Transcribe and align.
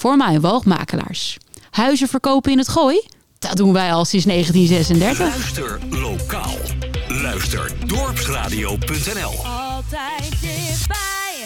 voor 0.00 0.40
woogmakelaars. 0.40 1.36
Huizen 1.70 2.08
verkopen 2.08 2.52
in 2.52 2.58
het 2.58 2.68
gooi? 2.68 3.02
Dat 3.38 3.56
doen 3.56 3.72
wij 3.72 3.92
al 3.92 4.04
sinds 4.04 4.26
1936. 4.26 5.28
Luister 5.28 5.78
lokaal. 6.00 6.56
Luister 7.08 7.72
dorpsradio.nl. 7.86 9.46
Altijd 9.46 10.40
dichtbij. 10.40 11.44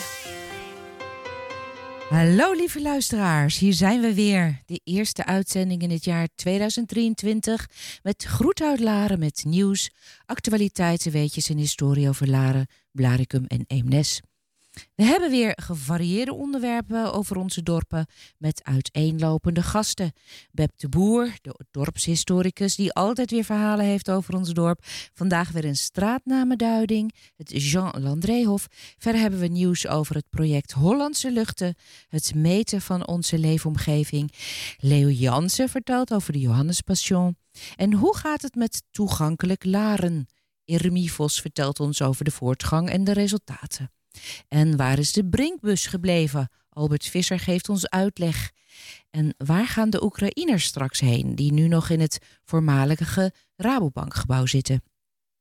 Hallo 2.09 2.53
lieve 2.53 2.83
luisteraars, 2.83 3.59
hier 3.59 3.73
zijn 3.73 4.01
we 4.01 4.15
weer. 4.15 4.63
De 4.67 4.81
eerste 4.85 5.25
uitzending 5.25 5.83
in 5.83 5.91
het 5.91 6.05
jaar 6.05 6.29
2023 6.35 7.69
met 8.03 8.25
Groet 8.25 8.61
uit 8.63 8.81
Laren 8.81 9.19
met 9.19 9.45
nieuws, 9.47 9.91
actualiteiten, 10.27 11.13
weetjes 11.13 11.49
en 11.49 11.57
historie 11.57 12.09
over 12.09 12.29
Laren, 12.29 12.67
Blaricum 12.93 13.45
en 13.47 13.65
Eemnes. 13.67 14.21
We 14.95 15.05
hebben 15.05 15.31
weer 15.31 15.53
gevarieerde 15.63 16.35
onderwerpen 16.35 17.13
over 17.13 17.37
onze 17.37 17.63
dorpen 17.63 18.07
met 18.39 18.63
uiteenlopende 18.65 19.63
gasten. 19.63 20.13
Beb 20.51 20.71
de 20.77 20.89
Boer, 20.89 21.33
de 21.43 21.65
dorpshistoricus 21.71 22.77
die 22.77 22.93
altijd 22.93 23.31
weer 23.31 23.45
verhalen 23.45 23.85
heeft 23.85 24.11
over 24.11 24.35
ons 24.35 24.53
dorp. 24.53 24.85
Vandaag 25.15 25.51
weer 25.51 25.65
een 25.65 25.77
straatnamenduiding, 25.77 27.15
het 27.37 27.63
Jean 27.63 28.03
Landréhof. 28.03 28.67
Verder 28.99 29.21
hebben 29.21 29.41
we 29.41 29.47
nieuws 29.47 29.87
over 29.87 30.15
het 30.15 30.31
project 30.31 30.73
Hollandse 30.73 31.31
Luchten, 31.31 31.75
het 32.09 32.35
meten 32.35 32.81
van 32.81 33.07
onze 33.07 33.39
leefomgeving. 33.39 34.33
Leo 34.79 35.09
Jansen 35.09 35.69
vertelt 35.69 36.13
over 36.13 36.33
de 36.33 36.41
Johannespassion. 36.41 37.37
En 37.77 37.93
hoe 37.93 38.17
gaat 38.17 38.43
het 38.43 38.55
met 38.55 38.83
toegankelijk 38.91 39.65
laren? 39.65 40.27
Irmi 40.65 41.09
Vos 41.09 41.41
vertelt 41.41 41.81
ons 41.81 42.03
over 42.03 42.25
de 42.25 42.31
voortgang 42.31 42.91
en 42.91 43.05
de 43.05 43.13
resultaten. 43.13 43.94
En 44.49 44.77
waar 44.77 44.99
is 44.99 45.13
de 45.13 45.25
Brinkbus 45.25 45.87
gebleven? 45.87 46.49
Albert 46.69 47.07
Visser 47.07 47.39
geeft 47.39 47.69
ons 47.69 47.89
uitleg. 47.89 48.53
En 49.11 49.35
waar 49.37 49.67
gaan 49.67 49.91
de 49.91 50.05
Oekraïners 50.05 50.65
straks 50.65 51.01
heen, 51.01 51.35
die 51.35 51.53
nu 51.53 51.69
nog 51.69 51.89
in 51.89 52.01
het 52.01 52.19
voormalige 52.45 53.33
Rabobankgebouw 53.57 54.47
zitten? 54.47 54.83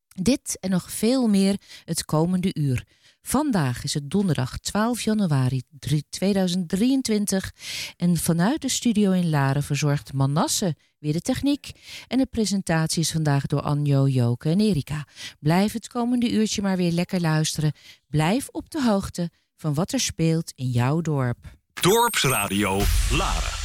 Dit 0.08 0.58
en 0.60 0.70
nog 0.70 0.92
veel 0.92 1.28
meer 1.28 1.58
het 1.84 2.06
komende 2.06 2.50
uur. 2.54 2.86
Vandaag 3.22 3.84
is 3.84 3.94
het 3.94 4.10
donderdag 4.10 4.58
12 4.58 5.02
januari 5.02 5.62
2023 6.10 7.52
en 7.98 8.18
vanuit 8.18 8.62
de 8.62 8.70
studio 8.70 9.12
in 9.12 9.30
Laren 9.30 9.64
verzorgt 9.64 10.14
Manasse 10.14 10.76
weer 11.04 11.14
de 11.14 11.22
techniek. 11.22 11.72
En 12.08 12.18
de 12.18 12.26
presentatie 12.26 13.02
is 13.02 13.12
vandaag 13.12 13.46
door 13.46 13.62
Anjo, 13.62 14.08
Joke 14.08 14.50
en 14.50 14.59
Erika. 14.59 15.08
Blijf 15.40 15.73
het 15.73 15.88
komende 15.88 16.32
uurtje 16.32 16.62
maar 16.62 16.78
weer 16.78 16.92
lekker 16.92 17.22
luisteren. 17.22 17.73
Blijf 18.09 18.48
op 18.52 18.70
de 18.70 18.84
hoogte 18.84 19.30
van 19.56 19.74
wat 19.74 19.92
er 19.92 20.00
speelt 20.00 20.52
in 20.56 20.70
jouw 20.70 21.02
dorp. 21.02 21.38
Dorpsradio 21.81 22.81
Laren. 23.12 23.62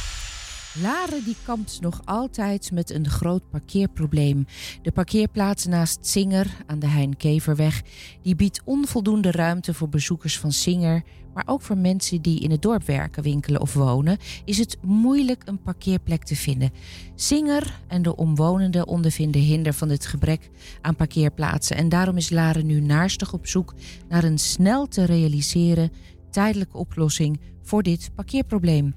Laren 0.73 1.23
die 1.23 1.35
kampt 1.45 1.81
nog 1.81 2.01
altijd 2.05 2.71
met 2.71 2.89
een 2.89 3.09
groot 3.09 3.49
parkeerprobleem. 3.49 4.45
De 4.81 4.91
parkeerplaats 4.91 5.65
naast 5.65 6.05
Singer 6.05 6.57
aan 6.65 6.79
de 6.79 6.87
Hein-Keverweg... 6.87 7.81
die 8.21 8.35
biedt 8.35 8.61
onvoldoende 8.65 9.31
ruimte 9.31 9.73
voor 9.73 9.89
bezoekers 9.89 10.39
van 10.39 10.51
Singer... 10.51 11.03
maar 11.33 11.43
ook 11.47 11.61
voor 11.61 11.77
mensen 11.77 12.21
die 12.21 12.39
in 12.39 12.51
het 12.51 12.61
dorp 12.61 12.83
werken, 12.83 13.23
winkelen 13.23 13.61
of 13.61 13.73
wonen... 13.73 14.17
is 14.45 14.57
het 14.57 14.77
moeilijk 14.81 15.41
een 15.45 15.61
parkeerplek 15.61 16.23
te 16.23 16.35
vinden. 16.35 16.71
Singer 17.15 17.79
en 17.87 18.01
de 18.01 18.15
omwonenden 18.15 18.87
ondervinden 18.87 19.41
hinder 19.41 19.73
van 19.73 19.89
het 19.89 20.05
gebrek 20.05 20.49
aan 20.81 20.95
parkeerplaatsen... 20.95 21.77
en 21.77 21.89
daarom 21.89 22.17
is 22.17 22.29
Laren 22.29 22.65
nu 22.65 22.81
naarstig 22.81 23.33
op 23.33 23.47
zoek 23.47 23.73
naar 24.09 24.23
een 24.23 24.39
snel 24.39 24.87
te 24.87 25.05
realiseren... 25.05 25.91
tijdelijke 26.31 26.77
oplossing 26.77 27.39
voor 27.61 27.83
dit 27.83 28.09
parkeerprobleem... 28.15 28.93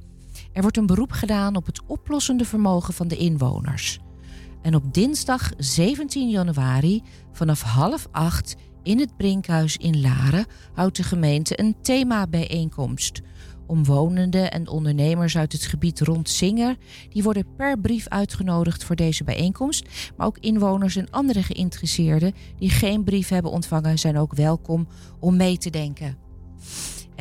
Er 0.53 0.62
wordt 0.62 0.77
een 0.77 0.86
beroep 0.86 1.12
gedaan 1.12 1.56
op 1.56 1.67
het 1.67 1.81
oplossende 1.86 2.45
vermogen 2.45 2.95
van 2.95 3.08
de 3.08 3.17
inwoners. 3.17 3.98
En 4.62 4.75
op 4.75 4.95
dinsdag 4.95 5.50
17 5.56 6.28
januari 6.28 7.03
vanaf 7.33 7.62
half 7.62 8.08
acht 8.11 8.57
in 8.83 8.98
het 8.98 9.17
Brinkhuis 9.17 9.77
in 9.77 10.01
Laren 10.01 10.46
houdt 10.73 10.96
de 10.96 11.02
gemeente 11.02 11.61
een 11.61 11.77
themabijeenkomst. 11.83 13.20
Omwonenden 13.67 14.51
en 14.51 14.68
ondernemers 14.68 15.36
uit 15.36 15.52
het 15.52 15.62
gebied 15.62 16.01
rond 16.01 16.29
Singer 16.29 16.77
die 17.08 17.23
worden 17.23 17.46
per 17.57 17.79
brief 17.79 18.08
uitgenodigd 18.08 18.85
voor 18.85 18.96
deze 18.96 19.24
bijeenkomst. 19.24 19.89
Maar 20.17 20.27
ook 20.27 20.39
inwoners 20.39 20.96
en 20.96 21.11
andere 21.11 21.42
geïnteresseerden 21.42 22.35
die 22.58 22.70
geen 22.70 23.05
brief 23.05 23.29
hebben 23.29 23.51
ontvangen 23.51 23.98
zijn 23.98 24.18
ook 24.18 24.35
welkom 24.35 24.89
om 25.20 25.36
mee 25.36 25.58
te 25.58 25.70
denken. 25.70 26.17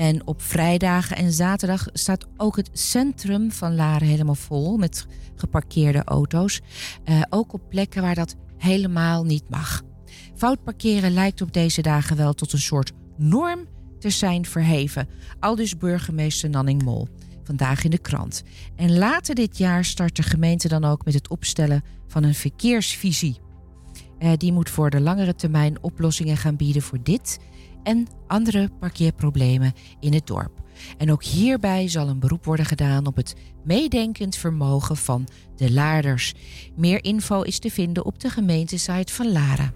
En 0.02 0.28
op 0.28 0.42
vrijdagen 0.42 1.18
en 1.18 1.32
zaterdag 1.32 1.88
staat 1.94 2.28
ook 2.38 2.56
het 2.56 2.70
centrum 2.74 3.52
van 3.52 3.76
Laren 3.76 4.08
helemaal 4.08 4.36
vol 4.36 4.78
met 4.78 5.06
geparkeerde 5.36 6.04
auto's. 6.04 6.62
Uh, 7.06 7.22
ook 7.30 7.54
op 7.54 7.62
plekken 7.70 8.02
waar 8.02 8.16
dat 8.16 8.36
helemaal 8.58 9.24
niet 9.24 9.50
mag. 9.50 9.82
Fout 10.36 10.64
parkeren 10.64 11.14
lijkt 11.14 11.42
op 11.42 11.54
deze 11.54 11.82
dagen 11.82 12.18
wel 12.18 12.34
tot 12.34 12.54
een 12.54 12.60
soort 12.60 12.92
norm 13.18 13.68
te 14.00 14.10
zijn 14.10 14.46
verheven. 14.46 15.08
Aldus 15.40 15.78
burgemeester 15.78 16.50
Nanning 16.50 16.84
Mol. 16.84 17.08
Vandaag 17.44 17.84
in 17.84 17.92
de 17.92 18.00
krant. 18.00 18.44
En 18.76 18.98
later 18.98 19.36
dit 19.36 19.58
jaar 19.58 19.86
start 19.86 20.16
de 20.16 20.24
gemeente 20.24 20.68
dan 20.68 20.86
ook 20.86 21.06
met 21.06 21.14
het 21.14 21.30
opstellen 21.30 21.84
van 22.08 22.24
een 22.24 22.36
verkeersvisie. 22.36 23.40
Uh, 24.20 24.32
die 24.38 24.54
moet 24.54 24.70
voor 24.70 24.90
de 24.90 25.02
langere 25.02 25.36
termijn 25.36 25.84
oplossingen 25.84 26.38
gaan 26.38 26.56
bieden 26.56 26.82
voor 26.82 27.04
dit 27.04 27.40
en 27.84 28.08
andere 28.28 28.70
parkeerproblemen 28.80 29.74
in 30.00 30.14
het 30.14 30.28
dorp. 30.28 30.62
En 30.98 31.12
ook 31.12 31.24
hierbij 31.24 31.88
zal 31.88 32.08
een 32.08 32.20
beroep 32.20 32.46
worden 32.46 32.66
gedaan 32.66 33.06
op 33.06 33.16
het 33.16 33.36
meedenkend 33.64 34.36
vermogen 34.36 34.98
van 34.98 35.28
de 35.56 35.72
Laarders. 35.72 36.34
Meer 36.76 37.04
info 37.04 37.42
is 37.42 37.60
te 37.60 37.72
vinden 37.72 38.06
op 38.06 38.20
de 38.20 38.30
gemeentesite 38.30 39.14
van 39.14 39.32
Laren. 39.32 39.74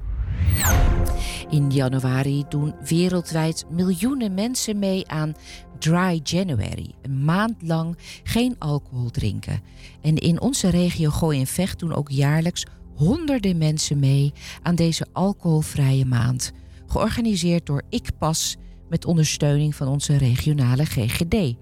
In 1.50 1.72
januari 1.72 2.44
doen 2.50 2.76
wereldwijd 2.88 3.66
miljoenen 3.70 4.34
mensen 4.34 4.80
mee 4.80 5.08
aan 5.08 5.34
Dry 5.80 6.20
January, 6.24 6.94
een 7.02 7.24
maand 7.24 7.56
lang 7.62 7.98
geen 8.24 8.56
alcohol 8.60 9.10
drinken. 9.10 9.62
En 10.02 10.16
in 10.16 10.42
onze 10.42 10.70
regio 10.70 11.10
Gooi 11.10 11.40
en 11.40 11.48
Vecht 11.48 11.80
doen 11.80 11.94
ook 11.94 12.10
jaarlijks 12.10 12.66
honderden 12.96 13.58
mensen 13.58 14.00
mee 14.00 14.34
aan 14.62 14.76
deze 14.76 15.06
alcoholvrije 15.14 16.06
maand 16.06 16.52
georganiseerd 16.96 17.66
door 17.66 17.82
IkPas 17.90 18.56
met 18.90 19.06
ondersteuning 19.06 19.76
van 19.76 19.88
onze 19.88 20.18
regionale 20.18 20.86
GGD. 20.86 21.56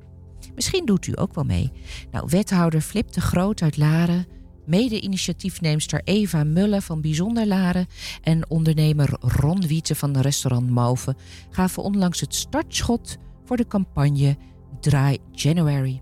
Misschien 0.56 0.86
doet 0.86 1.08
u 1.08 1.12
ook 1.16 1.36
wel 1.36 1.44
mee. 1.44 1.72
Nou, 2.12 2.26
wethouder 2.30 2.82
Flip 2.82 3.12
de 3.12 3.22
Groot 3.22 3.62
uit 3.62 3.78
Laren, 3.78 4.28
mede-initiatiefneemster 4.66 6.02
Eva 6.04 6.44
Mulle 6.44 6.82
van 6.82 7.02
Bijzonder 7.02 7.48
Laren 7.48 7.88
en 8.22 8.50
ondernemer 8.50 9.10
Ron 9.20 9.68
Wietse 9.68 9.96
van 9.96 10.14
restaurant 10.22 10.70
Mauve 10.70 11.16
gaven 11.50 11.84
onlangs 11.84 12.20
het 12.20 12.36
startschot 12.36 13.18
voor 13.46 13.58
de 13.58 13.68
campagne 13.68 14.38
Dry 14.80 15.18
January. 15.32 16.02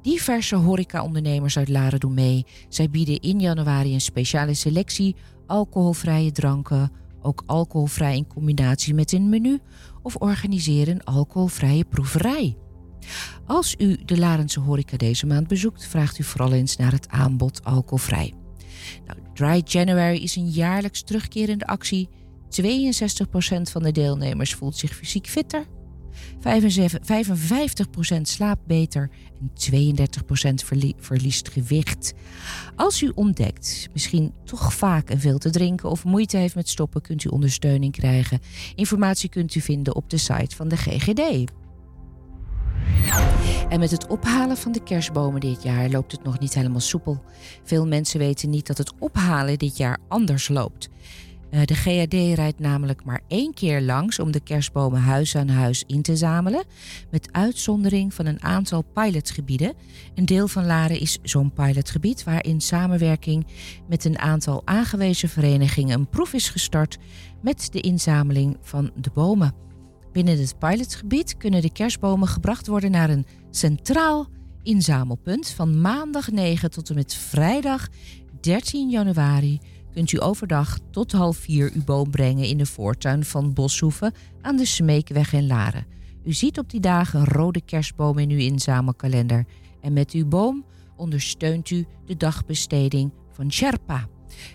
Diverse 0.00 0.56
horecaondernemers 0.56 1.58
uit 1.58 1.68
Laren 1.68 2.00
doen 2.00 2.14
mee. 2.14 2.46
Zij 2.68 2.90
bieden 2.90 3.20
in 3.20 3.40
januari 3.40 3.94
een 3.94 4.00
speciale 4.00 4.54
selectie 4.54 5.16
alcoholvrije 5.46 6.32
dranken, 6.32 6.92
ook 7.22 7.42
alcoholvrij 7.46 8.16
in 8.16 8.26
combinatie 8.26 8.94
met 8.94 9.12
een 9.12 9.28
menu 9.28 9.60
of 10.02 10.16
organiseren 10.16 10.94
een 10.94 11.04
alcoholvrije 11.04 11.84
proeverij. 11.84 12.56
Als 13.46 13.74
u 13.78 13.98
de 14.04 14.18
Larense 14.18 14.60
horeca 14.60 14.96
deze 14.96 15.26
maand 15.26 15.48
bezoekt, 15.48 15.86
vraagt 15.86 16.18
u 16.18 16.22
vooral 16.22 16.52
eens 16.52 16.76
naar 16.76 16.92
het 16.92 17.08
aanbod 17.08 17.64
alcoholvrij. 17.64 18.34
Nou, 19.06 19.18
Dry 19.34 19.62
January 19.64 20.16
is 20.16 20.36
een 20.36 20.48
jaarlijks 20.48 21.02
terugkerende 21.02 21.66
actie. 21.66 22.08
62% 22.62 22.62
van 23.62 23.82
de 23.82 23.92
deelnemers 23.92 24.54
voelt 24.54 24.76
zich 24.76 24.94
fysiek 24.94 25.26
fitter 25.26 25.66
55% 26.38 28.20
slaapt 28.22 28.66
beter 28.66 29.10
en 29.40 29.50
32% 29.72 30.54
verliest 30.98 31.48
gewicht. 31.48 32.14
Als 32.76 33.02
u 33.02 33.12
ontdekt 33.14 33.88
misschien 33.92 34.32
toch 34.44 34.74
vaak 34.74 35.10
en 35.10 35.20
veel 35.20 35.38
te 35.38 35.50
drinken 35.50 35.90
of 35.90 36.04
moeite 36.04 36.36
heeft 36.36 36.54
met 36.54 36.68
stoppen, 36.68 37.00
kunt 37.00 37.24
u 37.24 37.28
ondersteuning 37.28 37.92
krijgen. 37.92 38.40
Informatie 38.74 39.28
kunt 39.28 39.54
u 39.54 39.60
vinden 39.60 39.94
op 39.94 40.10
de 40.10 40.18
site 40.18 40.56
van 40.56 40.68
de 40.68 40.76
GGD. 40.76 41.50
En 43.68 43.78
met 43.78 43.90
het 43.90 44.06
ophalen 44.06 44.56
van 44.56 44.72
de 44.72 44.82
kerstbomen 44.82 45.40
dit 45.40 45.62
jaar 45.62 45.88
loopt 45.88 46.12
het 46.12 46.24
nog 46.24 46.38
niet 46.38 46.54
helemaal 46.54 46.80
soepel. 46.80 47.22
Veel 47.62 47.86
mensen 47.86 48.18
weten 48.18 48.50
niet 48.50 48.66
dat 48.66 48.78
het 48.78 48.92
ophalen 48.98 49.58
dit 49.58 49.76
jaar 49.76 49.98
anders 50.08 50.48
loopt. 50.48 50.88
Eh, 51.52 51.64
de 51.64 51.74
GAD 51.74 52.12
rijdt 52.12 52.58
namelijk 52.58 53.04
maar 53.04 53.20
één 53.28 53.54
keer 53.54 53.80
langs 53.80 54.18
om 54.18 54.30
de 54.30 54.40
kerstbomen 54.40 55.00
huis 55.00 55.36
aan 55.36 55.48
huis 55.48 55.84
in 55.86 56.02
te 56.02 56.16
zamelen, 56.16 56.64
met 57.10 57.28
uitzondering 57.32 58.14
van 58.14 58.26
een 58.26 58.42
aantal 58.42 58.82
pilotgebieden. 58.82 59.74
Een 60.14 60.26
deel 60.26 60.48
van 60.48 60.66
Laren 60.66 61.00
is 61.00 61.18
zo'n 61.22 61.52
pilotgebied 61.52 62.24
waar 62.24 62.44
in 62.44 62.60
samenwerking 62.60 63.46
met 63.88 64.04
een 64.04 64.18
aantal 64.18 64.62
aangewezen 64.64 65.28
verenigingen 65.28 65.98
een 65.98 66.08
proef 66.08 66.32
is 66.32 66.48
gestart 66.48 66.98
met 67.42 67.68
de 67.72 67.80
inzameling 67.80 68.56
van 68.60 68.90
de 68.94 69.10
bomen. 69.14 69.54
Binnen 70.12 70.38
het 70.38 70.58
pilotgebied 70.58 71.36
kunnen 71.36 71.62
de 71.62 71.72
kerstbomen 71.72 72.28
gebracht 72.28 72.66
worden 72.66 72.90
naar 72.90 73.10
een 73.10 73.26
centraal 73.50 74.26
inzamelpunt. 74.62 75.48
Van 75.48 75.80
maandag 75.80 76.30
9 76.30 76.70
tot 76.70 76.88
en 76.88 76.94
met 76.94 77.14
vrijdag 77.14 77.88
13 78.40 78.90
januari 78.90 79.60
kunt 79.92 80.12
u 80.12 80.22
overdag 80.22 80.78
tot 80.90 81.12
half 81.12 81.36
vier 81.36 81.70
uw 81.74 81.84
boom 81.84 82.10
brengen 82.10 82.44
in 82.44 82.58
de 82.58 82.66
voortuin 82.66 83.24
van 83.24 83.52
Boshoeven 83.52 84.12
aan 84.40 84.56
de 84.56 84.66
Smeekweg 84.66 85.32
in 85.32 85.46
Laren. 85.46 85.86
U 86.24 86.32
ziet 86.32 86.58
op 86.58 86.70
die 86.70 86.80
dagen 86.80 87.20
een 87.20 87.26
rode 87.26 87.60
kerstboom 87.60 88.18
in 88.18 88.30
uw 88.30 88.38
inzamelkalender. 88.38 89.44
En 89.80 89.92
met 89.92 90.10
uw 90.10 90.26
boom 90.26 90.64
ondersteunt 90.96 91.70
u 91.70 91.86
de 92.06 92.16
dagbesteding 92.16 93.12
van 93.32 93.52
Sherpa. 93.52 94.08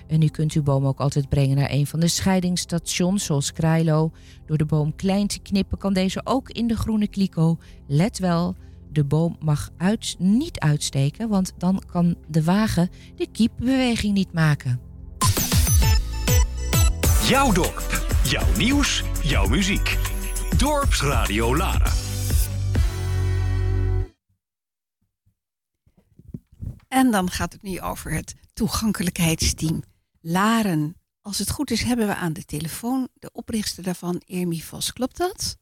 En 0.08 0.22
u 0.22 0.28
kunt 0.28 0.54
uw 0.54 0.64
boom 0.64 0.86
ook 0.86 1.00
altijd 1.00 1.30
brengen 1.30 1.58
naar 1.58 1.72
een 1.72 1.88
van 1.88 2.00
de 2.00 2.08
scheidingsstations, 2.08 3.26
zoals 3.26 3.54
Krailo. 3.54 4.12
Door 4.46 4.58
de 4.58 4.66
boom 4.66 4.96
klein 4.96 5.28
te 5.28 5.40
knippen 5.40 5.78
kan 5.78 5.94
deze 5.94 6.22
ook 6.24 6.50
in 6.50 6.68
de 6.68 6.76
groene 6.76 7.08
kliko. 7.08 7.58
Let 7.88 8.20
wel, 8.20 8.56
de 8.92 9.04
boom 9.04 9.38
mag 9.40 9.70
uit, 9.78 10.16
niet 10.20 10.60
uitsteken, 10.60 11.30
want 11.30 11.54
dan 11.58 11.82
kan 11.92 12.16
de 12.28 12.44
wagen 12.44 12.90
de 13.16 13.28
kiepbeweging 13.32 14.14
niet 14.14 14.34
maken. 14.34 14.87
Jouw 17.30 17.54
dorp, 17.54 17.90
jouw 18.24 18.58
nieuws, 18.58 19.04
jouw 19.24 19.48
muziek. 19.48 19.98
Dorpsradio 20.58 21.56
Lara. 21.56 21.92
En 26.88 27.12
dan 27.12 27.30
gaat 27.30 27.54
het 27.54 27.62
nu 27.62 27.82
over 27.82 28.12
het 28.12 28.36
toegankelijkheidsteam 28.54 29.82
Laren. 30.22 30.96
Als 31.22 31.40
het 31.40 31.52
goed 31.52 31.72
is, 31.72 31.84
hebben 31.84 32.08
we 32.08 32.16
aan 32.16 32.34
de 32.34 32.46
telefoon 32.46 33.08
de 33.14 33.30
oprichter 33.32 33.84
daarvan, 33.84 34.22
Ermi 34.26 34.62
Vos. 34.62 34.94
Klopt 34.94 35.18
dat? 35.18 35.58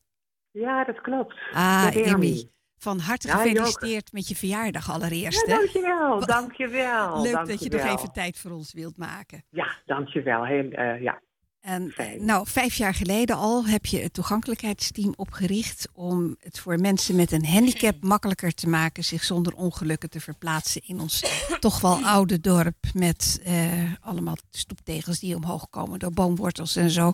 Ja, 0.51 0.83
dat 0.83 1.01
klopt. 1.01 1.35
Ah, 1.51 1.95
Ermi. 1.95 2.50
Van 2.77 3.00
harte 3.00 3.27
gefeliciteerd 3.27 4.12
met 4.12 4.27
je 4.27 4.35
verjaardag 4.35 4.91
allereerst. 4.91 5.47
Ja, 5.47 5.57
dankjewel, 5.57 6.25
dankjewel. 6.35 7.21
Leuk 7.21 7.47
dat 7.47 7.63
je 7.63 7.69
nog 7.69 7.81
even 7.81 8.12
tijd 8.12 8.39
voor 8.39 8.51
ons 8.51 8.73
wilt 8.73 8.97
maken. 8.97 9.44
Ja, 9.50 9.67
dankjewel. 9.85 10.45
Heel, 10.45 10.63
uh, 10.63 11.01
ja, 11.01 11.21
en 11.65 11.94
nou, 12.19 12.47
vijf 12.47 12.75
jaar 12.75 12.94
geleden 12.94 13.35
al 13.35 13.65
heb 13.65 13.85
je 13.85 14.00
het 14.00 14.13
toegankelijkheidsteam 14.13 15.13
opgericht 15.17 15.91
om 15.94 16.35
het 16.39 16.59
voor 16.59 16.79
mensen 16.79 17.15
met 17.15 17.31
een 17.31 17.45
handicap 17.45 17.95
makkelijker 18.13 18.53
te 18.53 18.69
maken 18.69 19.03
zich 19.03 19.23
zonder 19.23 19.53
ongelukken 19.56 20.09
te 20.09 20.19
verplaatsen 20.19 20.81
in 20.85 21.00
ons 21.00 21.21
toch 21.59 21.81
wel 21.81 21.97
oude 22.03 22.39
dorp 22.39 22.75
met 22.94 23.44
uh, 23.47 23.94
allemaal 24.01 24.35
stoeptegels 24.50 25.19
die 25.19 25.35
omhoog 25.35 25.69
komen 25.69 26.00
door 26.00 26.13
boomwortels 26.13 26.75
en 26.75 26.89
zo. 26.89 27.12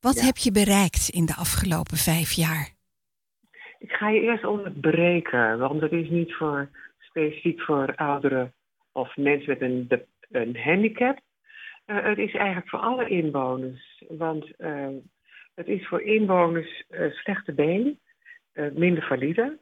Wat 0.00 0.20
heb 0.20 0.36
je 0.36 0.52
bereikt 0.52 1.08
in 1.08 1.26
de 1.26 1.34
afgelopen 1.34 1.96
vijf 1.96 2.32
jaar? 2.32 2.68
Ik 3.78 3.90
ga 3.90 4.08
je 4.08 4.20
eerst 4.20 4.44
onderbreken, 4.44 5.58
want 5.58 5.80
het 5.80 5.92
is 5.92 6.08
niet 6.10 6.34
voor, 6.34 6.70
specifiek 6.98 7.60
voor 7.60 7.94
ouderen 7.96 8.52
of 8.92 9.16
mensen 9.16 9.48
met 9.48 9.60
een, 9.60 10.02
een 10.30 10.56
handicap. 10.56 11.26
Uh, 11.90 12.04
het 12.04 12.18
is 12.18 12.34
eigenlijk 12.34 12.68
voor 12.68 12.78
alle 12.78 13.08
inwoners. 13.08 14.02
Want 14.08 14.52
uh, 14.58 14.88
het 15.54 15.66
is 15.66 15.86
voor 15.86 16.02
inwoners 16.02 16.84
uh, 16.90 17.12
slechte 17.12 17.52
been, 17.52 17.98
minder 18.72 19.02
valide. 19.02 19.58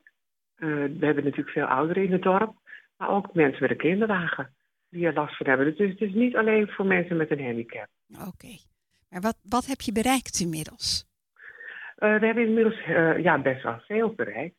we 0.57 0.97
hebben 1.01 1.25
natuurlijk 1.25 1.51
veel 1.51 1.65
ouderen 1.65 2.05
in 2.05 2.13
het 2.13 2.23
dorp. 2.23 2.55
Maar 2.97 3.09
ook 3.09 3.35
mensen 3.35 3.63
met 3.63 3.71
een 3.71 3.77
kinderwagen 3.77 4.55
die 4.91 5.07
er 5.07 5.13
last 5.13 5.37
van 5.37 5.47
hebben. 5.47 5.77
Dus 5.77 5.91
het 5.91 6.01
is 6.01 6.13
niet 6.13 6.37
alleen 6.37 6.69
voor 6.69 6.87
mensen 6.87 7.17
met 7.17 7.31
een 7.31 7.45
handicap. 7.45 7.87
Oké. 8.09 8.57
Maar 9.11 9.21
wat, 9.21 9.37
wat 9.43 9.67
heb 9.67 9.81
je 9.81 9.93
bereikt 9.93 10.41
inmiddels? 10.41 11.05
we 11.97 12.07
hebben 12.07 12.47
inmiddels 12.47 12.81
ja, 13.23 13.39
best 13.39 13.63
wel 13.63 13.81
veel 13.87 14.15
bereikt. 14.15 14.57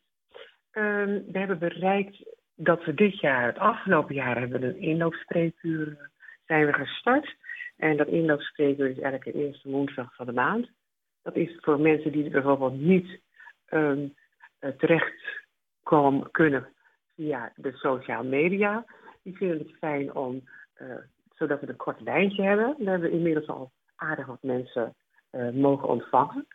Ehm, 0.70 1.20
we 1.32 1.38
hebben 1.38 1.58
bereikt 1.58 2.24
dat 2.54 2.84
we 2.84 2.94
dit 2.94 3.20
jaar, 3.20 3.46
het 3.46 3.58
afgelopen 3.58 4.14
jaar, 4.14 4.38
hebben 4.38 4.62
een 4.62 4.80
inloopspreekuur 4.80 6.10
zijn 6.46 6.66
we 6.66 6.72
gestart. 6.72 7.36
En 7.78 7.96
dat 7.96 8.08
inloopspreekuur 8.08 8.90
is 8.90 8.98
elke 8.98 9.32
eerste 9.32 9.70
woensdag 9.70 10.14
van 10.14 10.26
de 10.26 10.32
maand. 10.32 10.70
Dat 11.22 11.36
is 11.36 11.58
voor 11.60 11.80
mensen 11.80 12.12
die 12.12 12.30
bijvoorbeeld 12.30 12.80
niet 12.80 13.20
um, 13.70 14.14
terecht 14.76 15.46
komen, 15.82 16.30
kunnen 16.30 16.68
via 17.14 17.52
de 17.56 17.72
sociale 17.72 18.28
media. 18.28 18.84
Die 19.22 19.36
vinden 19.36 19.58
het 19.58 19.76
fijn 19.78 20.14
om, 20.14 20.48
uh, 20.82 20.94
zodat 21.34 21.60
we 21.60 21.68
een 21.68 21.76
kort 21.76 22.00
lijntje 22.00 22.42
hebben. 22.42 22.74
We 22.78 22.90
hebben 22.90 23.10
inmiddels 23.10 23.46
al 23.46 23.70
aardig 23.96 24.26
wat 24.26 24.42
mensen 24.42 24.94
uh, 25.32 25.50
mogen 25.50 25.88
ontvangen. 25.88 26.46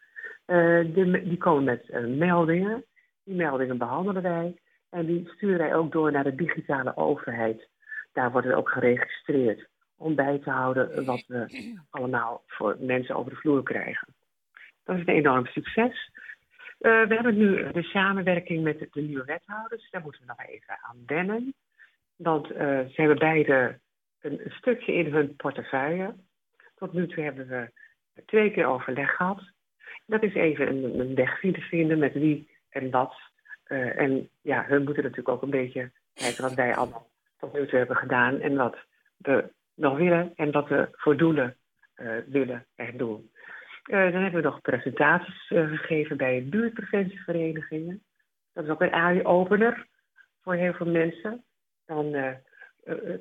Die, 0.94 1.24
die, 1.24 1.38
komen 1.38 1.64
met 1.64 2.08
meldingen. 2.18 2.86
Die 3.24 3.36
meldingen 3.36 3.78
behandelen 3.78 4.22
wij. 4.22 4.60
En 4.90 5.06
die 5.06 5.30
sturen 5.36 5.58
wij 5.58 5.76
ook 5.76 5.92
door 5.92 6.12
naar 6.12 6.24
de 6.24 6.36
digitale 6.36 6.98
overheid. 6.98 7.70
Daar 8.12 8.32
worden 8.32 8.52
we 8.52 8.58
ook 8.58 8.70
geregistreerd 8.70 9.68
om 10.04 10.16
bij 10.16 10.40
te 10.40 10.50
houden 10.50 11.06
wat 11.06 11.24
we 11.28 11.74
allemaal 11.90 12.44
voor 12.48 12.78
mensen 12.80 13.16
over 13.16 13.32
de 13.32 13.38
vloer 13.38 13.64
krijgen. 13.64 14.08
Dat 14.84 14.96
is 14.96 15.02
een 15.02 15.14
enorm 15.14 15.46
succes. 15.46 16.12
Uh, 16.80 17.08
we 17.08 17.14
hebben 17.14 17.38
nu 17.38 17.72
de 17.72 17.84
samenwerking 17.84 18.64
met 18.64 18.80
de 18.80 19.02
nieuwe 19.02 19.26
wethouders. 19.26 19.90
Daar 19.90 20.02
moeten 20.02 20.22
we 20.22 20.28
nog 20.28 20.48
even 20.48 20.78
aan 20.82 21.04
wennen. 21.06 21.54
Want 22.16 22.52
uh, 22.52 22.58
ze 22.58 22.94
hebben 22.94 23.18
beide 23.18 23.80
een, 24.22 24.42
stukje 24.46 24.94
in 24.94 25.14
hun 25.14 25.36
portefeuille. 25.36 26.14
Tot 26.76 26.94
nu 26.94 27.08
toe 27.08 27.24
hebben 27.24 27.48
we 27.48 27.72
twee 28.26 28.52
keer 28.52 28.66
overleg 28.66 29.16
gehad. 29.16 29.42
Dat 30.06 30.24
is 30.24 30.34
even 30.34 31.00
een, 31.00 31.16
weg 31.16 31.40
te 31.40 31.62
vinden 31.62 32.00
met 32.00 32.14
wie 32.14 32.50
en 32.70 32.90
wat. 32.90 33.16
Uh, 33.68 34.00
en 34.00 34.30
ja, 34.42 34.66
hun 34.68 34.84
moeten 34.84 35.04
natuurlijk 35.04 35.30
ook 35.30 35.42
een 35.42 35.50
beetje 35.50 35.92
kijken 36.14 36.44
wat 36.44 36.54
wij 36.54 36.76
allemaal 36.76 37.08
tot 37.40 37.54
nu 37.54 37.68
toe 37.68 37.78
hebben 37.78 37.98
gedaan. 37.98 38.40
En 38.40 38.56
wat 38.56 38.78
we 39.18 39.52
nog 39.76 39.98
willen 39.98 40.32
en 40.36 40.52
wat 40.52 40.68
we 40.68 40.88
voor 40.92 41.18
doelen 41.18 41.58
uh, 41.96 42.12
willen 42.26 42.66
echt 42.76 42.98
doen. 42.98 43.32
Uh, 43.86 44.12
dan 44.12 44.22
hebben 44.22 44.42
we 44.42 44.48
nog 44.48 44.62
presentaties 44.62 45.50
uh, 45.50 45.68
gegeven 45.70 46.18
bij 46.18 46.46
buurtpreventieverenigingen. 46.50 48.04
Dat 48.54 48.64
is 48.64 48.70
ook 48.70 48.82
een 48.82 48.92
eye-opener 48.92 49.88
voor 50.42 50.54
heel 50.54 50.74
veel 50.74 50.92
mensen. 50.92 51.44
Dan 51.86 52.10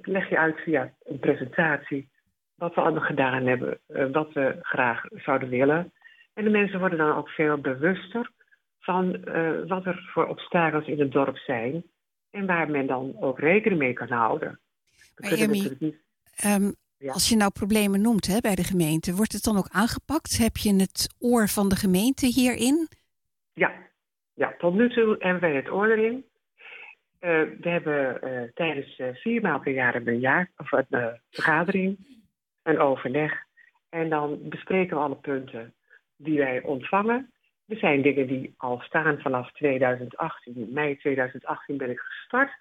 leg 0.03 0.29
je 0.29 0.39
uit 0.39 0.61
via 0.61 0.93
een 1.03 1.19
presentatie 1.19 2.11
wat 2.55 2.75
we 2.75 2.81
allemaal 2.81 3.03
gedaan 3.03 3.47
hebben, 3.47 3.79
wat 4.13 4.33
we 4.33 4.59
graag 4.61 5.05
zouden 5.11 5.49
willen. 5.49 5.93
En 6.35 6.45
de 6.45 6.51
mensen 6.51 6.79
worden 6.79 6.99
dan 6.99 7.17
ook 7.17 7.29
veel 7.29 7.59
bewuster 7.59 8.31
van 8.79 9.11
wat 9.67 9.87
er 9.87 10.09
voor 10.13 10.27
obstakels 10.27 10.87
in 10.87 11.01
het 11.01 11.13
dorp 11.13 11.37
zijn 11.37 11.85
en 12.31 12.47
waar 12.47 12.71
men 12.71 12.87
dan 12.87 13.17
ook 13.21 13.39
rekening 13.39 13.81
mee 13.81 13.93
kan 13.93 14.09
houden. 14.09 14.61
We 15.15 15.29
kunnen 15.29 15.49
natuurlijk 15.49 15.81
niet 15.81 16.03
Um, 16.45 16.75
ja. 17.03 17.13
Als 17.13 17.29
je 17.29 17.37
nou 17.37 17.51
problemen 17.51 18.01
noemt 18.01 18.27
hè, 18.27 18.41
bij 18.41 18.55
de 18.55 18.65
gemeente, 18.65 19.15
wordt 19.15 19.33
het 19.33 19.43
dan 19.43 19.57
ook 19.57 19.69
aangepakt? 19.69 20.39
Heb 20.39 20.57
je 20.57 20.75
het 20.75 21.15
oor 21.19 21.49
van 21.49 21.69
de 21.69 21.77
gemeente 21.77 22.27
hierin? 22.27 22.89
Ja, 23.53 23.73
ja 24.35 24.55
tot 24.59 24.75
nu 24.75 24.89
toe 24.89 25.17
hebben 25.19 25.41
wij 25.41 25.55
het 25.55 25.71
oor 25.71 25.91
erin. 25.91 26.25
Uh, 27.21 27.31
we 27.61 27.69
hebben 27.69 28.19
uh, 28.25 28.43
tijdens 28.55 28.99
uh, 28.99 29.09
vier 29.15 29.41
maal 29.41 29.61
per 29.61 29.73
jaar 29.73 29.95
een, 29.95 30.21
jaar, 30.21 30.51
of 30.57 30.73
een 30.73 31.21
vergadering, 31.31 31.97
een 32.63 32.79
overleg. 32.79 33.33
En 33.89 34.09
dan 34.09 34.39
bespreken 34.43 34.97
we 34.97 35.03
alle 35.03 35.17
punten 35.17 35.75
die 36.17 36.39
wij 36.39 36.63
ontvangen. 36.63 37.33
Er 37.67 37.77
zijn 37.77 38.03
dingen 38.03 38.27
die 38.27 38.55
al 38.57 38.81
staan 38.81 39.21
vanaf 39.21 39.53
2018. 39.53 40.69
Mei 40.73 40.97
2018 40.97 41.77
ben 41.77 41.91
ik 41.91 41.99
gestart. 41.99 42.53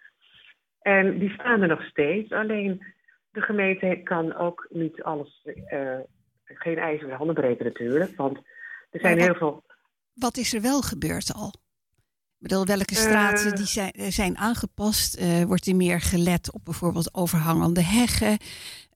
En 0.82 1.20
die 1.20 1.30
staan 1.30 1.62
er 1.62 1.68
nog 1.68 1.84
steeds. 1.84 2.32
Alleen 2.32 2.84
de 3.31 3.41
gemeente 3.41 4.01
kan 4.03 4.35
ook 4.35 4.67
niet 4.69 5.03
alles, 5.03 5.47
uh, 5.73 5.97
geen 6.43 6.77
ijzeren 6.77 7.17
handen 7.17 7.35
breken 7.35 7.65
natuurlijk. 7.65 8.15
Want 8.15 8.38
er 8.91 9.00
zijn 9.00 9.19
heel 9.19 9.35
veel. 9.35 9.63
Wat 10.13 10.38
is 10.38 10.53
er 10.53 10.61
wel 10.61 10.81
gebeurd 10.81 11.33
al? 11.33 11.53
Ik 12.39 12.47
bedoel, 12.47 12.65
welke 12.65 12.95
straten 12.95 13.47
uh, 13.47 13.53
die 13.53 13.65
zijn, 13.65 14.11
zijn 14.11 14.38
aangepast? 14.38 15.19
Uh, 15.19 15.43
wordt 15.43 15.67
er 15.67 15.75
meer 15.75 16.01
gelet 16.01 16.51
op 16.51 16.65
bijvoorbeeld 16.65 17.13
overhangende 17.13 17.83
heggen? 17.83 18.38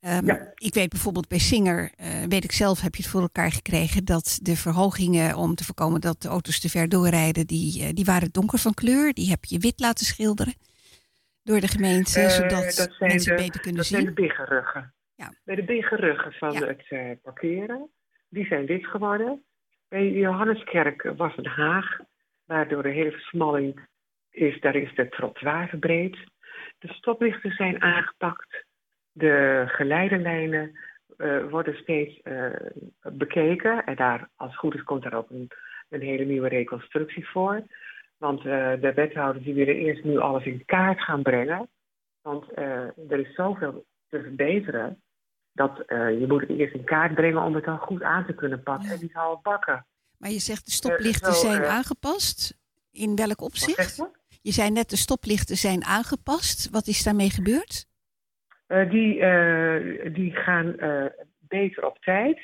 Um, 0.01 0.25
ja. 0.25 0.51
Ik 0.55 0.73
weet 0.73 0.89
bijvoorbeeld 0.89 1.27
bij 1.27 1.39
Singer, 1.39 1.91
weet 2.27 2.43
ik 2.43 2.51
zelf, 2.51 2.81
heb 2.81 2.95
je 2.95 3.01
het 3.01 3.11
voor 3.11 3.21
elkaar 3.21 3.51
gekregen 3.51 4.05
dat 4.05 4.39
de 4.41 4.55
verhogingen 4.55 5.35
om 5.35 5.55
te 5.55 5.63
voorkomen 5.63 6.01
dat 6.01 6.21
de 6.21 6.27
auto's 6.27 6.59
te 6.59 6.69
ver 6.69 6.89
doorrijden, 6.89 7.47
die, 7.47 7.93
die 7.93 8.05
waren 8.05 8.31
donker 8.31 8.59
van 8.59 8.73
kleur. 8.73 9.13
Die 9.13 9.29
heb 9.29 9.45
je 9.45 9.59
wit 9.59 9.79
laten 9.79 10.05
schilderen 10.05 10.53
door 11.45 11.59
de 11.59 11.67
gemeente, 11.67 12.19
uh, 12.19 12.27
zodat 12.27 12.95
mensen 12.99 13.35
de, 13.35 13.41
beter 13.43 13.61
kunnen 13.61 13.81
dat 13.81 13.85
zien? 13.85 14.05
Dat 14.05 14.05
zijn 14.05 14.05
de 14.05 14.21
biggeruggen. 14.21 14.93
Ja. 15.15 15.33
Bij 15.43 15.55
de 15.55 15.63
biggeruggen 15.63 16.31
van 16.33 16.51
ja. 16.51 16.65
het 16.65 16.85
uh, 16.89 17.11
parkeren, 17.21 17.89
die 18.29 18.45
zijn 18.45 18.65
wit 18.65 18.85
geworden. 18.85 19.43
Bij 19.87 20.11
Johanneskerk 20.11 21.13
was 21.15 21.37
een 21.37 21.47
haag, 21.47 21.99
waardoor 22.45 22.83
de 22.83 22.89
hele 22.89 23.11
versmalling 23.11 23.87
is, 24.29 24.59
daar 24.59 24.75
is 24.75 24.95
de 24.95 25.09
trottoir 25.09 25.67
verbreed. 25.67 26.17
De 26.79 26.93
stoplichten 26.93 27.51
zijn 27.51 27.81
aangepakt. 27.81 28.65
De 29.11 29.63
geleiderlijnen 29.67 30.79
uh, 31.17 31.49
worden 31.49 31.75
steeds 31.75 32.21
bekeken. 33.01 33.85
En 33.85 33.95
daar, 33.95 34.29
als 34.35 34.49
het 34.49 34.59
goed 34.59 34.75
is, 34.75 34.83
komt 34.83 35.03
daar 35.03 35.13
ook 35.13 35.29
een, 35.29 35.51
een 35.89 36.01
hele 36.01 36.25
nieuwe 36.25 36.47
reconstructie 36.47 37.27
voor. 37.27 37.63
Want 38.17 38.39
eh, 38.39 38.81
de 38.81 38.91
wethouders 38.95 39.45
die 39.45 39.53
willen 39.53 39.75
eerst 39.75 40.03
nu 40.03 40.17
alles 40.17 40.45
in 40.45 40.65
kaart 40.65 41.01
gaan 41.01 41.21
brengen. 41.21 41.69
Want 42.21 42.51
eh, 42.51 43.09
er 43.09 43.19
is 43.19 43.35
zoveel 43.35 43.85
te 44.09 44.21
verbeteren. 44.21 45.01
Dat 45.51 45.79
eh, 45.79 46.19
je 46.19 46.27
moet 46.27 46.41
het 46.41 46.49
eerst 46.49 46.73
in 46.73 46.83
kaart 46.83 47.13
brengen 47.13 47.41
om 47.41 47.55
het 47.55 47.65
dan 47.65 47.77
goed 47.77 48.03
aan 48.03 48.25
te 48.25 48.33
kunnen 48.33 48.63
pakken. 48.63 48.87
Ja. 48.87 48.93
En 48.93 48.99
niet 49.01 49.13
half 49.13 49.41
bakken. 49.41 49.85
Maar 50.17 50.29
je 50.29 50.39
zegt 50.39 50.65
de 50.65 50.71
stoplichten 50.71 51.33
zo, 51.33 51.47
zijn 51.47 51.63
aangepast. 51.63 52.57
In 52.91 53.15
welk 53.15 53.41
opzicht? 53.41 53.95
je? 53.95 54.09
Je 54.41 54.51
zei 54.51 54.71
net 54.71 54.89
de 54.89 54.97
stoplichten 54.97 55.55
zijn 55.55 55.83
aangepast. 55.83 56.69
Wat 56.69 56.87
is 56.87 57.03
daarmee 57.03 57.29
gebeurd? 57.29 57.85
Die, 58.67 59.19
die 60.11 60.31
gaan 60.31 60.75
beter 61.39 61.85
op 61.85 61.97
tijd. 61.99 62.39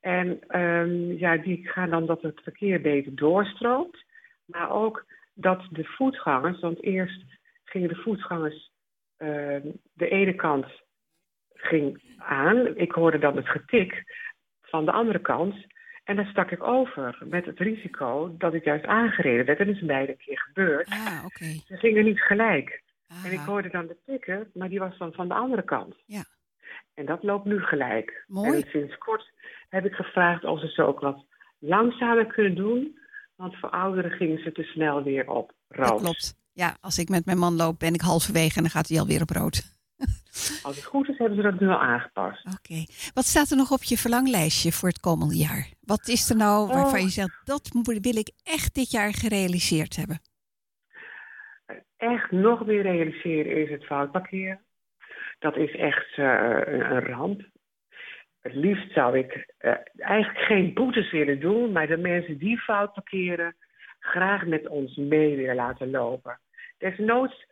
En 0.00 0.40
ehm, 0.48 1.12
ja, 1.12 1.36
die 1.36 1.68
gaan 1.68 1.90
dan 1.90 2.06
dat 2.06 2.22
het 2.22 2.40
verkeer 2.42 2.80
beter 2.80 3.14
doorstroomt. 3.14 4.04
Maar 4.44 4.70
ook 4.70 5.04
dat 5.34 5.66
de 5.70 5.84
voetgangers, 5.84 6.60
want 6.60 6.82
eerst 6.82 7.24
gingen 7.64 7.88
de 7.88 8.02
voetgangers 8.02 8.70
ehm, 9.16 9.66
de 9.92 10.08
ene 10.08 10.34
kant 10.34 10.66
ging 11.54 12.02
aan. 12.18 12.76
Ik 12.76 12.92
hoorde 12.92 13.18
dan 13.18 13.36
het 13.36 13.48
getik 13.48 14.04
van 14.62 14.84
de 14.84 14.92
andere 14.92 15.18
kant. 15.18 15.54
En 16.04 16.16
dan 16.16 16.24
stak 16.24 16.50
ik 16.50 16.62
over 16.62 17.18
met 17.24 17.44
het 17.44 17.58
risico 17.58 18.34
dat 18.38 18.54
ik 18.54 18.64
juist 18.64 18.84
aangereden 18.84 19.46
werd. 19.46 19.58
En 19.58 19.66
dat 19.66 19.74
is 19.74 19.80
een 19.82 20.16
keer 20.16 20.38
gebeurd. 20.38 20.88
Ah, 20.88 21.22
oké. 21.24 21.44
Ze 21.44 21.76
gingen 21.76 22.04
niet 22.04 22.20
gelijk. 22.20 22.82
Ah, 23.08 23.24
En 23.24 23.32
ik 23.32 23.38
hoorde 23.38 23.68
dan 23.70 23.86
de 23.86 23.96
tikken, 24.04 24.50
maar 24.54 24.68
die 24.68 24.78
was 24.78 24.98
dan 24.98 25.12
van 25.12 25.28
de 25.28 25.34
andere 25.34 25.62
kant. 25.62 25.96
Ja. 26.06 26.24
En 26.94 27.06
dat 27.06 27.22
loopt 27.22 27.44
nu 27.44 27.60
gelijk. 27.60 28.24
Mooi. 28.26 28.62
En 28.62 28.68
sinds 28.68 28.98
kort 28.98 29.32
heb 29.68 29.84
ik 29.84 29.94
gevraagd 29.94 30.44
of 30.44 30.60
ze 30.60 30.68
ze 30.68 30.82
ook 30.82 31.00
wat 31.00 31.26
langzamer 31.58 32.26
kunnen 32.26 32.54
doen. 32.54 32.98
Want 33.42 33.56
voor 33.56 33.70
ouderen 33.70 34.10
gingen 34.10 34.42
ze 34.42 34.52
te 34.52 34.62
snel 34.62 35.02
weer 35.02 35.28
op 35.30 35.52
rood. 35.68 35.88
Dat 35.88 36.00
klopt. 36.00 36.34
Ja, 36.52 36.76
als 36.80 36.98
ik 36.98 37.08
met 37.08 37.24
mijn 37.24 37.38
man 37.38 37.56
loop, 37.56 37.78
ben 37.78 37.94
ik 37.94 38.00
halverwege 38.00 38.56
en 38.56 38.62
dan 38.62 38.70
gaat 38.70 38.88
hij 38.88 38.98
alweer 38.98 39.22
op 39.22 39.30
rood. 39.30 39.62
Als 40.66 40.76
het 40.76 40.84
goed 40.84 41.08
is, 41.08 41.18
hebben 41.18 41.36
ze 41.36 41.42
dat 41.42 41.60
nu 41.60 41.68
al 41.68 41.80
aangepast. 41.80 42.46
Oké. 42.46 42.84
Wat 43.14 43.24
staat 43.24 43.50
er 43.50 43.56
nog 43.56 43.70
op 43.70 43.82
je 43.82 43.96
verlanglijstje 43.96 44.72
voor 44.72 44.88
het 44.88 45.00
komende 45.00 45.36
jaar? 45.36 45.68
Wat 45.80 46.08
is 46.08 46.30
er 46.30 46.36
nou 46.36 46.66
waarvan 46.66 46.98
Oh. 46.98 47.04
je 47.04 47.08
zegt, 47.08 47.40
dat 47.44 47.68
wil 47.82 48.16
ik 48.16 48.30
echt 48.42 48.74
dit 48.74 48.90
jaar 48.90 49.12
gerealiseerd 49.14 49.96
hebben? 49.96 50.20
Echt 51.96 52.30
nog 52.30 52.66
meer 52.66 52.82
realiseren 52.82 53.62
is 53.62 53.70
het 53.70 53.84
fout 53.84 54.10
parkeren. 54.10 54.60
Dat 55.38 55.56
is 55.56 55.76
echt 55.76 56.16
eh, 56.16 56.24
een, 56.66 56.90
een 56.90 57.06
ramp. 57.06 57.40
Het 58.42 58.54
liefst 58.54 58.92
zou 58.92 59.18
ik 59.18 59.46
eh, 59.58 59.74
eigenlijk 59.96 60.38
geen 60.38 60.74
boetes 60.74 61.10
willen 61.10 61.40
doen, 61.40 61.72
maar 61.72 61.86
de 61.86 61.96
mensen 61.96 62.38
die 62.38 62.58
fout 62.58 62.92
parkeren 62.92 63.54
graag 64.00 64.46
met 64.46 64.68
ons 64.68 64.96
mee 64.96 65.36
willen 65.36 65.54
laten 65.54 65.90
lopen. 65.90 66.38
Desnoods 66.78 67.46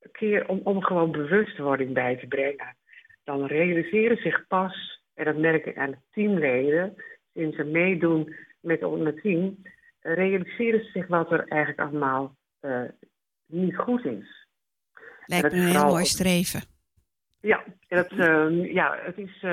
een 0.00 0.10
keer 0.10 0.48
om, 0.48 0.60
om 0.64 0.82
gewoon 0.82 1.12
bewustwording 1.12 1.92
bij 1.92 2.16
te 2.16 2.26
brengen. 2.26 2.76
Dan 3.24 3.46
realiseren 3.46 4.16
zich 4.16 4.46
pas, 4.46 5.02
en 5.14 5.24
dat 5.24 5.36
merk 5.36 5.66
ik 5.66 5.76
aan 5.76 5.90
de 5.90 5.96
teamleden, 6.10 6.94
sinds 7.34 7.56
ze 7.56 7.64
meedoen 7.64 8.34
met 8.60 8.82
ons 8.82 9.20
team, 9.22 9.62
eh, 10.00 10.14
realiseren 10.14 10.84
ze 10.84 10.90
zich 10.90 11.06
wat 11.06 11.32
er 11.32 11.48
eigenlijk 11.48 11.80
allemaal 11.80 12.36
eh, 12.60 12.82
niet 13.46 13.76
goed 13.76 14.04
is. 14.04 14.46
Lijkt 15.26 15.52
me 15.52 15.58
een 15.58 15.66
heel 15.66 15.86
mooi 15.86 16.04
streven. 16.04 16.62
Ja, 17.40 17.64
dat, 17.88 18.10
ehm, 18.10 18.54
ja 18.54 18.98
het 19.02 19.18
is 19.18 19.44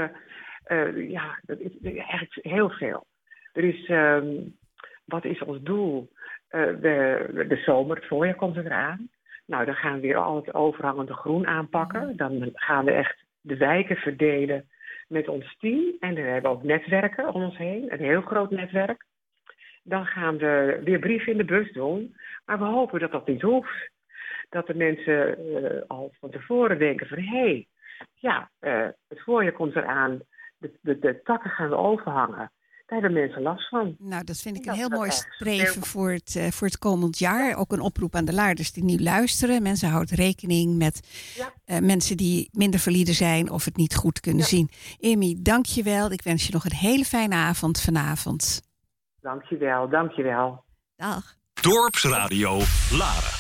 eh, 0.70 1.10
ja, 1.10 1.40
dat 1.42 1.60
is 1.60 1.72
eigenlijk 1.82 2.40
heel 2.42 2.70
veel. 2.70 3.06
Er 3.54 3.64
is, 3.64 3.86
ehm, 3.86 4.36
wat 5.06 5.26
is 5.26 5.42
ons 5.42 5.62
doel? 5.62 6.10
Eh, 6.48 6.66
de, 6.66 7.46
de 7.48 7.62
zomer, 7.66 7.96
het 7.96 8.06
voorjaar 8.06 8.36
komt 8.36 8.58
er 8.58 8.66
eraan. 8.66 9.10
Nou, 9.46 9.66
dan 9.66 9.76
gaan 9.76 9.94
we 9.94 10.00
weer 10.00 10.16
al 10.16 10.36
het 10.36 10.54
overhangende 10.54 11.14
groen 11.14 11.48
aanpakken. 11.48 12.18
Dan 12.18 12.50
gaan 12.54 12.86
we 12.86 12.92
echt 12.92 13.24
de 13.42 13.58
wijken 13.58 13.96
verdelen 13.96 14.70
met 15.08 15.28
ons 15.28 15.58
team. 15.60 15.96
En 16.00 16.16
dan 16.16 16.24
hebben 16.24 16.52
we 16.52 16.58
ook 16.58 16.64
netwerken 16.64 17.34
om 17.34 17.44
ons 17.44 17.58
heen, 17.58 17.94
een 17.94 18.00
heel 18.00 18.22
groot 18.22 18.52
netwerk. 18.52 19.06
Dan 19.84 20.06
gaan 20.06 20.38
we 20.38 20.82
weer 20.84 21.00
brieven 21.00 21.32
in 21.32 21.38
de 21.38 21.46
bus 21.46 21.72
doen. 21.72 22.16
Maar 22.46 22.60
we 22.60 22.66
hopen 22.66 23.00
dat 23.00 23.12
dat 23.12 23.28
niet 23.28 23.42
hoeft. 23.42 23.90
Dat 24.50 24.68
de 24.68 24.76
mensen 24.76 25.38
eh, 25.38 25.82
al 25.88 26.12
van 26.20 26.30
tevoren 26.30 26.80
denken 26.80 27.08
van... 27.08 27.18
hé, 27.18 27.40
hey, 27.40 27.68
ja, 28.14 28.50
het 29.08 29.22
voorjaar 29.22 29.52
komt 29.52 29.76
eraan. 29.76 30.22
De, 30.60 30.78
de, 30.82 31.00
de 31.00 31.20
takken 31.24 31.50
gaan 31.50 31.70
we 31.70 31.76
overhangen. 31.76 32.52
Daar 32.86 33.00
hebben 33.02 33.20
mensen 33.22 33.42
last 33.42 33.70
van. 33.70 33.96
Nou, 34.00 34.24
dat 34.24 34.38
vind 34.38 34.58
ik 34.58 34.66
een 34.66 34.74
heel 34.74 34.90
mooi 34.90 35.12
streven 35.12 35.84
voor 35.86 36.12
het, 36.12 36.36
eh, 36.36 36.48
voor 36.48 36.68
het 36.68 36.78
komend 36.78 37.20
jaar. 37.20 37.56
Ook 37.58 37.72
een 37.72 37.80
oproep 37.82 38.16
aan 38.16 38.26
de 38.26 38.34
laarders 38.34 38.72
die 38.72 38.84
nu 38.84 39.00
luisteren. 39.00 39.62
Mensen 39.62 39.90
houden 39.90 40.16
rekening 40.16 40.78
met 40.78 41.08
Ja. 41.36 41.54
eh, 41.66 41.80
mensen 41.80 42.18
die 42.18 42.50
minder 42.52 42.80
valide 42.80 43.14
zijn 43.14 43.50
of 43.50 43.66
het 43.66 43.76
niet 43.78 43.96
goed 43.96 44.20
kunnen 44.20 44.42
Ja. 44.42 44.48
zien. 44.48 44.70
Emmy, 45.00 45.36
dank 45.40 45.66
je 45.66 45.84
wel. 45.84 46.12
Ik 46.12 46.22
wens 46.22 46.46
je 46.48 46.54
nog 46.54 46.66
een 46.66 46.76
hele 46.76 47.06
fijne 47.06 47.36
avond 47.36 47.82
vanavond. 47.82 48.62
Dankjewel, 49.22 49.90
dankjewel. 49.90 50.64
Dag. 50.96 51.36
Dorpsradio 51.62 52.58
Laren. 52.92 53.39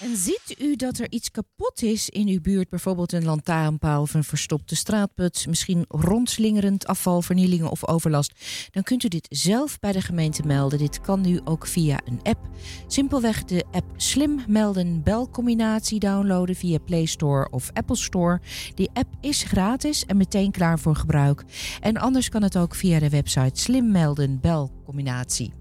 En 0.00 0.16
ziet 0.16 0.54
u 0.58 0.76
dat 0.76 0.98
er 0.98 1.06
iets 1.10 1.30
kapot 1.30 1.82
is 1.82 2.08
in 2.08 2.28
uw 2.28 2.40
buurt, 2.40 2.68
bijvoorbeeld 2.68 3.12
een 3.12 3.24
lantaarnpaal 3.24 4.00
of 4.00 4.14
een 4.14 4.24
verstopte 4.24 4.76
straatput, 4.76 5.46
misschien 5.48 5.84
rondslingerend 5.88 6.86
afval, 6.86 7.22
vernielingen 7.22 7.70
of 7.70 7.88
overlast, 7.88 8.32
dan 8.70 8.82
kunt 8.82 9.04
u 9.04 9.08
dit 9.08 9.26
zelf 9.30 9.78
bij 9.78 9.92
de 9.92 10.00
gemeente 10.00 10.42
melden. 10.46 10.78
Dit 10.78 11.00
kan 11.00 11.20
nu 11.20 11.40
ook 11.44 11.66
via 11.66 12.00
een 12.04 12.20
app. 12.22 12.48
Simpelweg 12.86 13.44
de 13.44 13.64
app 13.70 13.86
Slim 13.96 14.40
melden 14.48 15.02
belcombinatie 15.02 15.98
downloaden 15.98 16.56
via 16.56 16.78
Play 16.78 17.06
Store 17.06 17.50
of 17.50 17.70
Apple 17.72 17.96
Store. 17.96 18.40
Die 18.74 18.90
app 18.92 19.14
is 19.20 19.42
gratis 19.42 20.04
en 20.04 20.16
meteen 20.16 20.50
klaar 20.50 20.78
voor 20.78 20.96
gebruik. 20.96 21.44
En 21.80 21.96
anders 21.96 22.28
kan 22.28 22.42
het 22.42 22.56
ook 22.56 22.74
via 22.74 22.98
de 22.98 23.08
website 23.08 23.60
Slim 23.60 23.90
melden 23.90 24.40
belcombinatie. 24.40 25.52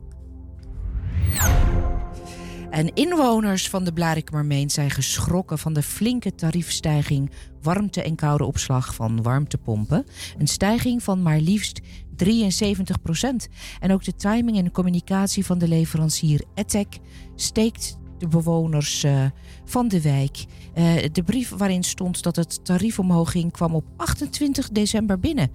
En 2.70 2.94
inwoners 2.94 3.70
van 3.70 3.84
de 3.84 3.94
Blarikmarmeen 3.94 4.70
zijn 4.70 4.90
geschrokken 4.90 5.60
van 5.60 5.74
de 5.74 5.82
flinke 5.82 6.36
tariefstijging 6.36 7.32
warmte- 7.62 8.04
en 8.04 8.16
koude 8.16 8.46
opslag 8.46 8.96
van 8.96 9.22
warmtepompen. 9.22 10.06
Een 10.38 10.48
stijging 10.48 11.04
van 11.04 11.22
maar 11.22 11.40
liefst 11.40 11.82
73 12.16 13.02
procent. 13.02 13.48
En 13.80 13.92
ook 13.92 14.04
de 14.04 14.16
timing 14.16 14.58
en 14.58 14.72
communicatie 14.72 15.46
van 15.46 15.58
de 15.58 15.68
leverancier 15.68 16.44
Etec 16.54 16.98
steekt 17.36 17.98
de 18.18 18.28
bewoners 18.28 19.04
eh, 19.04 19.26
van 19.66 19.88
de 19.88 20.02
wijk. 20.02 20.46
Eh, 20.74 20.94
de 21.12 21.24
brief 21.24 21.50
waarin 21.50 21.84
stond 21.84 22.24
dat 22.24 22.36
het 22.36 22.66
tariefomhoging 22.66 23.52
kwam 23.52 23.76
op 23.76 23.86
28 23.98 24.70
december 24.70 25.20
binnen. 25.20 25.52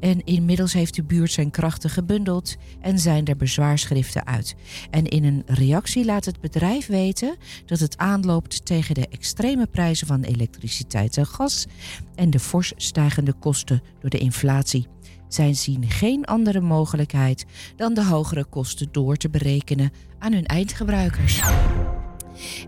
En 0.00 0.24
inmiddels 0.24 0.72
heeft 0.72 0.94
de 0.94 1.02
buurt 1.02 1.32
zijn 1.32 1.50
krachten 1.50 1.90
gebundeld 1.90 2.56
en 2.80 2.98
zijn 2.98 3.24
er 3.24 3.36
bezwaarschriften 3.36 4.26
uit. 4.26 4.54
En 4.90 5.04
in 5.04 5.24
een 5.24 5.42
reactie 5.46 6.04
laat 6.04 6.24
het 6.24 6.40
bedrijf 6.40 6.86
weten 6.86 7.36
dat 7.66 7.80
het 7.80 7.98
aanloopt 7.98 8.64
tegen 8.64 8.94
de 8.94 9.08
extreme 9.08 9.66
prijzen 9.66 10.06
van 10.06 10.22
elektriciteit 10.22 11.16
en 11.16 11.26
gas 11.26 11.66
en 12.14 12.30
de 12.30 12.40
fors 12.40 12.72
stijgende 12.76 13.32
kosten 13.32 13.82
door 14.00 14.10
de 14.10 14.18
inflatie. 14.18 14.86
Zij 15.28 15.54
zien 15.54 15.90
geen 15.90 16.24
andere 16.24 16.60
mogelijkheid 16.60 17.46
dan 17.76 17.94
de 17.94 18.04
hogere 18.04 18.44
kosten 18.44 18.88
door 18.90 19.16
te 19.16 19.30
berekenen 19.30 19.92
aan 20.18 20.32
hun 20.32 20.46
eindgebruikers. 20.46 21.40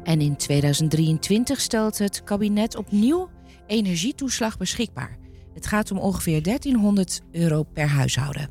En 0.03 0.21
in 0.21 0.37
2023 0.37 1.61
stelt 1.61 1.99
het 1.99 2.25
kabinet 2.25 2.77
opnieuw 2.77 3.31
energietoeslag 3.67 4.57
beschikbaar. 4.57 5.19
Het 5.55 5.67
gaat 5.67 5.91
om 5.91 5.99
ongeveer 5.99 6.43
1300 6.43 7.21
euro 7.33 7.63
per 7.63 7.89
huishouden. 7.89 8.51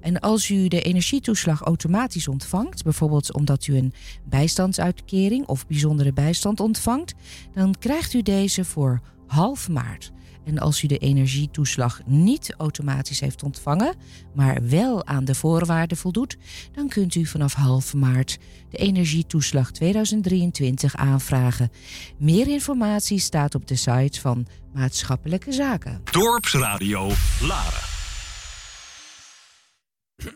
En 0.00 0.20
als 0.20 0.48
u 0.48 0.68
de 0.68 0.82
energietoeslag 0.82 1.60
automatisch 1.60 2.28
ontvangt, 2.28 2.82
bijvoorbeeld 2.82 3.34
omdat 3.34 3.66
u 3.66 3.76
een 3.76 3.92
bijstandsuitkering 4.28 5.46
of 5.46 5.66
bijzondere 5.66 6.12
bijstand 6.12 6.60
ontvangt, 6.60 7.14
dan 7.52 7.74
krijgt 7.78 8.14
u 8.14 8.22
deze 8.22 8.64
voor 8.64 9.00
half 9.26 9.68
maart. 9.68 10.12
En 10.44 10.58
als 10.58 10.82
u 10.82 10.86
de 10.86 10.98
energietoeslag 10.98 12.00
niet 12.06 12.54
automatisch 12.56 13.20
heeft 13.20 13.42
ontvangen, 13.42 13.94
maar 14.34 14.68
wel 14.68 15.06
aan 15.06 15.24
de 15.24 15.34
voorwaarden 15.34 15.96
voldoet, 15.96 16.36
dan 16.72 16.88
kunt 16.88 17.14
u 17.14 17.26
vanaf 17.26 17.54
half 17.54 17.94
maart 17.94 18.38
de 18.70 18.76
energietoeslag 18.76 19.70
2023 19.70 20.96
aanvragen. 20.96 21.70
Meer 22.18 22.48
informatie 22.48 23.18
staat 23.18 23.54
op 23.54 23.66
de 23.66 23.76
site 23.76 24.20
van 24.20 24.46
Maatschappelijke 24.72 25.52
Zaken. 25.52 26.00
Dorpsradio 26.04 27.10
Laren. 27.40 27.88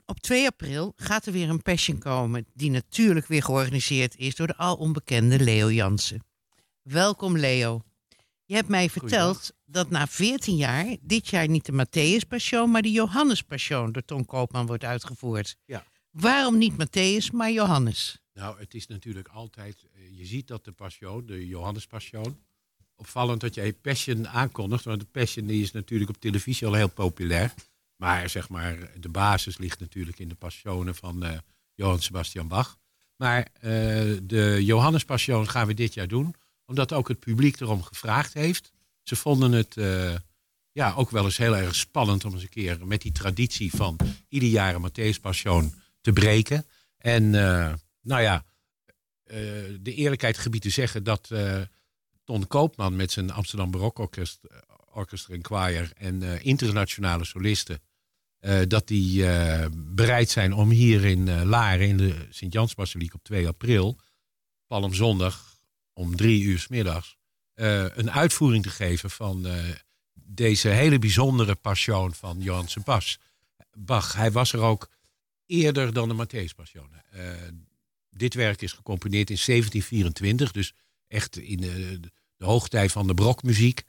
Op 0.06 0.20
2 0.20 0.46
april 0.46 0.92
gaat 0.96 1.26
er 1.26 1.32
weer 1.32 1.48
een 1.48 1.62
passion 1.62 1.98
komen, 1.98 2.46
die 2.54 2.70
natuurlijk 2.70 3.26
weer 3.26 3.42
georganiseerd 3.42 4.16
is 4.16 4.34
door 4.34 4.46
de 4.46 4.56
al 4.56 4.76
onbekende 4.76 5.38
Leo 5.38 5.70
Jansen. 5.70 6.24
Welkom 6.82 7.38
Leo. 7.38 7.82
Je 8.44 8.54
hebt 8.54 8.68
mij 8.68 8.90
verteld 8.90 9.52
dat 9.74 9.90
na 9.90 10.06
14 10.06 10.56
jaar 10.56 10.96
dit 11.00 11.28
jaar 11.28 11.48
niet 11.48 11.64
de 11.66 11.72
Matthäus 11.86 12.28
Passion, 12.28 12.70
maar 12.70 12.82
de 12.82 12.90
Johannes 12.92 13.42
Passion 13.42 13.92
door 13.92 14.04
Ton 14.04 14.24
Koopman 14.24 14.66
wordt 14.66 14.84
uitgevoerd. 14.84 15.56
Ja. 15.64 15.84
Waarom 16.10 16.58
niet 16.58 16.72
Matthäus, 16.72 17.32
maar 17.32 17.50
Johannes? 17.52 18.18
Nou, 18.34 18.58
het 18.58 18.74
is 18.74 18.86
natuurlijk 18.86 19.28
altijd. 19.28 19.84
eh, 19.94 20.18
Je 20.18 20.24
ziet 20.26 20.46
dat 20.46 20.64
de 20.64 20.72
Passion, 20.72 21.26
de 21.26 21.46
Johannes 21.46 21.86
Passion. 21.86 22.38
Opvallend 22.96 23.40
dat 23.40 23.54
jij 23.54 23.72
Passion 23.72 24.28
aankondigt. 24.28 24.84
Want 24.84 25.00
de 25.00 25.06
Passion 25.06 25.46
die 25.46 25.62
is 25.62 25.72
natuurlijk 25.72 26.10
op 26.10 26.20
televisie 26.20 26.66
al 26.66 26.72
heel 26.74 26.88
populair. 26.90 27.54
Maar 27.96 28.28
zeg 28.28 28.48
maar, 28.48 28.90
de 29.00 29.08
basis 29.08 29.58
ligt 29.58 29.80
natuurlijk 29.80 30.18
in 30.18 30.28
de 30.28 30.34
Passionen 30.34 30.94
van 30.94 31.22
eh, 31.24 31.38
Johann 31.74 32.00
Sebastian 32.02 32.48
Bach. 32.48 32.78
Maar 33.16 33.48
eh, 33.54 33.70
de 34.22 34.58
Johannes 34.64 35.04
Passion 35.04 35.48
gaan 35.48 35.66
we 35.66 35.74
dit 35.74 35.94
jaar 35.94 36.08
doen. 36.08 36.34
Omdat 36.66 36.92
ook 36.92 37.08
het 37.08 37.20
publiek 37.20 37.60
erom 37.60 37.82
gevraagd 37.82 38.34
heeft. 38.34 38.72
Ze 39.04 39.16
vonden 39.16 39.52
het 39.52 39.76
eh, 39.76 40.14
ja, 40.74 40.94
ook 40.94 41.10
wel 41.10 41.24
eens 41.24 41.36
heel 41.36 41.56
erg 41.56 41.74
spannend 41.74 42.24
om 42.24 42.32
eens 42.32 42.42
een 42.42 42.48
keer 42.48 42.86
met 42.86 43.02
die 43.02 43.12
traditie 43.12 43.70
van 43.74 43.96
ieder 44.28 44.48
jaar 44.48 44.74
een 44.74 44.90
Matthäus 44.90 45.20
te 46.00 46.12
breken. 46.12 46.66
En 46.98 47.34
eh, 47.34 47.74
nou 48.00 48.22
ja, 48.22 48.44
eh, 49.24 49.36
de 49.80 49.94
eerlijkheid 49.94 50.38
gebied 50.38 50.62
te 50.62 50.70
zeggen 50.70 51.04
dat 51.04 51.30
Ton 52.24 52.46
Koopman 52.46 52.96
met 52.96 53.10
zijn 53.12 53.30
Amsterdam 53.30 53.70
Barokorkest 53.70 54.44
eh, 54.44 54.58
Orchestra 54.92 55.34
en 55.34 55.44
Choir 55.44 55.92
en 55.96 56.42
internationale 56.42 57.24
solisten, 57.24 57.82
dat 58.68 58.88
die 58.88 59.24
bereid 59.70 60.30
zijn 60.30 60.52
om 60.52 60.70
hier 60.70 61.04
in 61.04 61.44
Laren, 61.44 61.88
in 61.88 61.96
de 61.96 62.26
Sint-Jansbasiliek 62.30 63.14
op 63.14 63.24
2 63.24 63.46
april, 63.46 64.00
Palmzondag 64.66 65.58
om 65.92 66.16
drie 66.16 66.42
uur 66.42 66.58
's 66.58 66.68
middags, 66.68 67.16
eh, 67.54 67.84
een 67.96 68.10
uitvoering 68.10 68.62
te 68.62 68.70
geven 68.70 69.10
van 69.10 69.46
eh, 69.46 69.54
deze 70.14 70.68
hele 70.68 70.98
bijzondere 70.98 71.54
passion 71.54 72.14
van 72.14 72.40
Johann 72.40 72.68
Sebas. 72.68 73.18
Bach. 73.72 74.14
Hij 74.14 74.32
was 74.32 74.52
er 74.52 74.60
ook 74.60 74.88
eerder 75.46 75.92
dan 75.92 76.08
de 76.08 76.26
Matthäus 76.26 76.54
Passion. 76.56 76.88
Eh, 77.10 77.22
dit 78.10 78.34
werk 78.34 78.62
is 78.62 78.72
gecomponeerd 78.72 79.30
in 79.30 79.38
1724, 79.46 80.52
dus 80.52 80.72
echt 81.08 81.38
in 81.38 81.56
de, 81.56 82.00
de 82.36 82.88
van 82.88 83.06
de 83.06 83.14
brokmuziek. 83.14 83.82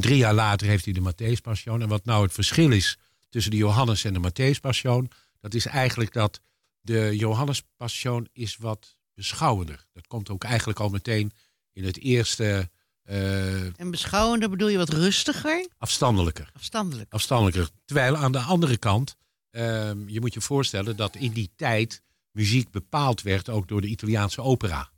Drie 0.00 0.16
jaar 0.16 0.34
later 0.34 0.66
heeft 0.66 0.84
hij 0.84 0.94
de 0.94 1.12
Matthäus 1.12 1.40
Passion. 1.42 1.82
En 1.82 1.88
wat 1.88 2.04
nou 2.04 2.22
het 2.22 2.32
verschil 2.32 2.72
is 2.72 2.98
tussen 3.28 3.50
de 3.50 3.56
Johannes 3.56 4.04
en 4.04 4.12
de 4.12 4.30
Matthäus 4.30 4.60
Passion, 4.60 5.10
dat 5.40 5.54
is 5.54 5.66
eigenlijk 5.66 6.12
dat 6.12 6.40
de 6.80 7.16
Johannes 7.16 7.62
Passion 7.76 8.28
is 8.32 8.56
wat 8.56 8.96
beschouwender. 9.14 9.86
Dat 9.92 10.06
komt 10.06 10.30
ook 10.30 10.44
eigenlijk 10.44 10.80
al 10.80 10.88
meteen 10.88 11.32
in 11.72 11.84
het 11.84 11.98
eerste 11.98 12.70
eh, 13.02 13.80
En 13.80 13.90
beschouwender 13.90 14.50
bedoel 14.50 14.68
je 14.68 14.76
wat 14.76 14.88
rustiger? 14.88 15.68
afstandelijker. 15.78 16.50
Afstandelijk. 16.54 17.12
afstandelijker. 17.12 17.68
Terwijl 17.84 18.16
aan 18.16 18.32
de 18.32 18.38
andere 18.38 18.76
kant, 18.76 19.16
ehm, 19.50 20.08
je 20.08 20.20
moet 20.20 20.34
je 20.34 20.40
voorstellen 20.40 20.96
dat 20.96 21.16
in 21.16 21.32
die 21.32 21.50
tijd 21.56 22.02
muziek 22.32 22.70
bepaald 22.70 23.22
werd 23.22 23.48
ook 23.48 23.68
door 23.68 23.80
de 23.80 23.86
Italiaanse 23.86 24.42
opera. 24.42 24.90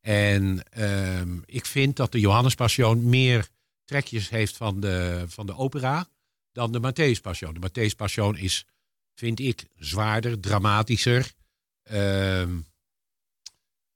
En 0.00 0.62
ehm, 0.70 1.38
ik 1.44 1.66
vind 1.66 1.96
dat 1.96 2.12
de 2.12 2.20
Johannes 2.20 2.54
Passion 2.54 3.08
meer 3.08 3.48
trekjes 3.84 4.28
heeft 4.28 4.56
van 4.56 4.80
de, 4.80 5.24
van 5.26 5.46
de 5.46 5.56
opera 5.56 6.08
dan 6.52 6.72
de 6.72 6.80
Matthäus 6.80 7.20
Passion. 7.20 7.54
De 7.54 7.68
Matthäus 7.68 7.96
Passion 7.96 8.36
is, 8.36 8.66
vind 9.14 9.40
ik, 9.40 9.66
zwaarder, 9.76 10.40
dramatischer. 10.40 11.32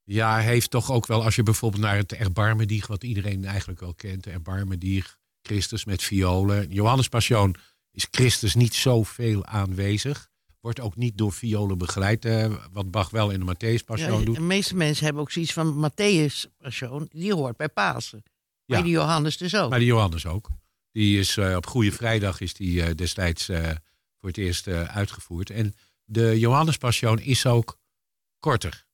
Ja, 0.03 0.37
heeft 0.37 0.69
toch 0.69 0.91
ook 0.91 1.07
wel, 1.07 1.23
als 1.23 1.35
je 1.35 1.43
bijvoorbeeld 1.43 1.81
naar 1.83 1.97
het 1.97 2.13
Erbarmedieg, 2.13 2.87
wat 2.87 3.03
iedereen 3.03 3.45
eigenlijk 3.45 3.79
wel 3.79 3.93
kent, 3.93 4.23
de 4.23 4.29
Erbarmedieg, 4.31 5.17
Christus 5.41 5.85
met 5.85 6.03
violen. 6.03 6.71
Johannes 6.71 7.07
Passion 7.07 7.55
is 7.91 8.07
Christus 8.11 8.55
niet 8.55 8.73
zoveel 8.73 9.45
aanwezig. 9.45 10.29
Wordt 10.59 10.79
ook 10.79 10.95
niet 10.95 11.17
door 11.17 11.31
violen 11.33 11.77
begeleid, 11.77 12.25
eh, 12.25 12.53
wat 12.71 12.91
Bach 12.91 13.09
wel 13.09 13.29
in 13.29 13.45
de 13.45 13.55
Matthäus 13.55 13.83
Passion 13.85 14.19
Ja, 14.19 14.25
doet. 14.25 14.35
de 14.35 14.41
meeste 14.41 14.75
mensen 14.75 15.03
hebben 15.05 15.21
ook 15.21 15.31
zoiets 15.31 15.53
van 15.53 15.89
Matthäus 15.91 16.45
Passion. 16.57 17.07
Die 17.11 17.33
hoort 17.33 17.57
bij 17.57 17.69
Pasen. 17.69 18.23
Maar 18.65 18.77
Ja. 18.77 18.83
die 18.83 18.93
Johannes 18.93 19.37
dus 19.37 19.55
ook. 19.55 19.69
Maar 19.69 19.79
de 19.79 19.85
Johannes 19.85 20.25
ook. 20.25 20.49
Die 20.91 21.19
is 21.19 21.37
eh, 21.37 21.55
op 21.55 21.65
Goede 21.67 21.91
Vrijdag 21.91 22.41
is 22.41 22.53
die 22.53 22.83
eh, 22.83 22.95
destijds 22.95 23.49
eh, 23.49 23.63
voor 24.19 24.29
het 24.29 24.37
eerst 24.37 24.67
uitgevoerd. 24.67 25.49
En 25.49 25.73
de 26.03 26.39
Johannes 26.39 26.77
Passion 26.77 27.19
is 27.19 27.45
ook 27.45 27.79
korter. 28.39 28.85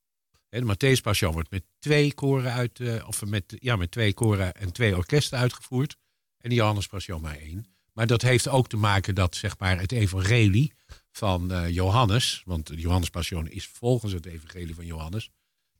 De 0.48 0.62
Matthäus 0.62 1.00
Passion 1.02 1.32
wordt 1.32 1.50
met 1.50 1.64
twee 1.78 2.14
koren 2.14 2.52
uit, 2.52 2.80
eh, 2.80 3.08
of 3.08 3.24
met, 3.24 3.56
ja, 3.60 3.76
met 3.76 3.90
twee 3.90 4.14
koren 4.14 4.54
en 4.54 4.72
twee 4.72 4.96
orkesten 4.96 5.38
uitgevoerd. 5.38 5.96
En 6.38 6.48
de 6.48 6.54
Johannes 6.54 6.86
Passion 6.86 7.20
maar 7.20 7.36
één. 7.38 7.66
Maar 7.92 8.06
dat 8.06 8.22
heeft 8.22 8.48
ook 8.48 8.68
te 8.68 8.76
maken 8.76 9.14
dat 9.14 9.36
zeg 9.36 9.58
maar, 9.58 9.80
het 9.80 9.92
evangelie 9.92 10.72
van 11.10 11.52
eh, 11.52 11.68
Johannes, 11.68 12.42
want 12.44 12.66
de 12.66 12.76
Johannes 12.76 13.10
Passion 13.10 13.48
is 13.48 13.66
volgens 13.66 14.12
het 14.12 14.26
evangelie 14.26 14.74
van 14.74 14.86
Johannes, 14.86 15.30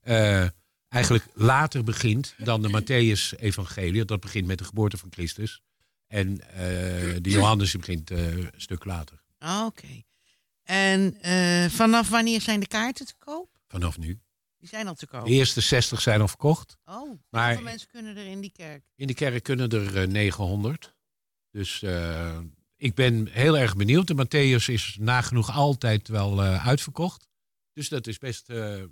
eh, 0.00 0.46
eigenlijk 0.88 1.24
later 1.34 1.84
begint 1.84 2.34
dan 2.38 2.62
de 2.62 2.68
Matthäus-evangelie. 2.80 4.04
Dat 4.04 4.20
begint 4.20 4.46
met 4.46 4.58
de 4.58 4.64
geboorte 4.64 4.96
van 4.96 5.12
Christus. 5.12 5.62
En 6.06 6.34
de 7.22 7.30
Johannes 7.30 7.76
begint 7.76 8.10
een 8.10 8.50
stuk 8.56 8.84
later, 8.84 9.22
Ah, 9.38 9.66
Oké. 9.66 10.02
En 10.62 11.16
vanaf 11.70 12.08
wanneer 12.08 12.40
zijn 12.40 12.60
de 12.60 12.66
kaarten 12.66 13.06
te 13.06 13.14
koop? 13.18 13.48
vanaf 13.68 13.98
nu. 13.98 14.20
Die 14.58 14.68
zijn 14.68 14.88
al 14.88 14.94
te 14.94 15.06
koop. 15.06 15.24
De 15.24 15.30
eerste 15.30 15.60
60 15.60 16.00
zijn 16.00 16.20
al 16.20 16.28
verkocht. 16.28 16.76
Oh, 16.84 17.18
Maar- 17.30 17.46
hoeveel 17.46 17.64
mensen 17.64 17.88
kunnen 17.88 18.16
er 18.16 18.26
in 18.26 18.40
die 18.40 18.52
kerk? 18.52 18.82
In 18.96 19.06
de 19.06 19.14
kerk 19.14 19.42
kunnen 19.42 19.68
er 19.70 20.00
eh, 20.02 20.06
900. 20.08 20.94
Dus 21.50 21.82
eh, 21.82 22.38
ik 22.76 22.94
ben 22.94 23.28
heel 23.30 23.58
erg 23.58 23.76
benieuwd. 23.76 24.06
De 24.06 24.14
Matthäus 24.26 24.64
is 24.72 24.96
nagenoeg 25.00 25.50
altijd 25.50 26.08
wel 26.08 26.42
eh, 26.42 26.66
uitverkocht. 26.66 27.26
Dus 27.72 27.88
dat 27.88 28.06
is 28.06 28.18
best 28.18 28.48
eh, 28.50 28.82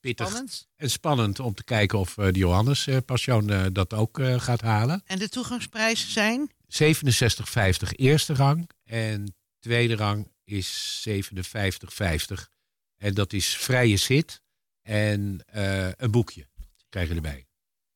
pittig 0.00 0.26
Spannend. 0.28 0.68
en 0.76 0.90
spannend 0.90 1.40
om 1.40 1.54
te 1.54 1.64
kijken 1.64 1.98
of 1.98 2.18
eh, 2.18 2.24
de 2.32 2.38
Johannes 2.38 2.86
eh, 2.86 2.96
Passion 3.06 3.50
eh, 3.50 3.66
dat 3.72 3.92
ook 3.94 4.18
eh, 4.18 4.40
gaat 4.40 4.60
halen. 4.60 5.02
En 5.06 5.18
de 5.18 5.28
toegangsprijzen 5.28 6.10
zijn? 6.10 6.50
67,50 6.68 7.88
eerste 7.96 8.34
rang. 8.34 8.70
En 8.84 9.34
tweede 9.58 9.96
rang 9.96 10.32
is 10.44 11.00
57,50. 11.08 12.48
En 12.96 13.14
dat 13.14 13.32
is 13.32 13.56
vrije 13.56 13.96
zit 13.96 14.42
en 14.88 15.40
eh, 15.46 15.88
een 15.96 16.10
boekje 16.10 16.46
krijg 16.88 17.08
je 17.08 17.14
erbij. 17.14 17.46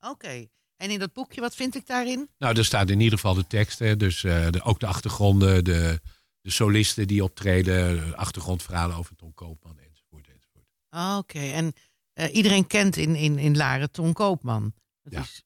Oké. 0.00 0.46
En 0.76 0.90
in 0.90 0.98
dat 0.98 1.12
boekje, 1.12 1.40
wat 1.40 1.54
vind 1.54 1.74
ik 1.74 1.86
daarin? 1.86 2.28
Nou, 2.38 2.56
er 2.58 2.64
staat 2.64 2.90
in 2.90 3.00
ieder 3.00 3.18
geval 3.18 3.34
de 3.34 3.46
tekst. 3.46 3.78
Hè, 3.78 3.96
dus 3.96 4.24
eh, 4.24 4.50
de, 4.50 4.62
ook 4.62 4.80
de 4.80 4.86
achtergronden, 4.86 5.64
de, 5.64 6.00
de 6.40 6.50
solisten 6.50 7.06
die 7.06 7.24
optreden, 7.24 7.96
de 8.08 8.16
achtergrondverhalen 8.16 8.96
over 8.96 9.16
Tom 9.16 9.34
Koopman 9.34 9.78
enzovoort. 9.78 10.28
enzovoort. 10.28 11.18
Oké. 11.18 11.38
En 11.38 11.72
eh, 12.12 12.34
iedereen 12.34 12.66
kent 12.66 12.96
in, 12.96 13.14
in, 13.16 13.38
in 13.38 13.56
Laren 13.56 13.90
Ton 13.90 14.12
Koopman. 14.12 14.72
Dat 15.02 15.12
Ja. 15.12 15.20
is 15.20 15.42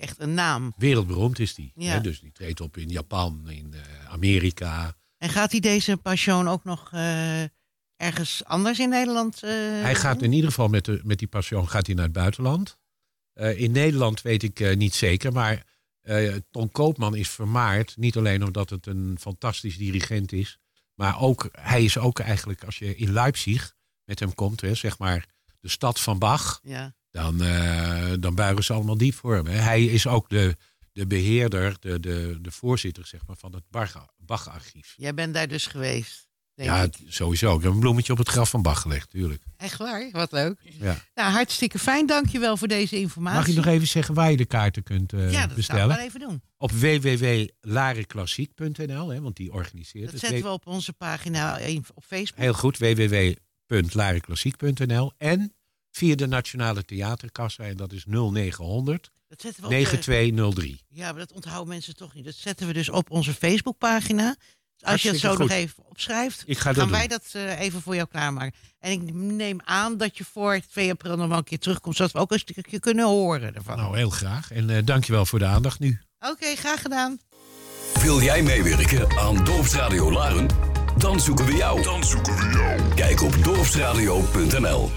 echt 0.00 0.18
een 0.20 0.34
naam. 0.34 0.72
Wereldberoemd 0.76 1.38
is 1.38 1.54
die. 1.54 1.72
Ja. 1.74 1.92
Hè, 1.92 2.00
dus 2.00 2.20
die 2.20 2.32
treedt 2.32 2.60
op 2.60 2.76
in 2.76 2.88
Japan, 2.88 3.48
in 3.50 3.74
Amerika. 4.08 4.96
En 5.18 5.28
gaat 5.28 5.50
hij 5.50 5.60
deze 5.60 5.96
passion 5.96 6.48
ook 6.48 6.64
nog 6.64 6.90
ergens 7.96 8.44
anders 8.44 8.78
in 8.78 8.88
Nederland? 8.88 9.42
eh, 9.42 9.50
Hij 9.82 9.94
gaat 9.94 10.22
in 10.22 10.32
ieder 10.32 10.48
geval 10.50 10.68
met, 10.68 10.84
de, 10.84 11.00
met 11.04 11.18
die 11.18 11.28
passion 11.28 11.68
gaat 11.68 11.86
hij 11.86 11.94
naar 11.94 12.04
het 12.04 12.12
buitenland. 12.12 12.76
Eh, 13.32 13.60
in 13.60 13.72
Nederland 13.72 14.22
weet 14.22 14.42
ik 14.42 14.60
eh, 14.60 14.76
niet 14.76 14.94
zeker, 14.94 15.32
maar 15.32 15.72
Ton 16.50 16.70
Koopman 16.72 17.14
is 17.16 17.28
vermaard. 17.30 17.96
Niet 17.96 18.16
alleen 18.16 18.44
omdat 18.44 18.70
het 18.70 18.86
een 18.86 19.16
fantastisch 19.20 19.76
dirigent 19.76 20.32
is, 20.32 20.58
maar 20.94 21.20
ook, 21.20 21.48
hij 21.52 21.84
is 21.84 21.98
ook 21.98 22.18
eigenlijk, 22.18 22.64
als 22.64 22.78
je 22.78 22.96
in 22.96 23.12
Leipzig 23.12 23.74
met 24.04 24.18
hem 24.18 24.34
komt, 24.34 24.60
hè, 24.60 24.74
zeg 24.74 24.98
maar 24.98 25.26
de 25.60 25.68
stad 25.68 26.00
van 26.00 26.18
Bach, 26.18 26.60
Ja. 26.62 26.94
dan, 27.10 27.38
dan 28.20 28.34
buigen 28.34 28.64
ze 28.64 28.72
allemaal 28.72 28.96
diep 28.96 29.14
voor 29.14 29.34
hem. 29.34 29.46
Hè. 29.46 29.56
Hij 29.58 29.84
is 29.84 30.06
ook 30.06 30.28
de, 30.28 30.56
de 30.92 31.06
beheerder, 31.06 31.76
de, 31.80 32.00
de, 32.00 32.38
de 32.42 32.50
voorzitter 32.50 33.06
zeg 33.06 33.26
maar, 33.26 33.36
van 33.36 33.54
het 33.54 33.64
Bach- 33.70 34.06
Bach-archief. 34.16 34.94
Jij 34.96 35.14
bent 35.14 35.34
daar 35.34 35.48
dus 35.48 35.66
geweest. 35.66 36.28
Denk 36.54 36.68
Ja, 36.70 36.82
ik. 36.82 36.94
sowieso. 37.08 37.56
Ik 37.56 37.62
heb 37.62 37.72
een 37.72 37.78
bloemetje 37.78 38.12
op 38.12 38.18
het 38.18 38.28
graf 38.28 38.50
van 38.50 38.62
Bach 38.62 38.80
gelegd, 38.80 39.10
tuurlijk. 39.10 39.42
Echt 39.56 39.78
waar? 39.78 40.08
Wat 40.10 40.32
leuk. 40.32 40.58
Ja. 40.80 40.96
Nou, 41.14 41.32
hartstikke 41.32 41.78
fijn. 41.78 42.06
Dankjewel 42.06 42.56
voor 42.56 42.68
deze 42.68 42.96
informatie. 43.00 43.38
Mag 43.38 43.48
ik 43.48 43.54
nog 43.54 43.66
even 43.66 43.86
zeggen 43.86 44.14
waar 44.14 44.30
je 44.30 44.36
de 44.36 44.44
kaarten 44.44 44.82
kunt 44.82 45.12
eh, 45.12 45.32
Ja, 45.32 45.46
dat 45.46 45.56
bestellen? 45.56 45.96
wel 45.96 46.06
even 46.06 46.20
doen. 46.20 46.42
Op 46.56 46.70
www.lareklassiek.nl, 46.72 49.08
hè, 49.08 49.20
want 49.20 49.36
die 49.36 49.52
organiseert 49.52 50.04
Dat 50.04 50.12
het. 50.12 50.20
zetten 50.20 50.42
we 50.42 50.48
op 50.52 50.66
onze 50.66 50.92
pagina 50.92 51.58
in- 51.58 51.84
op 51.94 52.04
Facebook. 52.04 52.40
Heel 52.40 52.54
goed, 52.54 52.78
www.lareklassiek.nl. 52.78 55.12
En 55.18 55.52
via 55.90 56.14
de 56.14 56.26
Nationale 56.26 56.84
Theaterkassa, 56.84 57.64
en 57.64 57.76
dat 57.76 57.92
is 57.92 58.04
0900 58.06 59.10
Dat 59.28 59.40
zetten 59.40 59.60
we 59.60 59.66
op 59.66 59.72
de- 59.72 59.78
9203. 59.78 60.80
Ja, 60.88 61.10
maar 61.10 61.18
dat 61.20 61.32
onthouden 61.32 61.68
mensen 61.68 61.96
toch 61.96 62.14
niet. 62.14 62.24
Dat 62.24 62.34
zetten 62.34 62.66
we 62.66 62.72
dus 62.72 62.88
op 62.88 63.10
onze 63.10 63.32
Facebookpagina. 63.34 64.36
Als 64.80 65.02
je 65.02 65.08
het 65.10 65.18
zo 65.20 65.36
nog 65.36 65.50
even 65.50 65.84
opschrijft, 65.88 66.42
Ik 66.46 66.58
ga 66.58 66.68
dat 66.72 66.78
gaan 66.78 66.88
doen. 66.88 66.98
wij 66.98 67.06
dat 67.08 67.24
eh, 67.32 67.60
even 67.60 67.82
voor 67.82 67.94
jou 67.94 68.08
klaarmaken. 68.08 68.52
En 68.80 68.90
ik 68.90 69.12
neem 69.14 69.60
aan 69.64 69.96
dat 69.96 70.18
je 70.18 70.24
voor 70.32 70.60
2 70.70 70.90
april 70.90 71.16
nog 71.16 71.28
wel 71.28 71.36
een 71.38 71.44
keer 71.44 71.58
terugkomt, 71.58 71.96
zodat 71.96 72.12
we 72.12 72.18
ook 72.18 72.32
een 72.32 72.38
stukje 72.38 72.78
kunnen 72.80 73.04
horen 73.06 73.54
ervan. 73.54 73.76
Nou, 73.76 73.96
heel 73.96 74.10
graag. 74.10 74.50
En 74.50 74.70
eh 74.70 74.84
dankjewel 74.84 75.26
voor 75.26 75.38
de 75.38 75.44
aandacht 75.44 75.78
nu. 75.78 76.00
Oké, 76.20 76.54
graag 76.56 76.82
gedaan. 76.82 77.18
Wil 78.02 78.22
jij 78.22 78.42
meewerken 78.42 79.18
aan 79.18 79.44
Dorpsradio 79.44 80.12
Laren? 80.12 80.46
Dan 80.98 81.20
zoeken 81.20 81.44
we 81.44 81.52
jou. 81.56 81.82
Dan 81.82 82.04
zoeken 82.04 82.36
we 82.36 82.48
jou. 82.52 82.94
Kijk 82.94 83.22
op 83.22 83.44
dorpsradio.nl. 83.44 84.90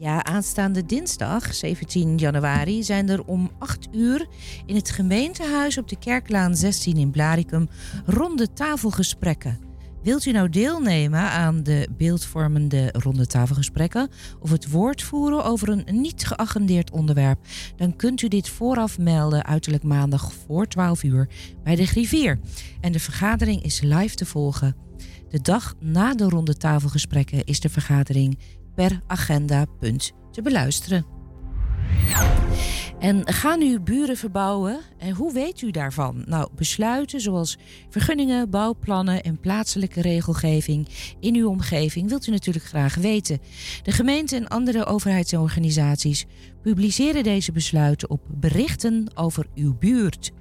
Ja, 0.00 0.24
aanstaande 0.24 0.86
dinsdag, 0.86 1.54
17 1.54 2.18
januari, 2.18 2.82
zijn 2.82 3.08
er 3.08 3.24
om 3.24 3.50
8 3.58 3.88
uur 3.92 4.26
in 4.66 4.74
het 4.74 4.90
gemeentehuis 4.90 5.78
op 5.78 5.88
de 5.88 5.98
Kerklaan 5.98 6.56
16 6.56 6.96
in 6.96 7.10
Blaricum 7.10 7.68
ronde 8.06 8.52
tafelgesprekken. 8.52 9.58
Wilt 10.02 10.24
u 10.24 10.32
nou 10.32 10.48
deelnemen 10.48 11.20
aan 11.20 11.62
de 11.62 11.88
beeldvormende 11.96 12.88
ronde 12.92 13.26
tafelgesprekken 13.26 14.08
of 14.40 14.50
het 14.50 14.70
woord 14.70 15.02
voeren 15.02 15.44
over 15.44 15.68
een 15.68 16.00
niet 16.00 16.26
geagendeerd 16.26 16.90
onderwerp, 16.90 17.38
dan 17.76 17.96
kunt 17.96 18.22
u 18.22 18.28
dit 18.28 18.48
vooraf 18.48 18.98
melden 18.98 19.44
uiterlijk 19.44 19.84
maandag 19.84 20.32
voor 20.32 20.66
12 20.66 21.02
uur 21.02 21.28
bij 21.62 21.76
de 21.76 21.86
Griffier. 21.86 22.40
En 22.80 22.92
de 22.92 23.00
vergadering 23.00 23.62
is 23.62 23.80
live 23.80 24.14
te 24.14 24.26
volgen. 24.26 24.76
De 25.28 25.40
dag 25.40 25.74
na 25.80 26.14
de 26.14 26.28
ronde 26.28 26.56
tafelgesprekken 26.56 27.44
is 27.44 27.60
de 27.60 27.68
vergadering 27.68 28.38
per 28.78 29.00
agenda 29.06 29.64
punt 29.78 30.12
te 30.30 30.42
beluisteren. 30.42 31.06
En 32.98 33.32
gaan 33.32 33.62
u 33.62 33.80
buren 33.80 34.16
verbouwen? 34.16 34.80
En 34.98 35.14
hoe 35.14 35.32
weet 35.32 35.62
u 35.62 35.70
daarvan? 35.70 36.22
Nou, 36.26 36.48
besluiten 36.56 37.20
zoals 37.20 37.58
vergunningen, 37.88 38.50
bouwplannen 38.50 39.22
en 39.22 39.40
plaatselijke 39.40 40.00
regelgeving 40.00 40.88
in 41.20 41.34
uw 41.34 41.48
omgeving 41.48 42.08
wilt 42.08 42.26
u 42.26 42.30
natuurlijk 42.30 42.64
graag 42.64 42.94
weten. 42.94 43.38
De 43.82 43.92
gemeente 43.92 44.36
en 44.36 44.48
andere 44.48 44.84
overheidsorganisaties 44.84 46.26
publiceren 46.62 47.22
deze 47.22 47.52
besluiten 47.52 48.10
op 48.10 48.20
berichten 48.30 49.10
over 49.14 49.46
uw 49.54 49.78
buurt. 49.78 50.32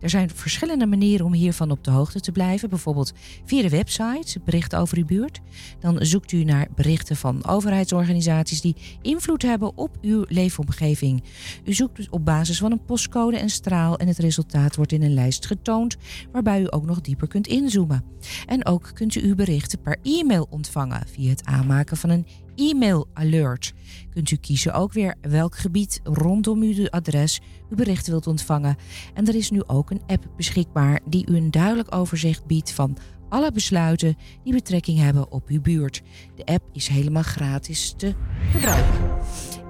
Er 0.00 0.10
zijn 0.10 0.30
verschillende 0.30 0.86
manieren 0.86 1.26
om 1.26 1.32
hiervan 1.32 1.70
op 1.70 1.84
de 1.84 1.90
hoogte 1.90 2.20
te 2.20 2.32
blijven. 2.32 2.68
Bijvoorbeeld 2.68 3.12
via 3.44 3.62
de 3.62 3.68
website, 3.68 4.40
berichten 4.44 4.78
over 4.78 4.98
uw 4.98 5.04
buurt. 5.04 5.40
Dan 5.80 6.04
zoekt 6.04 6.32
u 6.32 6.44
naar 6.44 6.68
berichten 6.74 7.16
van 7.16 7.46
overheidsorganisaties 7.46 8.60
die 8.60 8.76
invloed 9.02 9.42
hebben 9.42 9.76
op 9.76 9.96
uw 10.00 10.24
leefomgeving. 10.28 11.22
U 11.64 11.72
zoekt 11.72 11.96
dus 11.96 12.08
op 12.08 12.24
basis 12.24 12.58
van 12.58 12.72
een 12.72 12.84
postcode 12.84 13.36
en 13.36 13.50
straal 13.50 13.98
en 13.98 14.08
het 14.08 14.18
resultaat 14.18 14.76
wordt 14.76 14.92
in 14.92 15.02
een 15.02 15.14
lijst 15.14 15.46
getoond 15.46 15.96
waarbij 16.32 16.60
u 16.60 16.66
ook 16.70 16.84
nog 16.84 17.00
dieper 17.00 17.28
kunt 17.28 17.46
inzoomen. 17.46 18.04
En 18.46 18.66
ook 18.66 18.90
kunt 18.94 19.14
u 19.14 19.22
uw 19.22 19.34
berichten 19.34 19.80
per 19.80 19.98
e-mail 20.02 20.46
ontvangen 20.50 21.06
via 21.06 21.28
het 21.28 21.44
aanmaken 21.44 21.96
van 21.96 22.10
een 22.10 22.26
e-mail 22.56 23.08
alert. 23.14 23.72
Kunt 24.10 24.30
u 24.30 24.36
kiezen 24.36 24.74
ook 24.74 24.92
weer 24.92 25.14
welk 25.20 25.56
gebied 25.56 26.00
rondom 26.02 26.62
uw 26.62 26.88
adres 26.90 27.40
uw 27.70 27.76
berichten 27.76 28.12
wilt 28.12 28.26
ontvangen. 28.26 28.76
En 29.14 29.28
er 29.28 29.34
is 29.34 29.50
nu 29.50 29.62
ook 29.66 29.90
een 29.90 30.02
app 30.06 30.26
beschikbaar 30.36 31.00
die 31.08 31.26
u 31.30 31.36
een 31.36 31.50
duidelijk 31.50 31.94
overzicht 31.94 32.46
biedt 32.46 32.72
van 32.72 32.96
alle 33.28 33.52
besluiten 33.52 34.16
die 34.44 34.52
betrekking 34.52 34.98
hebben 34.98 35.32
op 35.32 35.48
uw 35.48 35.60
buurt. 35.60 36.02
De 36.36 36.44
app 36.44 36.68
is 36.72 36.88
helemaal 36.88 37.22
gratis 37.22 37.94
te 37.96 38.14
gebruiken. 38.52 39.10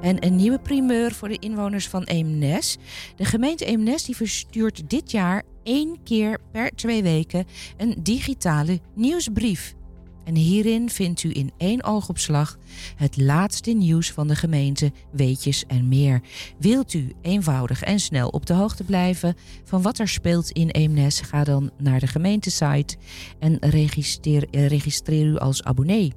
En 0.01 0.27
een 0.27 0.37
nieuwe 0.37 0.59
primeur 0.59 1.13
voor 1.13 1.29
de 1.29 1.39
inwoners 1.39 1.89
van 1.89 2.03
Eemnes. 2.03 2.79
De 3.17 3.25
gemeente 3.25 3.65
Eemnes 3.65 4.05
die 4.05 4.17
verstuurt 4.17 4.91
dit 4.91 5.11
jaar 5.11 5.43
één 5.63 6.03
keer 6.05 6.39
per 6.53 6.71
twee 6.71 7.03
weken 7.03 7.45
een 7.77 7.97
digitale 8.03 8.81
nieuwsbrief. 8.95 9.75
En 10.25 10.35
hierin 10.35 10.91
vindt 10.91 11.23
u 11.23 11.31
in 11.33 11.53
één 11.57 11.85
oogopslag 11.85 12.59
het 12.97 13.17
laatste 13.17 13.71
nieuws 13.71 14.11
van 14.13 14.29
de 14.29 14.37
gemeente, 14.37 14.93
weetjes 15.13 15.65
en 15.67 15.89
meer. 15.89 16.21
Wilt 16.59 16.95
u 16.95 17.13
eenvoudig 17.23 17.83
en 17.83 18.01
snel 18.01 18.29
op 18.29 18.47
de 18.47 18.55
hoogte 18.55 18.85
blijven 18.85 19.37
van 19.65 19.83
wat 19.83 19.99
er 19.99 20.09
speelt 20.09 20.51
in 20.51 20.69
Eemnes? 20.69 21.21
Ga 21.21 21.45
dan 21.45 21.71
naar 21.79 22.01
de 22.01 22.07
gemeentesite 22.07 22.97
en 23.39 23.57
registreer, 23.61 24.47
eh, 24.51 25.33
u 25.33 25.39
als 25.39 25.63
abonnee. 25.63 26.13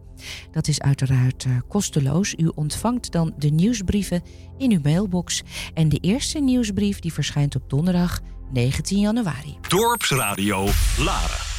Dat 0.52 0.68
is 0.68 0.82
uiteraard 0.82 1.46
uh, 1.46 1.58
kosteloos. 1.68 2.34
U 2.38 2.52
ontvangt 2.56 3.12
dan 3.12 3.34
de 3.38 3.50
nieuwsbrieven 3.50 4.24
in 4.58 4.72
uw 4.72 4.80
mailbox. 4.84 5.42
En 5.74 5.90
de 5.90 5.98
eerste 5.98 6.40
nieuwsbrief 6.40 7.00
die 7.00 7.14
verschijnt 7.14 7.56
op 7.56 7.70
donderdag 7.70 8.22
19 8.54 9.00
januari. 9.00 9.58
Dorpsradio 9.68 10.68
Laren. 10.98 11.55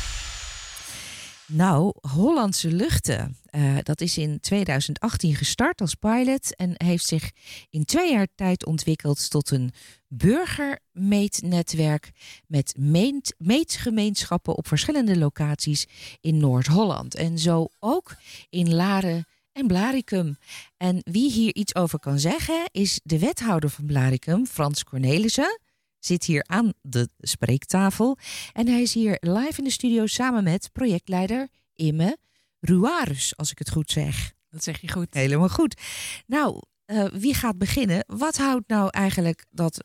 Nou, 1.48 1.92
Hollandse 2.00 2.72
Luchten. 2.72 3.36
Uh, 3.50 3.76
dat 3.82 4.00
is 4.00 4.18
in 4.18 4.40
2018 4.40 5.34
gestart 5.34 5.80
als 5.80 5.94
pilot 5.94 6.56
en 6.56 6.74
heeft 6.76 7.06
zich 7.06 7.30
in 7.70 7.84
twee 7.84 8.12
jaar 8.12 8.28
tijd 8.34 8.66
ontwikkeld 8.66 9.30
tot 9.30 9.50
een 9.50 9.72
burgermeetnetwerk 10.08 12.10
met 12.46 12.74
meet, 12.78 13.34
meetgemeenschappen 13.38 14.56
op 14.56 14.68
verschillende 14.68 15.18
locaties 15.18 15.86
in 16.20 16.36
Noord-Holland. 16.36 17.14
En 17.14 17.38
zo 17.38 17.68
ook 17.78 18.16
in 18.50 18.74
Laren 18.74 19.26
en 19.52 19.66
Blaricum. 19.66 20.36
En 20.76 21.00
wie 21.02 21.30
hier 21.30 21.54
iets 21.54 21.74
over 21.74 21.98
kan 21.98 22.18
zeggen 22.18 22.68
is 22.70 23.00
de 23.02 23.18
wethouder 23.18 23.70
van 23.70 23.86
Blaricum, 23.86 24.46
Frans 24.46 24.84
Cornelissen 24.84 25.58
zit 25.98 26.24
hier 26.24 26.44
aan 26.46 26.72
de 26.80 27.08
spreektafel. 27.18 28.18
En 28.52 28.68
hij 28.68 28.82
is 28.82 28.94
hier 28.94 29.16
live 29.20 29.58
in 29.58 29.64
de 29.64 29.70
studio 29.70 30.06
samen 30.06 30.44
met 30.44 30.72
projectleider 30.72 31.48
Imme 31.74 32.18
Ruarus, 32.60 33.36
als 33.36 33.50
ik 33.50 33.58
het 33.58 33.70
goed 33.70 33.90
zeg. 33.90 34.32
Dat 34.50 34.62
zeg 34.62 34.80
je 34.80 34.92
goed. 34.92 35.14
Helemaal 35.14 35.48
goed. 35.48 35.80
Nou, 36.26 36.62
uh, 36.86 37.04
wie 37.04 37.34
gaat 37.34 37.58
beginnen? 37.58 38.04
Wat 38.06 38.36
houdt 38.36 38.68
nou 38.68 38.88
eigenlijk 38.90 39.44
dat 39.50 39.84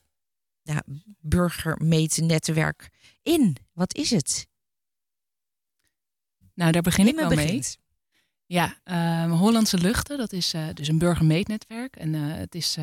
ja, 0.62 0.84
burgermeetnetwerk 1.20 2.90
in? 3.24 3.58
Wat 3.74 3.96
is 3.96 4.10
het? 4.10 4.48
Nou, 6.54 6.72
daar 6.72 6.82
begin 6.82 7.08
Imme 7.08 7.22
ik 7.22 7.28
wel 7.28 7.38
begint. 7.38 7.78
Ja, 8.52 8.76
uh, 8.86 9.40
Hollandse 9.40 9.78
Luchten, 9.78 10.18
dat 10.18 10.34
is 10.34 10.54
uh, 10.54 10.62
dus 10.74 10.88
een 10.88 10.98
burgermeetnetwerk. 10.98 11.96
En 11.96 12.14
uh, 12.14 12.22
het 12.24 12.56
is 12.56 12.78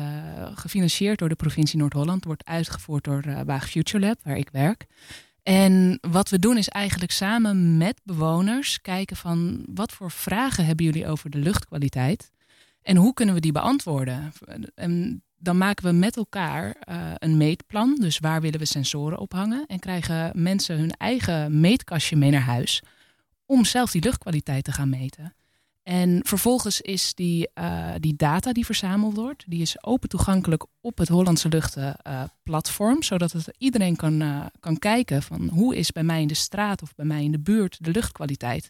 gefinancierd 0.53 1.19
door 1.19 1.29
de 1.29 1.35
provincie 1.35 1.79
Noord-Holland. 1.79 2.25
wordt 2.25 2.45
uitgevoerd 2.45 3.03
door 3.03 3.23
Waag 3.45 3.69
Future 3.69 4.05
Lab, 4.05 4.19
waar 4.23 4.37
ik 4.37 4.49
werk. 4.49 4.85
En 5.43 5.97
wat 6.01 6.29
we 6.29 6.39
doen 6.39 6.57
is 6.57 6.67
eigenlijk 6.67 7.11
samen 7.11 7.77
met 7.77 8.01
bewoners 8.03 8.81
kijken 8.81 9.17
van... 9.17 9.65
wat 9.73 9.91
voor 9.91 10.11
vragen 10.11 10.65
hebben 10.65 10.85
jullie 10.85 11.07
over 11.07 11.29
de 11.29 11.37
luchtkwaliteit? 11.37 12.31
En 12.81 12.95
hoe 12.95 13.13
kunnen 13.13 13.35
we 13.35 13.41
die 13.41 13.51
beantwoorden? 13.51 14.31
En 14.75 15.23
dan 15.37 15.57
maken 15.57 15.85
we 15.85 15.91
met 15.91 16.17
elkaar 16.17 16.75
een 17.17 17.37
meetplan. 17.37 17.95
Dus 17.95 18.19
waar 18.19 18.41
willen 18.41 18.59
we 18.59 18.65
sensoren 18.65 19.19
ophangen? 19.19 19.65
En 19.67 19.79
krijgen 19.79 20.31
mensen 20.33 20.77
hun 20.77 20.91
eigen 20.91 21.59
meetkastje 21.59 22.15
mee 22.15 22.31
naar 22.31 22.41
huis... 22.41 22.81
om 23.45 23.65
zelf 23.65 23.91
die 23.91 24.03
luchtkwaliteit 24.03 24.63
te 24.63 24.71
gaan 24.71 24.89
meten. 24.89 25.33
En 25.89 26.19
vervolgens 26.23 26.81
is 26.81 27.13
die, 27.13 27.49
uh, 27.55 27.91
die 27.99 28.15
data 28.15 28.51
die 28.51 28.65
verzameld 28.65 29.15
wordt, 29.15 29.43
die 29.47 29.61
is 29.61 29.83
open 29.83 30.09
toegankelijk 30.09 30.65
op 30.81 30.97
het 30.97 31.07
Hollandse 31.07 31.49
Luchten 31.49 31.95
uh, 32.07 32.23
platform, 32.43 33.03
zodat 33.03 33.31
het 33.31 33.51
iedereen 33.57 33.95
kan, 33.95 34.21
uh, 34.21 34.45
kan 34.59 34.79
kijken 34.79 35.23
van 35.23 35.47
hoe 35.47 35.75
is 35.75 35.91
bij 35.91 36.03
mij 36.03 36.21
in 36.21 36.27
de 36.27 36.33
straat 36.33 36.81
of 36.81 36.95
bij 36.95 37.05
mij 37.05 37.23
in 37.23 37.31
de 37.31 37.39
buurt 37.39 37.83
de 37.83 37.91
luchtkwaliteit. 37.91 38.69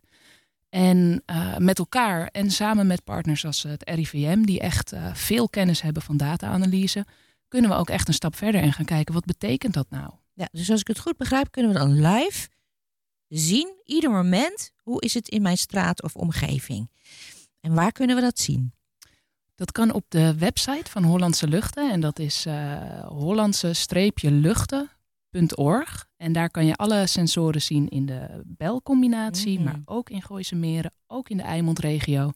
En 0.70 1.24
met 1.58 1.80
elkaar 1.80 2.28
en 2.28 2.52
samen 2.52 2.88
met 2.88 3.04
partners 3.04 3.46
als 3.46 3.64
het 3.64 3.90
RIVM, 3.90 4.42
die 4.42 4.60
echt 4.60 4.94
veel 5.14 5.50
kennis 5.50 5.82
hebben 5.82 6.02
van 6.02 6.18
data-analyse, 6.18 7.06
kunnen 7.48 7.70
we 7.70 7.76
ook 7.76 7.90
echt 7.90 8.08
een 8.08 8.14
stap 8.14 8.36
verder 8.36 8.62
en 8.62 8.74
gaan 8.74 8.86
kijken 8.86 9.14
wat 9.14 9.26
betekent 9.26 9.74
dat 9.74 9.90
nou. 9.90 10.12
Ja, 10.34 10.48
dus 10.52 10.72
als 10.72 10.80
ik 10.80 10.88
het 10.88 11.00
goed 11.00 11.18
begrijp, 11.18 11.52
kunnen 11.52 11.72
we 11.74 11.80
dan 11.80 12.02
live 12.02 12.48
zien, 13.28 13.74
ieder 13.84 14.12
moment, 14.12 14.72
hoe 14.90 15.02
is 15.02 15.14
het 15.14 15.28
in 15.28 15.42
mijn 15.42 15.58
straat 15.58 16.04
of 16.04 16.16
omgeving. 16.16 16.90
En 17.60 17.74
waar 17.74 17.92
kunnen 17.92 18.16
we 18.16 18.22
dat 18.22 18.40
zien? 18.40 18.74
Dat 19.56 19.72
kan 19.72 19.94
op 19.94 20.06
de 20.08 20.38
website 20.38 20.92
van 20.92 21.04
Hollandse 21.04 21.48
Luchten. 21.48 21.92
En 21.92 22.00
dat 22.00 22.20
is 22.20 22.46
uh, 22.46 23.08
hollandse-luchten.org. 23.08 26.08
En 26.18 26.34
daar 26.34 26.50
kan 26.50 26.66
je 26.66 26.76
alle 26.76 27.08
sensoren 27.08 27.62
zien 27.62 27.90
in 27.90 28.06
de 28.06 28.42
belcombinatie, 28.46 29.58
mm. 29.58 29.64
maar 29.64 29.82
ook 29.86 30.10
in 30.10 30.22
Gooise 30.22 30.56
Meren, 30.56 30.94
ook 31.08 31.30
in 31.30 31.38
de 31.38 31.44
Eimondregio. 31.44 32.32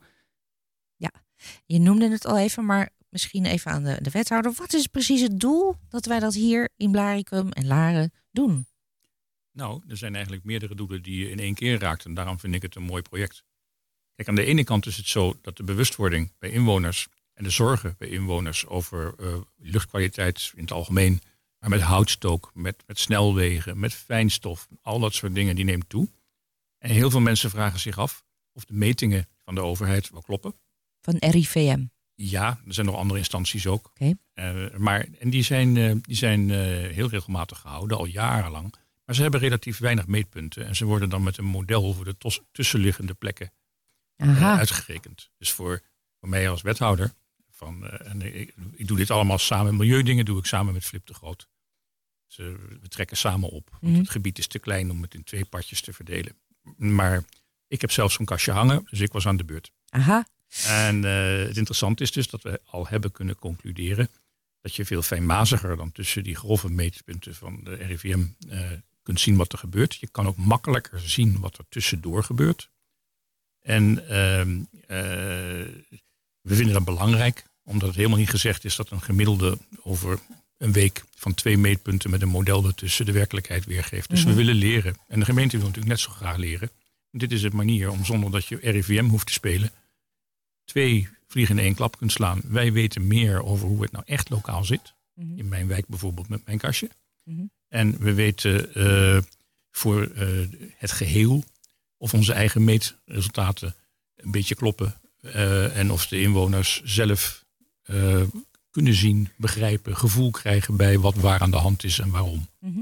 Ja, 0.96 1.12
je 1.66 1.80
noemde 1.80 2.10
het 2.10 2.26
al 2.26 2.38
even, 2.38 2.66
maar 2.66 2.90
misschien 3.10 3.46
even 3.46 3.72
aan 3.72 3.84
de, 3.84 3.98
de 4.02 4.10
wethouder. 4.10 4.54
Wat 4.56 4.74
is 4.74 4.88
precies 4.88 5.22
het 5.22 5.40
doel 5.40 5.76
dat 5.90 6.06
wij 6.06 6.20
dat 6.20 6.34
hier 6.34 6.70
in 6.78 6.92
Blaricum 6.92 7.52
en 7.52 7.68
Laren 7.68 8.14
doen? 8.32 8.68
Nou, 9.54 9.82
er 9.88 9.98
zijn 9.98 10.14
eigenlijk 10.14 10.44
meerdere 10.44 10.76
doelen 10.76 11.04
die 11.04 11.18
je 11.18 11.30
in 11.30 11.40
één 11.40 11.54
keer 11.54 11.80
raakt. 11.80 12.06
En 12.06 12.14
daarom 12.14 12.40
vind 12.40 12.56
ik 12.56 12.62
het 12.62 12.76
een 12.76 12.84
mooi 12.84 13.02
project. 13.02 13.44
Kijk, 14.16 14.28
aan 14.28 14.36
de 14.36 14.46
ene 14.46 14.64
kant 14.64 14.86
is 14.86 14.98
het 14.98 15.08
zo 15.08 15.40
dat 15.42 15.58
de 15.58 15.64
bewustwording 15.64 16.32
bij 16.40 16.50
inwoners 16.50 17.08
en 17.34 17.44
de 17.44 17.50
zorgen 17.50 17.96
bij 17.98 18.08
inwoners 18.08 18.66
over 18.66 19.14
uh, 19.20 19.38
luchtkwaliteit 19.58 20.52
in 20.56 20.62
het 20.62 20.72
algemeen, 20.72 21.22
maar 21.60 21.70
met 21.70 21.82
houtstook, 21.82 22.52
met, 22.54 22.84
met 22.88 23.00
snelwegen, 23.00 23.80
met 23.80 23.94
fijnstof, 23.94 24.68
al 24.82 25.00
dat 25.00 25.14
soort 25.14 25.36
dingen, 25.36 25.56
die 25.56 25.66
neemt 25.66 25.90
toe. 25.90 26.10
En 26.78 26.90
heel 26.90 27.10
veel 27.10 27.20
mensen 27.20 27.50
vragen 27.50 27.80
zich 27.80 27.98
af 27.98 28.24
of 28.52 28.66
de 28.66 28.74
metingen 28.74 29.28
van 29.38 29.56
de 29.56 29.62
overheid 29.62 30.10
wel 30.10 30.22
kloppen. 30.22 30.56
Van 31.02 31.16
RIVM? 31.20 31.86
Ja, 32.16 32.62
er 32.68 32.74
zijn 32.74 32.86
nog 32.86 32.96
andere 32.96 33.20
instanties 33.20 33.68
ook. 33.68 33.92
Okay. 33.94 34.16
Uh, 34.34 34.78
maar, 34.78 35.08
en 35.20 35.30
die 35.30 35.44
zijn, 35.44 35.76
uh, 35.76 35.96
die 36.02 36.16
zijn 36.16 36.50
heel 36.90 37.10
regelmatig 37.10 37.60
gehouden, 37.60 37.98
al 37.98 38.06
jarenlang. 38.06 38.74
Maar 39.06 39.16
ze 39.16 39.22
hebben 39.22 39.40
relatief 39.40 39.78
weinig 39.78 40.08
meetpunten. 40.08 40.66
En 40.66 40.76
ze 40.76 40.86
worden 40.86 41.10
dan 41.10 41.24
met 41.24 41.38
een 41.38 41.46
model 41.46 41.94
voor 41.94 42.06
de 42.06 42.42
tussenliggende 42.52 43.14
plekken 43.14 43.52
uh, 44.18 44.58
uitgerekend. 44.58 45.30
Dus 45.38 45.52
voor, 45.52 45.82
voor 46.20 46.30
mij 46.30 46.50
als 46.50 46.62
wethouder 46.62 47.14
Van, 47.52 47.88
eh, 47.88 48.10
en 48.12 48.22
ik, 48.22 48.54
ik 48.72 48.88
doe 48.88 48.98
dit 48.98 49.12
allemaal 49.12 49.38
samen. 49.38 49.76
Milieudingen 49.76 50.26
doe 50.26 50.40
ik 50.40 50.46
samen 50.46 50.74
met 50.74 50.84
Flip 50.86 51.06
de 51.06 51.14
Groot. 51.14 51.48
Dus, 52.28 52.38
we 52.82 52.88
trekken 52.88 53.18
samen 53.18 53.50
op. 53.50 53.70
Want 53.72 53.84
Mhm. 53.84 53.96
het 54.02 54.10
gebied 54.10 54.38
is 54.38 54.48
te 54.48 54.60
klein 54.60 54.92
om 54.92 55.02
het 55.02 55.14
in 55.14 55.24
twee 55.24 55.46
partjes 55.46 55.82
te 55.82 55.94
verdelen. 55.94 56.36
Maar 56.76 57.24
ik 57.68 57.82
heb 57.82 57.92
zelf 57.92 58.12
zo'n 58.12 58.26
kastje 58.26 58.52
hangen, 58.52 58.86
dus 58.90 59.00
ik 59.00 59.12
was 59.12 59.28
aan 59.28 59.38
de 59.38 59.44
beurt. 59.46 59.72
Aha. 59.90 60.28
En 60.68 61.06
eh, 61.06 61.48
het 61.48 61.58
interessante 61.58 62.04
is 62.04 62.12
dus 62.12 62.28
dat 62.30 62.42
we 62.42 62.62
al 62.66 62.88
hebben 62.88 63.12
kunnen 63.12 63.36
concluderen 63.36 64.10
dat 64.62 64.76
je 64.76 64.86
veel 64.86 65.02
fijnmaziger 65.02 65.78
dan 65.78 65.92
tussen 65.92 66.24
die 66.24 66.36
grove 66.36 66.70
meetpunten 66.70 67.36
van 67.36 67.64
de 67.64 67.76
RIVM 67.76 68.26
kunt 69.04 69.20
zien 69.20 69.36
wat 69.36 69.52
er 69.52 69.58
gebeurt. 69.58 69.96
Je 69.96 70.08
kan 70.08 70.28
ook 70.28 70.38
makkelijker 70.38 71.00
zien 71.00 71.40
wat 71.40 71.58
er 71.58 71.66
tussendoor 71.70 72.24
gebeurt. 72.24 72.70
En 73.62 74.08
ehm, 74.10 74.60
eh, 74.88 74.98
we 76.42 76.56
vinden 76.56 76.74
dat 76.74 76.86
belangrijk, 76.86 77.46
omdat 77.64 77.88
het 77.88 77.98
helemaal 77.98 78.18
niet 78.18 78.30
gezegd 78.30 78.66
is 78.66 78.76
dat 78.76 78.90
een 78.90 79.02
gemiddelde 79.02 79.58
over 79.82 80.20
een 80.58 80.72
week 80.72 81.04
van 81.16 81.34
twee 81.34 81.58
meetpunten 81.58 82.10
met 82.10 82.22
een 82.22 82.30
model 82.30 82.66
ertussen 82.66 83.06
de 83.06 83.12
werkelijkheid 83.12 83.66
weergeeft. 83.66 84.10
Dus 84.10 84.20
Mhm. 84.20 84.30
we 84.30 84.36
willen 84.36 84.56
leren. 84.56 84.96
En 85.08 85.20
de 85.20 85.26
gemeente 85.26 85.58
wil 85.58 85.66
natuurlijk 85.66 85.94
net 85.94 86.00
zo 86.02 86.12
graag 86.12 86.38
leren. 86.38 86.70
Dit 87.12 87.32
is 87.32 87.44
een 87.44 87.56
manier 87.56 87.90
om 87.92 88.06
zonder 88.06 88.32
dat 88.32 88.46
je 88.46 88.56
RIVM 88.62 89.06
hoeft 89.06 89.26
te 89.28 89.34
spelen, 89.34 89.72
twee 90.66 91.10
vliegen 91.28 91.58
in 91.58 91.64
één 91.64 91.76
klap 91.76 91.98
kunt 91.98 92.12
slaan. 92.12 92.42
Wij 92.44 92.72
weten 92.74 93.08
meer 93.08 93.44
over 93.44 93.68
hoe 93.68 93.82
het 93.82 93.92
nou 93.92 94.04
echt 94.08 94.30
lokaal 94.30 94.64
zit. 94.66 94.94
Mhm. 95.14 95.38
In 95.38 95.48
mijn 95.48 95.68
wijk 95.68 95.88
bijvoorbeeld 95.88 96.30
met 96.30 96.46
mijn 96.46 96.58
kastje. 96.58 96.90
Mhm. 97.24 97.44
En 97.74 97.98
we 98.00 98.14
weten 98.14 98.74
eh, 98.74 99.22
voor 99.72 100.04
eh, 100.04 100.28
het 100.78 100.92
geheel 100.92 101.44
of 101.98 102.14
onze 102.14 102.34
eigen 102.34 102.64
meetresultaten 102.64 103.76
een 104.16 104.32
beetje 104.32 104.56
kloppen. 104.56 105.02
eh, 105.22 105.78
en 105.78 105.92
of 105.92 106.08
de 106.08 106.22
inwoners 106.22 106.82
zelf 106.84 107.46
kunnen 108.72 108.94
zien, 108.94 109.30
begrijpen, 109.38 109.98
gevoel 109.98 110.32
krijgen 110.32 110.78
bij 110.78 111.00
wat 111.00 111.16
waar 111.16 111.40
aan 111.40 111.52
de 111.52 111.58
hand 111.58 111.84
is 111.84 112.00
en 112.00 112.10
waarom. 112.10 112.48
Mhm. 112.60 112.82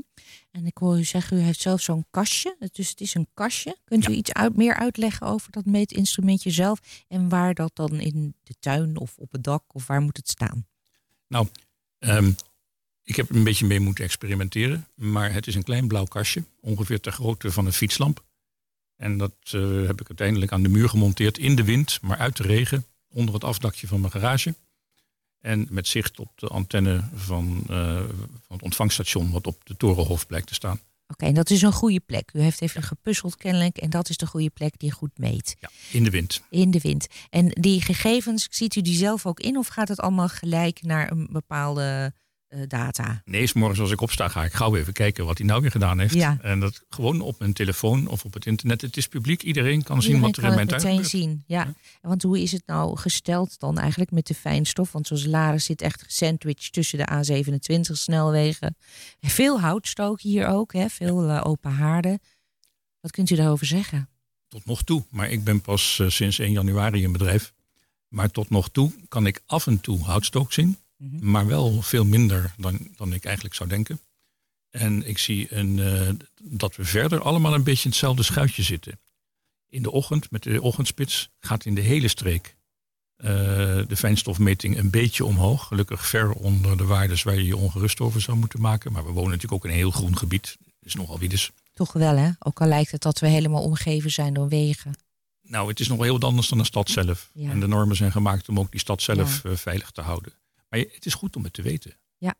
En 0.51 0.65
ik 0.65 0.77
hoor 0.77 0.97
u 0.97 1.03
zeggen, 1.03 1.37
u 1.37 1.41
heeft 1.41 1.61
zelf 1.61 1.81
zo'n 1.81 2.05
kastje. 2.09 2.55
Dus 2.71 2.89
het 2.89 3.01
is 3.01 3.13
een 3.13 3.27
kastje. 3.33 3.77
Kunt 3.83 4.09
u 4.09 4.13
iets 4.13 4.33
uit, 4.33 4.57
meer 4.57 4.75
uitleggen 4.75 5.27
over 5.27 5.51
dat 5.51 5.65
meetinstrumentje 5.65 6.51
zelf? 6.51 6.79
En 7.07 7.29
waar 7.29 7.53
dat 7.53 7.71
dan 7.73 7.99
in 7.99 8.35
de 8.43 8.55
tuin 8.59 8.97
of 8.97 9.17
op 9.17 9.31
het 9.31 9.43
dak 9.43 9.63
of 9.75 9.87
waar 9.87 10.01
moet 10.01 10.17
het 10.17 10.29
staan? 10.29 10.67
Nou, 11.27 11.47
ehm, 11.99 12.31
ik 13.03 13.15
heb 13.15 13.29
er 13.29 13.35
een 13.35 13.43
beetje 13.43 13.65
mee 13.65 13.79
moeten 13.79 14.03
experimenteren. 14.03 14.87
Maar 14.95 15.33
het 15.33 15.47
is 15.47 15.55
een 15.55 15.63
klein 15.63 15.87
blauw 15.87 16.05
kastje, 16.05 16.43
ongeveer 16.59 16.99
ter 16.99 17.11
grootte 17.11 17.51
van 17.51 17.65
een 17.65 17.73
fietslamp. 17.73 18.23
En 18.95 19.17
dat 19.17 19.33
eh, 19.43 19.85
heb 19.85 20.01
ik 20.01 20.07
uiteindelijk 20.07 20.51
aan 20.51 20.63
de 20.63 20.69
muur 20.69 20.89
gemonteerd 20.89 21.37
in 21.37 21.55
de 21.55 21.63
wind, 21.63 21.99
maar 22.01 22.17
uit 22.17 22.37
de 22.37 22.43
regen, 22.43 22.85
onder 23.09 23.33
het 23.33 23.43
afdakje 23.43 23.87
van 23.87 23.99
mijn 23.99 24.11
garage. 24.11 24.55
En 25.39 25.67
met 25.69 25.87
zicht 25.87 26.19
op 26.19 26.31
de 26.35 26.47
antenne 26.47 27.09
van, 27.13 27.63
eh, 27.69 27.95
van 28.41 28.55
het 28.55 28.61
ontvangststation, 28.61 29.31
wat 29.31 29.47
op 29.47 29.65
de 29.65 29.77
Torenhof 29.77 30.27
blijkt 30.27 30.47
te 30.47 30.53
staan. 30.53 30.79
Oké, 31.07 31.25
en 31.25 31.33
dat 31.33 31.49
is 31.49 31.61
een 31.61 31.71
goede 31.71 31.99
plek. 31.99 32.29
U 32.33 32.41
heeft 32.41 32.61
even 32.61 32.83
gepuzzeld 32.83 33.37
kennelijk. 33.37 33.77
En 33.77 33.89
dat 33.89 34.09
is 34.09 34.17
de 34.17 34.27
goede 34.27 34.49
plek 34.49 34.79
die 34.79 34.91
goed 34.91 35.17
meet. 35.17 35.55
Ja, 35.59 35.69
in 35.91 36.03
de 36.03 36.09
wind. 36.09 36.41
In 36.49 36.71
de 36.71 36.79
wind. 36.79 37.07
En 37.29 37.47
die 37.47 37.81
gegevens, 37.81 38.47
ziet 38.49 38.75
u 38.75 38.81
die 38.81 38.95
zelf 38.95 39.25
ook 39.25 39.39
in? 39.39 39.57
Of 39.57 39.67
gaat 39.67 39.87
het 39.87 39.99
allemaal 39.99 40.27
gelijk 40.27 40.81
naar 40.81 41.11
een 41.11 41.27
bepaalde 41.31 42.13
data? 42.67 43.21
Nee, 43.25 43.47
's 43.47 43.53
morgens 43.53 43.79
als 43.79 43.91
ik 43.91 44.01
opsta 44.01 44.27
ga 44.27 44.43
ik 44.43 44.53
gauw 44.53 44.75
even 44.75 44.93
kijken 44.93 45.25
wat 45.25 45.37
hij 45.37 45.47
nou 45.47 45.61
weer 45.61 45.71
gedaan 45.71 45.99
heeft. 45.99 46.13
Ja. 46.13 46.37
En 46.41 46.59
dat 46.59 46.83
gewoon 46.89 47.21
op 47.21 47.39
mijn 47.39 47.53
telefoon 47.53 48.07
of 48.07 48.25
op 48.25 48.33
het 48.33 48.45
internet. 48.45 48.81
Het 48.81 48.97
is 48.97 49.07
publiek, 49.07 49.41
iedereen 49.43 49.83
kan 49.83 50.01
zien 50.01 50.19
wat 50.19 50.37
er 50.37 50.43
in 50.43 50.55
mijn 50.55 50.67
tuin 50.67 50.81
meteen 50.81 50.95
gebeurt. 51.03 51.09
zien. 51.09 51.43
Ja. 51.47 51.73
Want 52.01 52.23
hoe 52.23 52.41
is 52.41 52.51
het 52.51 52.63
nou 52.65 52.97
gesteld 52.97 53.59
dan 53.59 53.77
eigenlijk 53.77 54.11
met 54.11 54.27
de 54.27 54.33
fijnstof? 54.33 54.91
Want 54.91 55.07
zoals 55.07 55.25
Lara 55.25 55.57
zit 55.57 55.81
echt 55.81 56.03
gesandwiched 56.03 56.73
tussen 56.73 56.97
de 56.97 57.07
A27 57.11 57.79
snelwegen. 57.81 58.77
Veel 59.21 59.59
houtstook 59.61 60.21
hier 60.21 60.47
ook, 60.47 60.73
hè? 60.73 60.89
veel 60.89 61.29
eh, 61.29 61.41
open 61.43 61.71
haarden. 61.71 62.19
Wat 62.99 63.11
kunt 63.11 63.29
u 63.29 63.35
daarover 63.35 63.65
zeggen? 63.65 64.09
Tot 64.47 64.65
nog 64.65 64.83
toe. 64.83 65.03
Maar 65.09 65.29
ik 65.29 65.43
ben 65.43 65.61
pas 65.61 65.99
eh, 65.99 66.09
sinds 66.09 66.39
1 66.39 66.51
januari 66.51 67.03
in 67.03 67.11
bedrijf. 67.11 67.53
Maar 68.07 68.31
tot 68.31 68.49
nog 68.49 68.69
toe 68.69 68.91
kan 69.07 69.25
ik 69.25 69.41
af 69.45 69.67
en 69.67 69.79
toe 69.79 70.03
houtstook 70.03 70.53
zien. 70.53 70.77
Mhm. 71.01 71.29
Maar 71.29 71.47
wel 71.47 71.81
veel 71.81 72.05
minder 72.05 72.53
dan, 72.57 72.87
dan 72.95 73.13
ik 73.13 73.25
eigenlijk 73.25 73.55
zou 73.55 73.69
denken. 73.69 73.99
En 74.69 75.07
ik 75.07 75.17
zie 75.17 75.55
een, 75.55 75.79
eh, 75.79 76.09
dat 76.41 76.75
we 76.75 76.85
verder 76.85 77.21
allemaal 77.21 77.53
een 77.53 77.63
beetje 77.63 77.83
in 77.83 77.89
hetzelfde 77.89 78.23
schuitje 78.23 78.63
zitten. 78.63 78.99
In 79.69 79.81
de 79.81 79.91
ochtend, 79.91 80.31
met 80.31 80.43
de 80.43 80.61
ochtendspits, 80.61 81.29
gaat 81.39 81.65
in 81.65 81.75
de 81.75 81.81
hele 81.81 82.07
streek 82.07 82.55
eh, 83.15 83.27
de 83.87 83.95
fijnstofmeting 83.95 84.77
een 84.77 84.89
beetje 84.89 85.25
omhoog. 85.25 85.67
Gelukkig 85.67 86.07
ver 86.07 86.31
onder 86.31 86.77
de 86.77 86.83
waardes 86.83 87.23
waar 87.23 87.35
je 87.35 87.45
je 87.45 87.57
ongerust 87.57 87.99
over 87.99 88.21
zou 88.21 88.37
moeten 88.37 88.61
maken. 88.61 88.91
Maar 88.91 89.05
we 89.05 89.11
wonen 89.11 89.29
natuurlijk 89.29 89.53
ook 89.53 89.65
in 89.65 89.69
een 89.69 89.75
heel 89.75 89.91
groen 89.91 90.17
gebied. 90.17 90.57
is 90.81 90.95
nogal 90.95 91.19
wie 91.19 91.29
dus. 91.29 91.51
Toch 91.73 91.93
wel, 91.93 92.17
hè? 92.17 92.29
Ook 92.39 92.61
al 92.61 92.67
lijkt 92.67 92.91
het 92.91 93.01
dat 93.01 93.19
we 93.19 93.27
helemaal 93.27 93.63
omgeven 93.63 94.11
zijn 94.11 94.33
door 94.33 94.47
wegen. 94.47 94.95
Nou, 95.41 95.69
het 95.69 95.79
is 95.79 95.87
nog 95.87 96.01
heel 96.01 96.13
wat 96.13 96.23
anders 96.23 96.47
dan 96.47 96.59
een 96.59 96.65
stad 96.65 96.89
zelf. 96.89 97.29
Ja. 97.33 97.49
En 97.49 97.59
de 97.59 97.67
normen 97.67 97.95
zijn 97.95 98.11
gemaakt 98.11 98.49
om 98.49 98.59
ook 98.59 98.71
die 98.71 98.79
stad 98.79 99.01
zelf 99.01 99.45
eh, 99.45 99.55
veilig 99.55 99.91
te 99.91 100.01
houden. 100.01 100.33
Maar 100.71 100.79
je- 100.79 100.89
het 100.93 101.05
is 101.05 101.13
goed 101.13 101.35
om 101.35 101.43
het 101.43 101.53
te 101.53 101.61
weten. 101.61 101.97
Ja. 102.17 102.35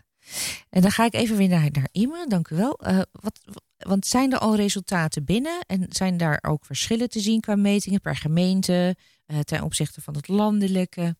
En 0.69 0.81
dan 0.81 0.91
ga 0.91 1.05
ik 1.05 1.13
even 1.13 1.37
weer 1.37 1.47
naar, 1.47 1.69
naar 1.71 1.87
Ime, 1.91 2.25
dank 2.27 2.49
u 2.49 2.55
wel. 2.55 2.79
Eh, 2.79 3.01
wat, 3.11 3.39
want 3.77 4.05
zijn 4.05 4.31
er 4.31 4.37
al 4.39 4.55
resultaten 4.55 5.25
binnen? 5.25 5.63
En 5.67 5.85
zijn 5.89 6.17
daar 6.17 6.39
ook 6.41 6.65
verschillen 6.65 7.09
te 7.09 7.19
zien 7.19 7.39
qua 7.41 7.55
metingen 7.55 8.01
per 8.01 8.15
gemeente 8.15 8.95
eh, 9.25 9.39
ten 9.39 9.61
opzichte 9.63 10.01
van 10.01 10.15
het 10.15 10.27
landelijke? 10.27 11.15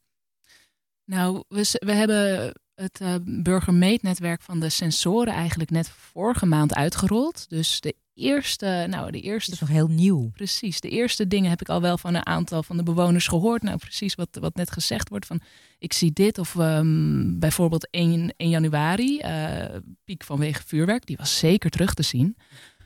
Nou, 1.06 1.44
we, 1.48 1.78
we 1.86 1.92
hebben 1.92 2.54
het 2.76 3.02
eh 3.02 3.16
burgermeetnetwerk 3.24 4.42
van 4.42 4.60
de 4.60 4.70
sensoren 4.70 5.34
eigenlijk 5.34 5.70
net 5.70 5.90
vorige 5.90 6.46
maand 6.46 6.74
uitgerold. 6.76 7.50
Dus 7.50 7.82
de 7.82 7.96
eerste, 8.14 8.86
nou 8.90 9.12
de 9.12 9.22
eerste... 9.22 9.52
is 9.52 9.60
nog 9.60 9.70
heel 9.70 9.88
nieuw. 9.88 10.30
Precies, 10.30 10.80
de 10.80 10.90
eerste 10.90 11.28
dingen 11.28 11.50
heb 11.50 11.62
ik 11.62 11.70
al 11.70 11.82
wel 11.82 11.98
van 11.98 12.14
een 12.14 12.26
aantal 12.26 12.64
van 12.64 12.78
de 12.78 12.84
bewoners 12.84 13.28
gehoord. 13.28 13.62
Nou, 13.62 13.78
precies 13.78 14.16
wat, 14.16 14.38
wat 14.40 14.56
net 14.56 14.72
gezegd 14.72 15.10
wordt 15.10 15.26
van 15.26 15.42
ik 15.80 15.94
zie 15.94 16.12
dit. 16.12 16.38
Of 16.38 16.56
ehm, 16.56 17.40
bijvoorbeeld 17.40 17.88
1, 17.92 18.34
1 18.38 18.50
januari, 18.50 19.20
eh, 19.20 19.76
piek 20.04 20.24
vanwege 20.24 20.64
vuurwerk, 20.66 21.06
die 21.06 21.18
was 21.18 21.38
zeker 21.38 21.70
terug 21.70 21.94
te 21.94 22.04
zien. 22.04 22.38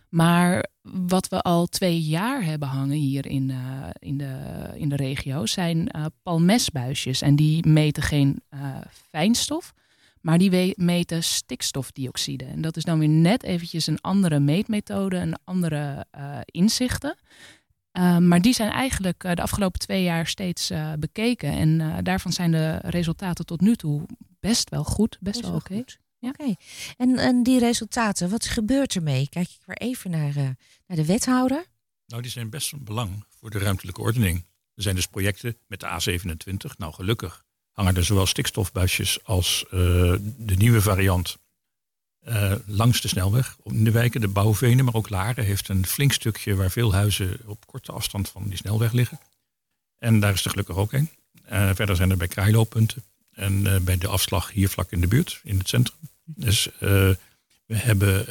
Maar 0.09 0.65
wat 0.81 1.27
we 1.27 1.41
al 1.41 1.65
twee 1.65 2.01
jaar 2.01 2.43
hebben 2.43 2.67
hangen 2.67 2.97
hier 2.97 3.25
in, 3.25 3.49
eh, 3.49 3.89
in, 3.99 4.17
de, 4.17 4.37
in 4.75 4.89
de 4.89 4.95
regio 4.95 5.45
zijn 5.45 5.89
eh 5.89 6.05
palmesbuisjes. 6.23 7.21
En 7.21 7.35
die 7.35 7.67
meten 7.67 8.03
geen 8.03 8.41
fijnstof, 9.09 9.73
maar 10.25 10.37
die 10.37 10.73
meten 10.77 11.23
stikstofdioxide. 11.23 12.45
En 12.45 12.61
dat 12.61 12.77
is 12.77 12.83
dan 12.83 12.99
weer 12.99 13.09
net 13.09 13.43
eventjes 13.43 13.87
een 13.87 14.01
andere 14.01 14.39
meetmethode, 14.39 15.17
een 15.17 15.37
andere 15.43 16.05
eh, 16.11 16.39
inzichten. 16.45 17.17
Uh, 17.97 18.17
maar 18.17 18.41
die 18.41 18.53
zijn 18.53 18.71
eigenlijk 18.71 19.23
uh, 19.23 19.33
de 19.33 19.41
afgelopen 19.41 19.79
twee 19.79 20.03
jaar 20.03 20.27
steeds 20.27 20.71
uh, 20.71 20.93
bekeken. 20.99 21.51
En 21.51 21.79
uh, 21.79 21.97
daarvan 22.01 22.31
zijn 22.31 22.51
de 22.51 22.77
resultaten 22.77 23.45
tot 23.45 23.61
nu 23.61 23.75
toe 23.75 24.05
best 24.39 24.69
wel 24.69 24.83
goed, 24.83 25.17
best, 25.19 25.41
wel 25.41 25.53
oké. 25.53 25.71
Okay. 25.71 25.85
Ja. 26.19 26.29
Oké. 26.29 26.55
En, 26.97 27.17
en 27.17 27.43
die 27.43 27.59
resultaten, 27.59 28.29
wat 28.29 28.45
gebeurt 28.45 28.95
ermee? 28.95 29.29
Kijk 29.29 29.49
ik 29.49 29.61
weer 29.65 29.77
even 29.77 30.11
naar, 30.11 30.37
uh, 30.37 30.49
naar 30.87 30.97
de 30.97 31.05
wethouder. 31.05 31.65
Nou, 32.05 32.21
die 32.21 32.31
zijn 32.31 32.49
best 32.49 32.69
van 32.69 32.83
belang 32.83 33.25
voor 33.39 33.49
de 33.49 33.59
ruimtelijke 33.59 34.01
ordening. 34.01 34.45
Er 34.75 34.83
zijn 34.83 34.95
dus 34.95 35.07
projecten 35.07 35.57
met 35.67 35.79
de 35.79 35.87
A27. 35.87 36.77
Nou, 36.77 36.93
gelukkig 36.93 37.43
hangen 37.75 37.95
er 37.95 38.05
zowel 38.05 38.25
stikstofbuisjes 38.25 39.23
als 39.23 39.65
uh, 39.65 39.71
de 40.37 40.55
nieuwe 40.55 40.81
variant 40.81 41.37
uh, 42.27 42.53
langs 42.65 43.01
de 43.01 43.07
snelweg 43.07 43.57
in 43.63 43.83
de 43.83 43.91
wijken. 43.91 44.21
De 44.21 44.27
Bouwvenen, 44.27 44.85
maar 44.85 44.93
ook 44.93 45.09
Laren 45.09 45.45
heeft 45.45 45.69
een 45.69 45.85
flink 45.85 46.11
stukje 46.11 46.55
waar 46.55 46.71
veel 46.71 46.93
huizen 46.93 47.39
op 47.45 47.65
korte 47.65 47.91
afstand 47.91 48.29
van 48.29 48.47
die 48.47 48.57
snelweg 48.57 48.91
liggen. 48.91 49.19
En 49.97 50.19
daar 50.19 50.33
is 50.33 50.43
er 50.43 50.49
gelukkig 50.49 50.75
ook 50.75 50.93
een. 50.93 51.09
Uh, 51.51 51.69
verder 51.73 51.95
zijn 51.95 52.11
er 52.11 52.17
bij 52.17 52.27
Kraailooppunten 52.27 53.03
en 53.31 53.83
bij 53.83 53.97
de 53.97 54.07
afslag 54.07 54.51
hier 54.51 54.69
vlak 54.69 54.91
in 54.91 55.01
de 55.01 55.07
buurt, 55.07 55.41
in 55.43 55.57
het 55.57 55.67
centrum. 55.67 55.97
Dus 56.23 56.69
we 56.79 57.17
hebben 57.75 58.25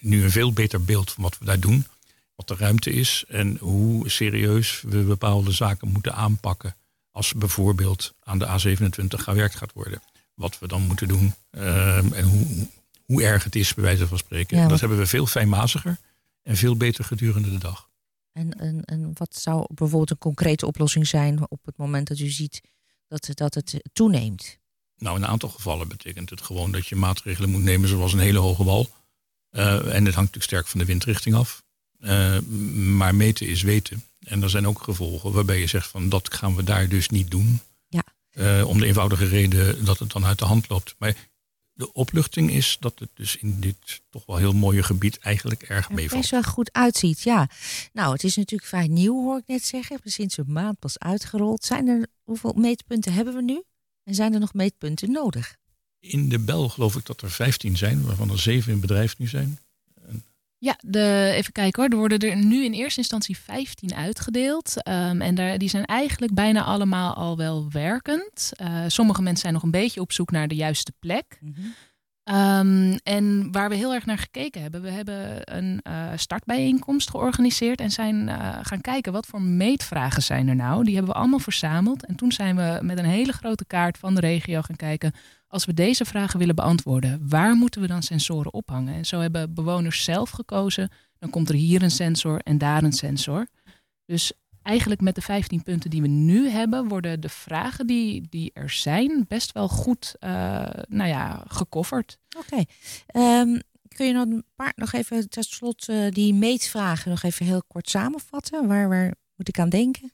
nu 0.00 0.22
een 0.22 0.30
veel 0.30 0.52
beter 0.52 0.84
beeld 0.84 1.10
van 1.10 1.22
wat 1.22 1.38
we 1.38 1.44
daar 1.44 1.60
doen, 1.60 1.86
wat 2.34 2.48
de 2.48 2.54
ruimte 2.54 2.90
is 2.90 3.24
en 3.28 3.56
hoe 3.60 4.10
serieus 4.10 4.82
we 4.86 5.02
bepaalde 5.02 5.52
zaken 5.52 5.88
moeten 5.88 6.14
aanpakken 6.14 6.76
als 7.14 7.32
bijvoorbeeld 7.32 8.14
aan 8.20 8.38
de 8.38 8.46
A27 8.46 9.06
gewerkt 9.06 9.54
gaat 9.54 9.72
worden. 9.72 10.02
Wat 10.34 10.58
we 10.58 10.68
dan 10.68 10.82
moeten 10.82 11.08
doen 11.08 11.34
uh, 11.50 11.96
en 11.96 12.24
hoe, 12.24 12.68
hoe 13.04 13.22
erg 13.22 13.44
het 13.44 13.54
is, 13.54 13.74
bij 13.74 13.84
wijze 13.84 14.06
van 14.06 14.18
spreken. 14.18 14.58
Ja. 14.58 14.68
Dat 14.68 14.80
hebben 14.80 14.98
we 14.98 15.06
veel 15.06 15.26
fijnmaziger 15.26 15.98
en 16.42 16.56
veel 16.56 16.76
beter 16.76 17.04
gedurende 17.04 17.50
de 17.50 17.58
dag. 17.58 17.88
En, 18.32 18.58
en, 18.58 18.84
en 18.84 19.10
wat 19.14 19.34
zou 19.36 19.66
bijvoorbeeld 19.74 20.10
een 20.10 20.18
concrete 20.18 20.66
oplossing 20.66 21.06
zijn 21.06 21.50
op 21.50 21.64
het 21.64 21.76
moment 21.76 22.08
dat 22.08 22.18
u 22.18 22.28
ziet 22.28 22.60
dat, 23.06 23.30
dat 23.34 23.54
het 23.54 23.80
toeneemt? 23.92 24.58
Nou, 24.96 25.16
in 25.16 25.22
een 25.22 25.28
aantal 25.28 25.48
gevallen 25.48 25.88
betekent 25.88 26.30
het 26.30 26.42
gewoon 26.42 26.72
dat 26.72 26.86
je 26.86 26.96
maatregelen 26.96 27.50
moet 27.50 27.62
nemen 27.62 27.88
zoals 27.88 28.12
een 28.12 28.18
hele 28.18 28.38
hoge 28.38 28.64
wal. 28.64 28.88
Uh, 29.50 29.74
en 29.74 30.04
het 30.04 30.14
hangt 30.14 30.14
natuurlijk 30.14 30.44
sterk 30.44 30.66
van 30.66 30.80
de 30.80 30.86
windrichting 30.86 31.34
af. 31.34 31.62
Uh, 31.98 32.38
maar 32.96 33.14
meten 33.14 33.46
is 33.46 33.62
weten. 33.62 34.04
En 34.24 34.42
er 34.42 34.50
zijn 34.50 34.66
ook 34.66 34.82
gevolgen 34.82 35.32
waarbij 35.32 35.58
je 35.60 35.66
zegt 35.66 35.88
van 35.88 36.08
dat 36.08 36.34
gaan 36.34 36.54
we 36.56 36.62
daar 36.62 36.88
dus 36.88 37.08
niet 37.08 37.30
doen. 37.30 37.60
Ja. 37.88 38.02
Eh, 38.30 38.68
om 38.68 38.78
de 38.78 38.86
eenvoudige 38.86 39.24
reden 39.26 39.84
dat 39.84 39.98
het 39.98 40.12
dan 40.12 40.24
uit 40.24 40.38
de 40.38 40.44
hand 40.44 40.68
loopt. 40.68 40.94
Maar 40.98 41.14
de 41.72 41.92
opluchting 41.92 42.50
is 42.50 42.76
dat 42.80 42.98
het 42.98 43.10
dus 43.14 43.36
in 43.36 43.60
dit 43.60 44.02
toch 44.10 44.26
wel 44.26 44.36
heel 44.36 44.52
mooie 44.52 44.82
gebied 44.82 45.18
eigenlijk 45.18 45.62
erg 45.62 45.88
Er 45.88 45.94
meevalt. 45.94 46.20
best 46.20 46.30
wel 46.30 46.42
goed 46.42 46.72
uitziet, 46.72 47.20
ja. 47.22 47.48
Nou, 47.92 48.12
het 48.12 48.24
is 48.24 48.36
natuurlijk 48.36 48.68
vrij 48.68 48.86
nieuw, 48.86 49.22
hoor 49.22 49.38
ik 49.38 49.46
net 49.46 49.64
zeggen. 49.64 50.00
Sinds 50.04 50.36
een 50.36 50.52
maand 50.52 50.78
pas 50.78 50.98
uitgerold. 50.98 51.64
Zijn 51.64 51.88
er, 51.88 52.06
hoeveel 52.22 52.52
meetpunten 52.52 53.12
hebben 53.12 53.34
we 53.34 53.42
nu? 53.42 53.62
En 54.04 54.14
zijn 54.14 54.34
er 54.34 54.40
nog 54.40 54.54
meetpunten 54.54 55.10
nodig? 55.10 55.56
In 56.00 56.28
de 56.28 56.38
bel 56.38 56.68
geloof 56.68 56.96
ik 56.96 57.06
dat 57.06 57.20
er 57.22 57.30
15 57.30 57.76
zijn, 57.76 58.04
waarvan 58.04 58.30
er 58.30 58.38
7 58.38 58.72
in 58.72 58.80
bedrijf 58.80 59.18
nu 59.18 59.26
zijn. 59.28 59.58
Ja, 60.64 60.76
de, 60.80 61.30
even 61.34 61.52
kijken 61.52 61.82
hoor. 61.82 61.90
Er 61.90 61.98
worden 61.98 62.18
er 62.18 62.36
nu 62.36 62.64
in 62.64 62.72
eerste 62.72 63.00
instantie 63.00 63.38
15 63.38 63.94
uitgedeeld. 63.94 64.82
Ehm, 64.82 65.20
en 65.20 65.34
daar, 65.34 65.58
die 65.58 65.68
zijn 65.68 65.84
eigenlijk 65.84 66.34
bijna 66.34 66.62
allemaal 66.62 67.14
al 67.14 67.36
wel 67.36 67.70
werkend. 67.70 68.52
Eh, 68.56 68.84
sommige 68.86 69.22
mensen 69.22 69.40
zijn 69.40 69.52
nog 69.52 69.62
een 69.62 69.70
beetje 69.70 70.00
op 70.00 70.12
zoek 70.12 70.30
naar 70.30 70.48
de 70.48 70.54
juiste 70.54 70.92
plek. 70.98 71.38
Ehm, 72.24 72.96
en 73.02 73.52
waar 73.52 73.68
we 73.68 73.74
heel 73.74 73.94
erg 73.94 74.06
naar 74.06 74.18
gekeken 74.18 74.62
hebben, 74.62 74.82
we 74.82 74.90
hebben 74.90 75.56
een 75.56 75.80
eh, 75.82 76.08
startbijeenkomst 76.16 77.10
georganiseerd 77.10 77.80
en 77.80 77.90
zijn 77.90 78.28
eh, 78.28 78.58
gaan 78.62 78.80
kijken 78.80 79.12
wat 79.12 79.26
voor 79.26 79.42
meetvragen 79.42 80.22
zijn 80.22 80.48
er 80.48 80.56
nou. 80.56 80.84
Die 80.84 80.94
hebben 80.94 81.12
we 81.12 81.18
allemaal 81.18 81.38
verzameld. 81.38 82.06
En 82.06 82.16
toen 82.16 82.32
zijn 82.32 82.56
we 82.56 82.78
met 82.82 82.98
een 82.98 83.04
hele 83.04 83.32
grote 83.32 83.64
kaart 83.66 83.98
van 83.98 84.14
de 84.14 84.20
regio 84.20 84.62
gaan 84.62 84.76
kijken. 84.76 85.12
Als 85.54 85.64
we 85.64 85.74
deze 85.74 86.04
vragen 86.04 86.38
willen 86.38 86.54
beantwoorden, 86.54 87.28
waar 87.28 87.54
moeten 87.54 87.80
we 87.80 87.86
dan 87.86 88.02
sensoren 88.02 88.52
ophangen? 88.52 88.94
En 88.94 89.04
zo 89.04 89.20
hebben 89.20 89.54
bewoners 89.54 90.04
zelf 90.04 90.30
gekozen. 90.30 90.90
Dan 91.18 91.30
komt 91.30 91.48
er 91.48 91.54
hier 91.54 91.82
een 91.82 91.90
sensor 91.90 92.38
en 92.38 92.58
daar 92.58 92.82
een 92.82 92.92
sensor. 92.92 93.46
Dus 94.06 94.32
eigenlijk 94.62 95.00
met 95.00 95.14
de 95.14 95.20
15 95.20 95.62
punten 95.62 95.90
die 95.90 96.02
we 96.02 96.08
nu 96.08 96.48
hebben, 96.48 96.88
worden 96.88 97.20
de 97.20 97.28
vragen 97.28 97.86
die, 97.86 98.26
die 98.28 98.50
er 98.54 98.70
zijn 98.70 99.24
best 99.28 99.52
wel 99.52 99.68
goed 99.68 100.14
uh, 100.20 100.30
nou 100.88 101.08
ja, 101.08 101.44
gecoverd. 101.46 102.18
Oké. 102.38 102.64
Um, 103.20 103.60
kun 103.88 104.06
je 104.06 104.12
nog 104.12 104.24
een 104.24 104.44
paar, 104.54 104.72
nog 104.76 104.92
even 104.92 105.28
tot 105.28 105.44
slot 105.44 105.88
uh, 105.88 106.10
die 106.10 106.34
meetvragen 106.34 107.10
nog 107.10 107.22
even 107.22 107.46
heel 107.46 107.62
kort 107.66 107.90
samenvatten? 107.90 108.66
Waar, 108.66 108.88
waar 108.88 109.14
moet 109.36 109.48
ik 109.48 109.58
aan 109.58 109.68
denken? 109.68 110.12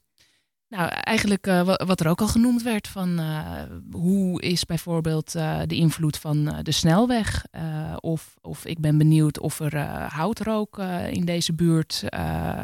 Nou, 0.71 0.89
eigenlijk 0.89 1.47
uh, 1.47 1.63
wat 1.77 2.01
er 2.01 2.09
ook 2.09 2.21
al 2.21 2.29
genoemd 2.29 2.63
werd 2.63 2.89
van 2.89 3.21
uh, 3.21 3.63
hoe 3.91 4.43
is 4.43 4.65
bijvoorbeeld 4.65 5.35
uh, 5.37 5.61
de 5.67 5.75
invloed 5.75 6.17
van 6.17 6.55
de 6.63 6.73
snelweg? 6.73 7.45
of, 8.01 8.37
of 8.41 8.65
ik 8.65 8.81
ben 8.81 8.99
benieuwd 8.99 9.41
of 9.41 9.61
er 9.61 9.79
houtrook 10.13 10.79
in 11.11 11.25
deze 11.25 11.53
buurt 11.53 12.05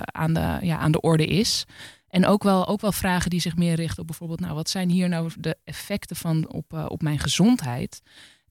aan, 0.05 0.33
de, 0.33 0.59
ja, 0.61 0.79
aan 0.79 0.93
de 0.93 1.01
orde 1.01 1.27
is. 1.27 1.65
En 2.09 2.27
ook 2.27 2.43
wel, 2.43 2.67
ook 2.67 2.81
wel 2.81 2.93
vragen 2.93 3.31
die 3.31 3.41
zich 3.41 3.57
meer 3.57 3.75
richten 3.75 4.01
op 4.01 4.07
bijvoorbeeld, 4.07 4.41
nou, 4.41 4.55
wat 4.55 4.71
zijn 4.71 4.91
hier 4.91 5.09
nou 5.09 5.31
de 5.39 5.57
effecten 5.65 6.17
van 6.17 6.49
op, 6.49 6.87
op 6.89 7.03
mijn 7.03 7.19
gezondheid? 7.19 8.03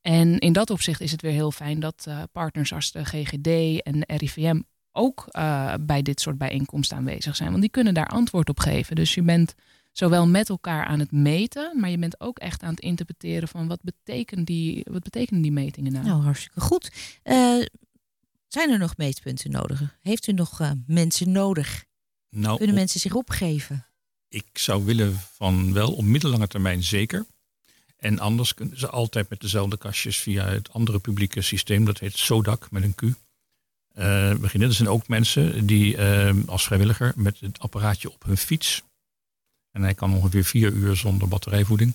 En 0.01 0.39
in 0.39 0.53
dat 0.53 0.69
opzicht 0.69 1.01
is 1.01 1.11
het 1.11 1.21
weer 1.21 1.31
heel 1.31 1.51
fijn 1.51 1.79
dat 1.79 2.07
partners 2.31 2.73
als 2.73 2.91
de 2.91 3.05
GGD 3.05 3.81
en 3.81 4.03
RIVM 4.07 4.59
ook 4.95 5.27
uh, 5.31 5.73
bij 5.79 6.01
dit 6.01 6.21
soort 6.21 6.37
bijeenkomsten 6.37 6.97
aanwezig 6.97 7.35
zijn. 7.35 7.49
Want 7.49 7.61
die 7.61 7.71
kunnen 7.71 7.93
daar 7.93 8.07
antwoord 8.07 8.49
op 8.49 8.59
geven. 8.59 8.95
Dus 8.95 9.13
je 9.13 9.21
bent 9.21 9.55
zowel 9.91 10.27
met 10.27 10.49
elkaar 10.49 10.85
aan 10.85 10.99
het 10.99 11.11
meten, 11.11 11.79
maar 11.79 11.89
je 11.89 11.97
bent 11.97 12.19
ook 12.19 12.39
echt 12.39 12.63
aan 12.63 12.69
het 12.69 12.79
interpreteren 12.79 13.47
van 13.47 13.67
wat 13.67 13.79
betekenen 13.81 14.45
die, 14.45 14.85
wat 14.91 15.03
betekenen 15.03 15.41
die 15.41 15.51
metingen 15.51 15.91
nou? 15.91 16.05
Nou, 16.05 16.21
hartstikke 16.21 16.61
goed. 16.61 16.91
Uh, 17.23 17.65
zijn 18.47 18.69
er 18.69 18.79
nog 18.79 18.97
meetpunten 18.97 19.51
nodig? 19.51 19.97
Heeft 20.01 20.27
u 20.27 20.31
nog 20.31 20.61
uh, 20.61 20.71
mensen 20.87 21.31
nodig? 21.31 21.85
Nou, 22.29 22.57
Kunnen 22.57 22.75
mensen 22.75 22.99
zich 22.99 23.13
opgeven? 23.13 23.85
Ik 24.27 24.47
zou 24.53 24.85
willen 24.85 25.19
van 25.33 25.73
wel 25.73 25.93
op 25.93 26.03
middellange 26.03 26.47
termijn 26.47 26.83
zeker. 26.83 27.25
En 27.97 28.19
anders 28.19 28.53
kunnen 28.53 28.79
ze 28.79 28.89
altijd 28.89 29.29
met 29.29 29.39
dezelfde 29.39 29.77
kastjes 29.77 30.17
via 30.17 30.45
het 30.45 30.71
andere 30.71 30.99
publieke 30.99 31.41
systeem, 31.41 31.85
dat 31.85 31.99
heet 31.99 32.17
SODAC 32.17 32.71
met 32.71 32.83
een 32.83 32.95
Q, 32.95 33.03
uh, 33.97 34.35
beginnen. 34.35 34.69
Er 34.69 34.75
zijn 34.75 34.89
ook 34.89 35.07
mensen 35.07 35.65
die 35.65 35.97
uh, 35.97 36.29
als 36.45 36.63
vrijwilliger 36.63 37.13
met 37.15 37.39
het 37.39 37.59
apparaatje 37.59 38.11
op 38.11 38.23
hun 38.23 38.37
fiets. 38.37 38.83
En 39.71 39.81
hij 39.81 39.93
kan 39.93 40.13
ongeveer 40.13 40.43
vier 40.43 40.71
uur 40.71 40.95
zonder 40.95 41.27
batterijvoeding. 41.27 41.93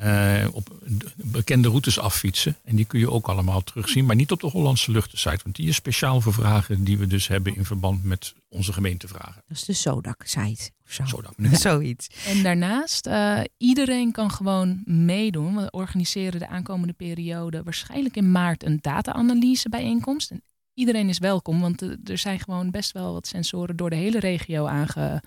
Uh, 0.00 0.46
op 0.52 0.68
bekende 1.16 1.68
routes 1.68 1.98
affietsen. 1.98 2.56
En 2.64 2.76
die 2.76 2.84
kun 2.84 2.98
je 2.98 3.10
ook 3.10 3.28
allemaal 3.28 3.62
terugzien. 3.62 4.04
Maar 4.04 4.16
niet 4.16 4.30
op 4.30 4.40
de 4.40 4.46
Hollandse 4.46 4.90
luchtensite. 4.90 5.40
Want 5.42 5.56
die 5.56 5.68
is 5.68 5.74
speciaal 5.74 6.20
voor 6.20 6.32
vragen 6.32 6.84
die 6.84 6.98
we 6.98 7.06
dus 7.06 7.26
hebben 7.26 7.56
in 7.56 7.64
verband 7.64 8.04
met 8.04 8.34
onze 8.48 8.72
gemeentevragen. 8.72 9.42
Dat 9.46 9.56
is 9.56 9.64
de 9.64 9.72
Sodak-site. 9.72 10.70
Of 10.86 10.92
zo. 10.92 11.04
Sodak, 11.06 11.34
Zoiets. 11.52 12.08
En 12.26 12.42
daarnaast, 12.42 13.06
uh, 13.06 13.40
iedereen 13.56 14.12
kan 14.12 14.30
gewoon 14.30 14.82
meedoen. 14.84 15.56
We 15.56 15.70
organiseren 15.70 16.38
de 16.38 16.48
aankomende 16.48 16.92
periode 16.92 17.62
waarschijnlijk 17.62 18.16
in 18.16 18.30
maart 18.30 18.64
een 18.64 18.78
data-analyse 18.80 19.68
bijeenkomst. 19.68 20.30
En 20.30 20.42
iedereen 20.74 21.08
is 21.08 21.18
welkom, 21.18 21.60
want 21.60 21.82
er 22.08 22.18
zijn 22.18 22.40
gewoon 22.40 22.70
best 22.70 22.92
wel 22.92 23.12
wat 23.12 23.26
sensoren 23.26 23.76
door 23.76 23.90
de 23.90 23.96
hele 23.96 24.18
regio 24.18 24.66
aange, 24.66 25.22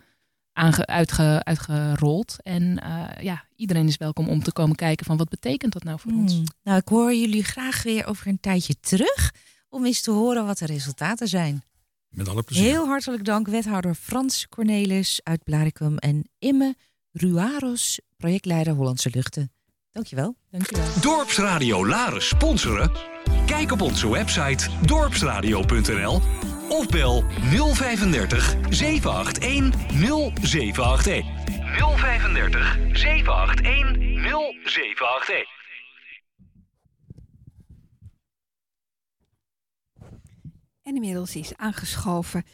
aange, 0.54 0.86
uitge, 0.86 1.42
uitgerold. 1.44 2.36
En 2.44 2.64
uh, 2.84 3.24
ja, 3.24 3.46
iedereen 3.56 3.88
is 3.88 3.98
welkom 3.98 4.28
om 4.30 4.44
te 4.44 4.52
komen 4.52 4.76
kijken 4.76 5.06
van 5.06 5.18
wat 5.18 5.30
betekent 5.30 5.74
dat 5.74 5.84
nou 5.84 6.00
voor 6.00 6.12
Hmm. 6.12 6.22
ons. 6.22 6.42
Nou, 6.64 6.78
ik 6.78 6.88
hoor 6.88 7.14
jullie 7.14 7.44
graag 7.44 7.84
weer 7.84 8.06
over 8.06 8.28
een 8.28 8.40
tijdje 8.40 8.80
terug 8.80 9.34
om 9.70 9.86
eens 9.86 10.02
te 10.02 10.12
horen 10.12 10.46
wat 10.46 10.58
de 10.58 10.66
resultaten 10.66 11.28
zijn. 11.28 11.64
Met 12.10 12.28
alle 12.28 12.44
plezier. 12.44 12.64
Heel 12.64 12.86
hartelijk 12.88 13.26
dank, 13.26 13.48
wethouder 13.48 13.96
Frans 13.96 14.48
Cornelis 14.48 15.20
uit 15.24 15.44
Blaricum 15.44 15.98
en 15.98 16.30
Imme 16.40 16.76
Ruaros, 17.12 18.00
projectleider 18.18 18.74
Hollandse 18.74 19.10
Luchten. 19.14 19.52
Dankjewel. 19.98 20.36
Dankjewel. 20.52 20.86
Dorpsradio 21.02 21.88
Laren 21.88 22.22
sponsoren? 22.22 22.92
Kijk 23.46 23.72
op 23.72 23.82
onze 23.82 24.10
website 24.10 24.70
dorpsradio.nl 24.86 26.22
of 26.70 26.88
bel 26.88 27.24
035 27.74 28.56
781 28.70 29.74
0781. 30.42 31.26
035 31.78 32.78
781 32.92 33.98
0781. 34.64 35.46
En 40.84 40.96
inmiddels 40.96 41.36
is 41.36 41.56
aangeschoven 41.56 42.46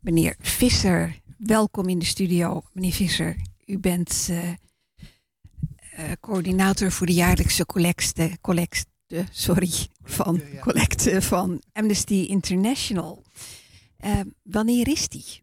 meneer 0.00 0.36
Visser. 0.40 1.20
Welkom 1.38 1.88
in 1.88 1.98
de 1.98 2.04
studio, 2.04 2.62
meneer 2.72 2.92
Visser. 2.92 3.36
U 3.66 3.78
bent 3.78 4.28
uh, 4.30 4.48
uh, 4.48 4.52
coördinator 6.20 6.92
voor 6.92 7.06
de 7.06 7.12
jaarlijkse 7.12 7.66
collecte, 7.66 8.38
collecte 8.40 8.84
sorry, 9.30 9.88
van 10.02 10.42
collecte 10.60 11.22
van 11.22 11.62
Amnesty 11.72 12.14
International. 12.28 13.22
Wanneer 14.42 14.88
is 14.88 15.08
die? 15.08 15.40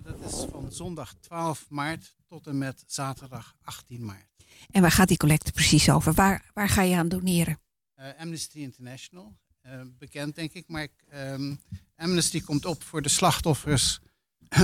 dat 0.00 0.32
is 0.32 0.46
van 0.50 0.72
zondag 0.72 1.14
12 1.20 1.66
maart 1.68 2.14
tot 2.26 2.46
en 2.46 2.58
met 2.58 2.84
zaterdag 2.86 3.56
18 3.62 4.04
maart. 4.04 4.26
En 4.70 4.80
waar 4.80 4.90
gaat 4.90 5.08
die 5.08 5.16
collecte 5.16 5.52
precies 5.52 5.90
over? 5.90 6.12
Waar, 6.12 6.50
waar 6.54 6.68
ga 6.68 6.82
je 6.82 6.96
aan 6.96 7.08
doneren? 7.08 7.60
Uh, 7.98 8.06
Amnesty 8.18 8.58
International, 8.58 9.36
uh, 9.66 9.80
bekend 9.98 10.34
denk 10.34 10.52
ik, 10.52 10.68
maar 10.68 10.88
um, 11.14 11.60
Amnesty 11.96 12.40
komt 12.40 12.64
op 12.64 12.82
voor 12.82 13.02
de 13.02 13.08
slachtoffers 13.08 14.00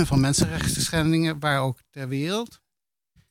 van 0.09 0.19
mensenrechten 0.19 1.39
waar 1.39 1.61
ook 1.61 1.79
ter 1.89 2.07
wereld. 2.07 2.61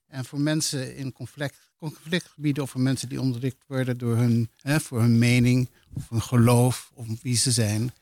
En 0.07 0.25
voor 0.25 0.41
mensen 0.41 0.97
in 0.97 1.13
conflict, 1.13 1.68
conflictgebieden 1.79 2.63
of 2.63 2.71
voor 2.71 2.81
mensen 2.81 3.09
die 3.09 3.21
onderdrukt 3.21 3.65
worden 3.67 3.99
door 3.99 4.17
hun, 4.17 4.51
hè, 4.61 4.81
voor 4.81 5.01
hun 5.01 5.19
mening 5.19 5.69
of 5.93 6.09
hun 6.09 6.23
geloof 6.23 6.91
of 6.95 7.07
wie 7.23 7.37
ze 7.37 7.53
zijn. 7.53 7.93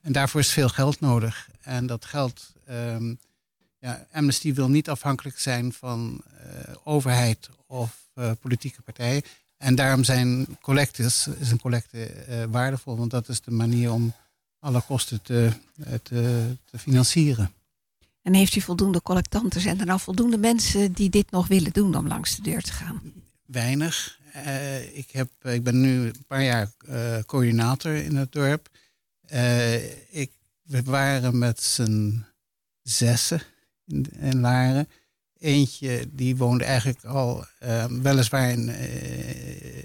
En 0.00 0.12
daarvoor 0.12 0.40
is 0.40 0.50
veel 0.52 0.68
geld 0.68 1.00
nodig. 1.00 1.48
En 1.60 1.86
dat 1.86 2.04
geld, 2.04 2.52
um, 2.70 3.18
ja, 3.78 4.06
Amnesty 4.12 4.54
wil 4.54 4.68
niet 4.68 4.88
afhankelijk 4.88 5.38
zijn 5.38 5.72
van 5.72 6.22
uh, 6.24 6.74
overheid 6.84 7.48
of 7.66 8.08
uh, 8.14 8.30
politieke 8.40 8.82
partijen. 8.82 9.22
En 9.56 9.74
daarom 9.74 10.04
zijn 10.04 10.58
collectes, 10.60 11.26
is 11.38 11.50
een 11.50 11.60
collecte 11.60 12.26
uh, 12.28 12.44
waardevol, 12.44 12.96
want 12.96 13.10
dat 13.10 13.28
is 13.28 13.40
de 13.40 13.50
manier 13.50 13.92
om 13.92 14.12
alle 14.58 14.80
kosten 14.80 15.22
te, 15.22 15.52
te, 16.02 16.56
te 16.64 16.78
financieren. 16.78 17.52
En 18.26 18.34
heeft 18.34 18.56
u 18.56 18.60
voldoende 18.60 19.02
collectanten? 19.02 19.60
Zijn 19.60 19.80
er 19.80 19.86
nou 19.86 20.00
voldoende 20.00 20.38
mensen 20.38 20.92
die 20.92 21.10
dit 21.10 21.30
nog 21.30 21.46
willen 21.46 21.72
doen 21.72 21.96
om 21.96 22.06
langs 22.06 22.36
de 22.36 22.42
deur 22.42 22.62
te 22.62 22.72
gaan? 22.72 23.12
Weinig. 23.44 24.18
Uh, 24.36 24.96
ik, 24.96 25.10
heb, 25.10 25.30
ik 25.42 25.62
ben 25.62 25.80
nu 25.80 26.06
een 26.06 26.24
paar 26.26 26.42
jaar 26.42 26.72
uh, 26.88 27.18
coördinator 27.26 27.94
in 27.94 28.16
het 28.16 28.32
dorp. 28.32 28.68
Ik, 30.10 30.30
we 30.62 30.82
waren 30.84 31.38
met 31.38 31.62
z'n 31.62 32.24
zessen 32.82 33.42
in, 33.86 34.06
in 34.20 34.40
Laren. 34.40 34.88
Eentje 35.38 36.08
die 36.12 36.36
woonde 36.36 36.64
eigenlijk 36.64 37.04
al 37.04 37.44
weliswaar 38.02 38.50
in, 38.50 38.72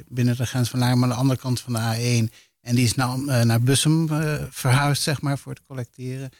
binnen 0.08 0.38
de 0.38 0.46
grens 0.46 0.70
van 0.70 0.80
Laren, 0.80 1.00
maar 1.00 1.10
aan 1.10 1.16
de 1.16 1.22
andere 1.22 1.40
kant 1.40 1.60
van 1.60 1.74
de 1.74 1.80
A1. 1.80 2.34
En 2.62 2.76
die 2.76 2.86
is 2.86 2.96
naar, 2.96 3.46
naar 3.46 3.62
Bussum 3.62 4.08
verhuisd, 4.50 5.02
zeg 5.02 5.22
maar, 5.22 5.38
voor 5.38 5.52
het 5.52 5.64
collecteren 5.68 6.32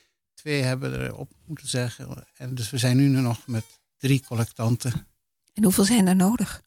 twee 0.42 0.62
hebben 0.62 1.02
erop 1.02 1.32
moeten 1.46 1.68
zeggen. 1.68 2.28
En 2.38 2.56
dus 2.56 2.70
we 2.70 2.78
zijn 2.78 2.98
nu 2.98 3.08
nog 3.08 3.48
met 3.48 3.66
drie 3.98 4.24
collectanten. 4.28 5.08
En 5.54 5.64
hoeveel 5.64 5.84
zijn 5.86 6.08
er 6.08 6.16
nodig? 6.16 6.62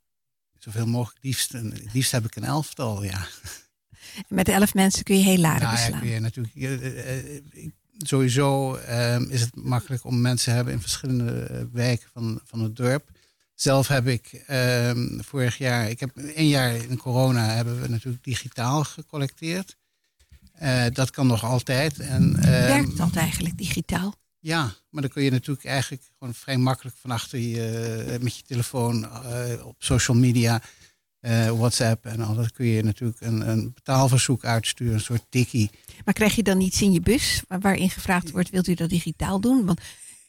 zoveel 0.59 0.87
mogelijk. 0.87 1.25
Liefst, 1.25 1.53
liefst 1.93 2.13
heb 2.13 2.25
ik 2.25 2.37
een 2.37 2.45
elftal, 2.45 3.03
ja. 3.05 3.27
Met 4.29 4.49
elf 4.49 4.75
mensen 4.75 5.05
kun 5.05 5.17
je 5.19 5.23
heel 5.25 5.39
Laren 5.39 5.63
Nou 5.63 5.75
ja, 5.77 5.81
beslaan. 5.83 6.01
kun 6.01 6.09
je 6.11 6.21
natuurlijk, 6.21 6.55
eh, 6.55 7.19
eh, 7.19 7.43
ik- 7.51 7.75
sowieso 7.99 8.75
ehm, 8.75 9.23
is 9.31 9.41
het 9.41 9.57
makkelijk 9.57 10.05
om 10.05 10.21
mensen 10.21 10.45
te 10.51 10.51
hebben 10.57 10.75
in 10.75 10.81
verschillende 10.81 11.41
eh, 11.43 11.63
wijken 11.73 12.09
van, 12.13 12.41
van 12.45 12.61
het 12.61 12.77
dorp. 12.77 13.11
Zelf 13.55 13.89
heb 13.89 14.07
ik 14.07 14.33
ehm, 14.47 15.21
vorig 15.21 15.59
jaar, 15.59 15.91
ik 15.91 16.01
heb 16.01 16.17
één 16.17 16.49
jaar 16.49 16.75
in 16.75 16.97
corona 16.97 17.47
hebben 17.47 17.81
we 17.81 17.89
natuurlijk 17.89 18.25
digitaal 18.25 18.85
gecollecteerd. 18.85 19.77
Eh, 20.55 20.85
dat 20.93 21.11
kan 21.11 21.27
nog 21.27 21.45
altijd. 21.45 21.99
En, 21.99 22.37
ehm, 22.37 22.51
Werkt 22.51 22.97
dat 22.97 23.17
eigenlijk 23.17 23.59
digitaal? 23.59 24.15
ja, 24.39 24.73
maar 24.91 25.03
dan 25.03 25.11
kun 25.11 25.23
je 25.23 25.31
natuurlijk 25.31 25.67
eigenlijk 25.67 26.03
gewoon 26.19 26.35
vrij 26.35 26.57
makkelijk 26.57 26.97
van 27.01 27.11
achter 27.11 27.39
je, 27.39 28.05
eh, 28.09 28.21
met 28.21 28.37
je 28.37 28.43
telefoon 28.43 29.05
eh, 29.05 29.67
op 29.67 29.75
social 29.79 30.17
media, 30.17 30.63
WhatsApp 31.57 32.07
en 32.07 32.21
al 32.21 32.35
dat 32.35 32.53
kun 32.53 32.67
je 32.67 32.83
natuurlijk 32.83 33.21
een, 33.21 33.49
een 33.49 33.73
betaalverzoek 33.75 34.45
uitsturen, 34.45 34.95
een 34.95 35.01
soort 35.01 35.25
tikkie. 35.29 35.71
Maar 36.05 36.15
krijg 36.15 36.35
je 36.35 36.43
dan 36.43 36.61
iets 36.61 36.83
in 36.83 36.93
je 36.93 37.01
bus 37.01 37.43
waar- 37.49 37.61
waarin 37.61 37.91
gevraagd 37.91 38.31
wordt: 38.31 38.51
wilt 38.51 38.69
u 38.69 38.75
dat 38.75 38.89
digitaal 38.89 39.41
doen? 39.41 39.65
Want 39.65 39.81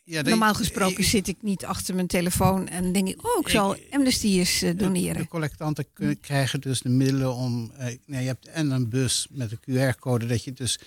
Ja, 0.07 0.21
de- 0.23 0.29
normaal 0.29 0.53
gesproken 0.53 1.03
zit 1.03 1.27
ik 1.27 1.37
niet 1.41 1.65
achter 1.65 1.95
mijn 1.95 2.07
telefoon 2.07 2.67
en 2.67 2.91
denk 2.91 3.07
ik: 3.07 3.25
oh, 3.25 3.39
ik 3.41 3.49
zal 3.49 3.75
Amnesty 3.89 4.27
eens 4.27 4.61
eh, 4.61 4.77
doneren. 4.77 5.21
de 5.21 5.27
collectanten 5.27 5.85
kun- 5.93 6.19
krijgen 6.19 6.61
dus 6.61 6.81
de 6.81 6.89
middelen 6.89 7.33
om. 7.35 7.71
eh, 7.77 7.85
nee, 8.05 8.21
je 8.21 8.27
hebt 8.27 8.47
en 8.47 8.71
een 8.71 8.89
bus 8.89 9.27
met 9.31 9.51
een 9.51 9.59
QR-code 9.93 10.25
dat 10.25 10.43
je 10.43 10.53
dus 10.53 10.79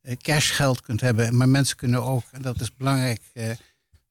eh, 0.00 0.16
cashgeld 0.16 0.80
kunt 0.80 1.00
hebben. 1.00 1.36
Maar 1.36 1.48
mensen 1.48 1.76
kunnen 1.76 2.02
ook, 2.02 2.22
en 2.32 2.42
dat 2.42 2.60
is 2.60 2.74
belangrijk. 2.74 3.20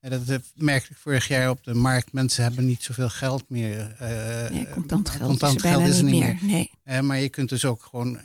dat 0.01 0.41
merkte 0.55 0.91
ik 0.91 0.97
vorig 0.97 1.27
jaar 1.27 1.49
op 1.49 1.63
de 1.63 1.73
markt. 1.73 2.13
Mensen 2.13 2.43
hebben 2.43 2.65
niet 2.65 2.83
zoveel 2.83 3.09
geld 3.09 3.43
meer. 3.49 3.95
Nee, 4.51 4.69
contant 4.69 5.09
geld 5.09 5.29
contant 5.29 5.55
is 5.57 5.63
er 5.63 5.69
bijna 5.69 5.77
geld 5.77 5.89
is 5.93 5.97
er 5.97 6.03
niet 6.03 6.41
meer. 6.41 6.69
Nee. 6.85 7.01
Maar 7.01 7.19
je 7.19 7.29
kunt 7.29 7.49
dus 7.49 7.65
ook 7.65 7.83
gewoon 7.83 8.19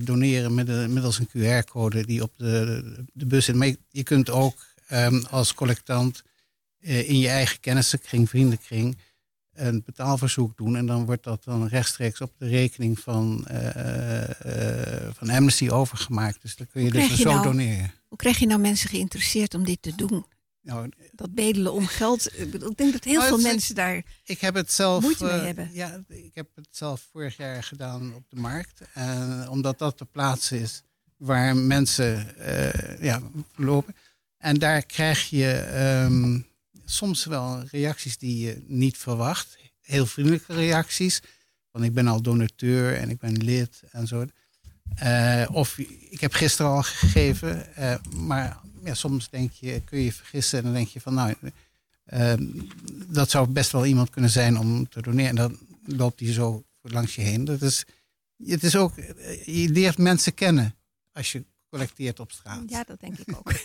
doneren 0.00 0.54
middels 0.92 1.18
een 1.18 1.28
QR-code 1.28 2.06
die 2.06 2.22
op 2.22 2.32
de, 2.36 3.04
de 3.12 3.26
bus 3.26 3.44
zit. 3.44 3.54
Maar 3.54 3.66
je, 3.66 3.78
je 3.90 4.02
kunt 4.02 4.30
ook 4.30 4.66
ehm, 4.88 5.22
als 5.30 5.54
collectant 5.54 6.22
eh, 6.80 7.08
in 7.08 7.18
je 7.18 7.28
eigen 7.28 7.60
kennissenkring, 7.60 8.28
vriendenkring, 8.28 8.98
een 9.52 9.82
betaalverzoek 9.84 10.56
doen. 10.56 10.76
En 10.76 10.86
dan 10.86 11.04
wordt 11.06 11.24
dat 11.24 11.44
dan 11.44 11.66
rechtstreeks 11.66 12.20
op 12.20 12.32
de 12.38 12.48
rekening 12.48 12.98
van, 12.98 13.46
eh, 13.46 15.04
eh, 15.04 15.14
van 15.14 15.28
Amnesty 15.30 15.68
overgemaakt. 15.68 16.42
Dus 16.42 16.56
dan 16.56 16.66
kun 16.66 16.82
je 16.82 16.90
dus 16.90 17.08
je 17.08 17.16
zo 17.16 17.30
nou- 17.30 17.42
doneren. 17.42 17.92
Hoe 18.08 18.18
krijg 18.18 18.38
je 18.38 18.46
nou 18.46 18.60
mensen 18.60 18.88
geïnteresseerd 18.88 19.54
om 19.54 19.64
dit 19.64 19.82
te 19.82 19.94
doen? 19.94 20.26
Nou, 20.62 20.88
Dat 21.12 21.34
bedelen 21.34 21.72
om 21.72 21.86
geld. 21.86 22.38
Ik 22.38 22.50
bedoel, 22.50 22.70
Ik 22.70 22.76
denk 22.76 22.92
dat 22.92 23.04
heel 23.04 23.14
Nou, 23.14 23.28
veel 23.28 23.38
mensen 23.40 23.74
daar. 23.74 24.02
Ik 24.24 24.40
heb 24.40 24.54
het 24.54 24.72
zelf. 24.72 25.02
Moeite 25.02 25.24
mee 25.24 25.40
hebben. 25.40 25.70
Ja, 25.72 26.04
ik 26.08 26.34
heb 26.34 26.48
het 26.54 26.68
zelf 26.70 27.08
vorig 27.12 27.36
jaar 27.36 27.62
gedaan 27.62 28.14
op 28.14 28.24
de 28.28 28.36
markt. 28.36 28.80
En 28.94 29.48
omdat 29.48 29.78
dat 29.78 29.98
de 29.98 30.04
plaats 30.04 30.52
is 30.52 30.82
waar 31.16 31.56
mensen 31.56 32.36
eh, 32.38 33.02
ja, 33.02 33.20
lopen. 33.56 33.94
En 34.38 34.58
daar 34.58 34.82
krijg 34.82 35.28
je 35.28 35.52
ehm, 35.52 36.40
soms 36.84 37.24
wel 37.24 37.62
reacties 37.70 38.18
die 38.18 38.46
je 38.46 38.64
niet 38.66 38.96
verwacht. 38.96 39.58
Heel 39.80 40.06
vriendelijke 40.06 40.54
reacties. 40.54 41.22
Van 41.72 41.84
ik 41.84 41.92
ben 41.92 42.06
al 42.06 42.22
donateur 42.22 42.96
en 42.96 43.10
ik 43.10 43.18
ben 43.18 43.44
lid 43.44 43.82
en 43.90 44.06
zo. 44.06 44.26
Eh, 44.94 45.46
of 45.52 45.78
ik 46.10 46.20
heb 46.20 46.32
gisteren 46.32 46.70
al 46.70 46.82
gegeven, 46.82 47.74
eh, 47.76 47.94
maar 48.16 48.58
ja, 48.84 48.94
soms 48.94 49.30
denk 49.30 49.52
je, 49.52 49.82
kun 49.84 49.98
je 49.98 50.04
je 50.04 50.12
vergissen 50.12 50.58
en 50.58 50.64
dan 50.64 50.72
denk 50.72 50.88
je 50.88 51.00
van 51.00 51.14
nou, 51.14 51.34
Ehm, 52.08 52.46
dat 53.06 53.30
zou 53.30 53.48
best 53.48 53.72
wel 53.72 53.86
iemand 53.86 54.10
kunnen 54.10 54.30
zijn 54.30 54.58
om 54.58 54.88
te 54.88 55.02
doneren. 55.02 55.28
En 55.28 55.36
dan 55.36 55.58
loopt 55.84 56.20
hij 56.20 56.32
zo 56.32 56.64
langs 56.80 57.14
je 57.14 57.20
heen. 57.20 57.44
Dat 57.44 57.62
is, 57.62 57.84
het 58.44 58.62
is 58.62 58.76
ook, 58.76 58.96
eh, 58.96 59.44
je 59.44 59.68
leert 59.68 59.98
mensen 59.98 60.34
kennen 60.34 60.74
als 61.12 61.32
je 61.32 61.44
collecteert 61.70 62.20
op 62.20 62.32
straat. 62.32 62.62
Ja, 62.66 62.84
dat 62.84 63.00
denk 63.00 63.18
ik 63.18 63.36
ook. 63.36 63.52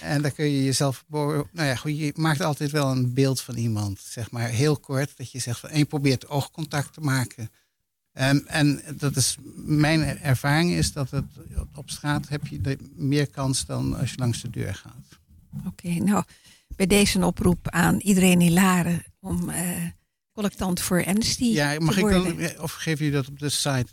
En 0.00 0.22
dan 0.22 0.32
kun 0.32 0.44
je 0.44 0.64
jezelf. 0.64 1.04
Nou 1.08 1.46
ja, 1.52 1.74
goed, 1.74 1.98
je 1.98 2.12
maakt 2.16 2.40
altijd 2.40 2.70
wel 2.70 2.90
een 2.90 3.14
beeld 3.14 3.40
van 3.40 3.56
iemand. 3.56 3.98
Zeg 4.00 4.30
maar 4.30 4.48
heel 4.48 4.76
kort. 4.76 5.16
Dat 5.16 5.30
je 5.30 5.38
zegt 5.38 5.60
van. 5.60 5.70
En 5.70 5.78
je 5.78 5.84
probeert 5.84 6.28
oogcontact 6.28 6.92
te 6.92 7.00
maken. 7.00 7.50
En 8.46 8.82
dat 8.96 9.16
is. 9.16 9.36
Mijn 9.56 10.18
ervaring 10.18 10.70
is 10.72 10.92
dat 10.92 11.10
het 11.10 11.24
op- 11.74 11.90
straat 11.90 12.28
heb 12.28 12.46
je 12.46 12.60
de- 12.60 12.90
meer 12.94 13.26
kans 13.30 13.66
dan 13.66 13.96
als 13.98 14.10
je 14.10 14.18
langs 14.18 14.42
de 14.42 14.50
deur 14.50 14.74
gaat. 14.74 15.18
Oké, 15.66 15.88
nou, 15.88 16.24
bij 16.76 16.86
deze 16.86 17.16
een 17.16 17.24
oproep 17.24 17.68
aan 17.68 17.98
iedereen 17.98 18.40
in 18.40 18.52
Laren 18.52 19.04
om 19.20 19.48
eh, 19.50 19.86
collectant 20.34 20.80
voor 20.80 21.04
Amnesty 21.06 21.44
Ja, 21.44 21.76
mag 21.78 21.96
ik 21.96 22.08
dan, 22.08 22.36
of 22.60 22.72
geef 22.72 22.98
je 22.98 23.10
dat 23.10 23.28
op 23.28 23.38
de 23.38 23.48
site, 23.48 23.86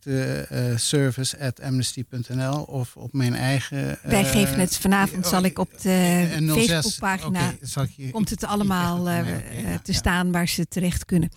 de 0.00 0.46
eh, 0.48 0.76
service 0.76 1.38
at 1.38 1.60
amnesty.nl 1.60 2.62
of 2.62 2.96
op 2.96 3.12
mijn 3.12 3.34
eigen. 3.34 3.98
Wij 4.02 4.24
eh, 4.24 4.30
geven 4.30 4.58
het 4.58 4.76
vanavond, 4.76 5.24
oh, 5.24 5.30
zal 5.30 5.42
ik 5.42 5.58
op 5.58 5.80
de 5.82 6.28
eh, 6.32 6.54
06, 6.54 6.66
Facebookpagina, 6.66 7.54
je- 7.96 8.10
komt 8.10 8.30
het 8.30 8.44
allemaal 8.44 9.08
eh, 9.08 9.18
eh, 9.18 9.62
ja, 9.62 9.78
te 9.78 9.92
ja. 9.92 9.98
staan 9.98 10.32
waar 10.32 10.48
ze 10.48 10.66
terecht 10.66 11.04
kunnen. 11.04 11.30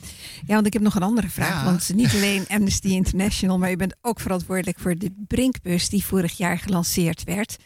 Ja, 0.45 0.53
want 0.53 0.65
ik 0.65 0.73
heb 0.73 0.81
nog 0.81 0.95
een 0.95 1.03
andere 1.03 1.29
vraag. 1.29 1.63
Want 1.63 1.93
niet 1.93 2.13
alleen 2.17 2.45
Amnesty 2.47 2.87
International, 2.87 3.57
maar 3.57 3.69
je 3.69 3.75
bent 3.75 3.95
ook 4.01 4.19
verantwoordelijk 4.19 4.79
voor 4.79 4.97
de 4.97 5.11
Brinkbus 5.27 5.89
die 5.89 6.05
vorig 6.05 6.37
jaar 6.37 6.59
gelanceerd 6.59 7.23
werd. 7.23 7.57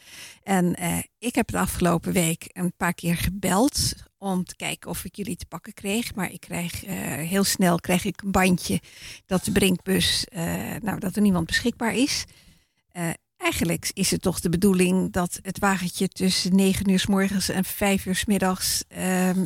En 0.48 0.76
eh, 0.76 0.98
ik 1.20 1.36
heb 1.36 1.48
de 1.48 1.58
afgelopen 1.58 2.14
week 2.14 2.50
een 2.54 2.74
paar 2.78 2.93
keer 2.93 3.16
gebeld 3.16 3.93
om 4.18 4.43
te 4.43 4.56
kijken 4.56 4.89
of 4.89 5.06
ik 5.06 5.16
jullie 5.16 5.36
te 5.36 5.45
pakken 5.45 5.74
kreeg. 5.74 6.16
Maar 6.16 6.32
ik 6.32 6.39
krijg 6.39 6.84
eh, 6.84 6.95
heel 7.14 7.43
snel 7.43 7.80
krijg 7.80 8.06
ik 8.06 8.22
een 8.22 8.32
bandje 8.32 8.82
dat 9.26 9.43
de 9.43 9.52
Brinkbus, 9.52 10.26
eh, 10.26 10.76
nou 10.82 11.00
dat 11.00 11.16
er 11.16 11.22
niemand 11.22 11.45
beschikbaar 11.45 11.95
is. 11.95 12.26
Eigenlijk 13.38 13.91
is 13.93 14.12
het 14.12 14.22
toch 14.22 14.39
de 14.39 14.50
bedoeling 14.50 15.12
dat 15.12 15.39
het 15.41 15.60
wagentje 15.60 16.08
tussen 16.08 16.56
9 16.56 16.89
uur 16.89 17.00
s 17.00 17.08
morgens 17.08 17.50
en 17.50 17.64
5 17.64 18.06
uur 18.06 18.16
s 18.16 18.26
middags 18.26 18.84
ehm, 18.88 19.45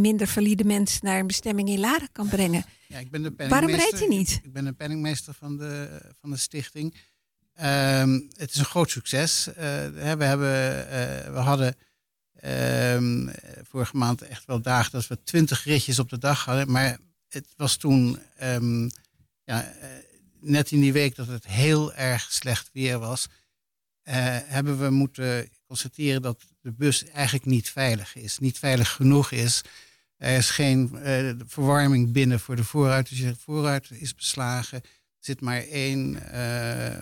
minder 0.00 0.26
valide 0.26 0.64
mensen 0.64 1.04
naar 1.04 1.18
een 1.18 1.26
bestemming 1.26 1.68
in 1.68 1.80
Laren 1.80 2.12
kan 2.12 2.28
brengen. 2.28 2.64
Ja, 2.88 2.98
ik 2.98 3.10
ben 3.10 3.22
de 3.22 3.48
Waarom 3.48 3.70
rijdt 3.70 3.98
hij 3.98 4.08
niet? 4.08 4.40
Ik 4.42 4.52
ben 4.52 4.64
de 4.64 4.72
penningmeester 4.72 5.34
van 5.34 5.56
de, 5.56 6.00
van 6.20 6.30
de 6.30 6.36
stichting. 6.36 6.94
Ehm, 7.56 8.20
het 8.36 8.50
is 8.50 8.58
een 8.58 8.64
groot 8.64 8.90
succes. 8.90 9.46
Eh, 9.46 9.54
we, 9.88 10.24
hebben, 10.24 10.88
eh, 10.88 11.32
we 11.32 11.38
hadden 11.38 11.76
ehm, 12.36 13.28
vorige 13.62 13.96
maand 13.96 14.22
echt 14.22 14.44
wel 14.44 14.60
dagen 14.60 14.92
dat 14.92 15.06
we 15.06 15.22
twintig 15.22 15.64
ritjes 15.64 15.98
op 15.98 16.08
de 16.08 16.18
dag 16.18 16.44
hadden. 16.44 16.70
Maar 16.70 16.98
het 17.28 17.46
was 17.56 17.76
toen 17.76 18.18
ehm, 18.36 18.88
ja, 19.44 19.64
eh, 19.64 19.88
net 20.40 20.70
in 20.70 20.80
die 20.80 20.92
week 20.92 21.14
dat 21.14 21.26
het 21.26 21.46
heel 21.46 21.94
erg 21.94 22.32
slecht 22.32 22.70
weer 22.72 22.98
was. 22.98 23.26
hebben 24.46 24.78
we 24.78 24.90
moeten 24.90 25.48
constateren 25.66 26.22
dat 26.22 26.42
de 26.60 26.72
bus 26.72 27.04
eigenlijk 27.04 27.44
niet 27.44 27.70
veilig 27.70 28.16
is. 28.16 28.38
Niet 28.38 28.58
veilig 28.58 28.92
genoeg 28.92 29.30
is. 29.30 29.62
Er 30.16 30.36
is 30.36 30.50
geen 30.50 30.98
verwarming 31.46 32.12
binnen 32.12 32.40
voor 32.40 32.56
de 32.56 32.64
voorruit. 32.64 33.08
Dus 33.08 33.20
de 33.20 33.36
voorruit 33.36 33.90
is 33.90 34.14
beslagen. 34.14 34.82
Er 35.26 35.32
zit 35.32 35.40
maar 35.40 35.62
één 35.62 36.30
eh, 36.30 37.00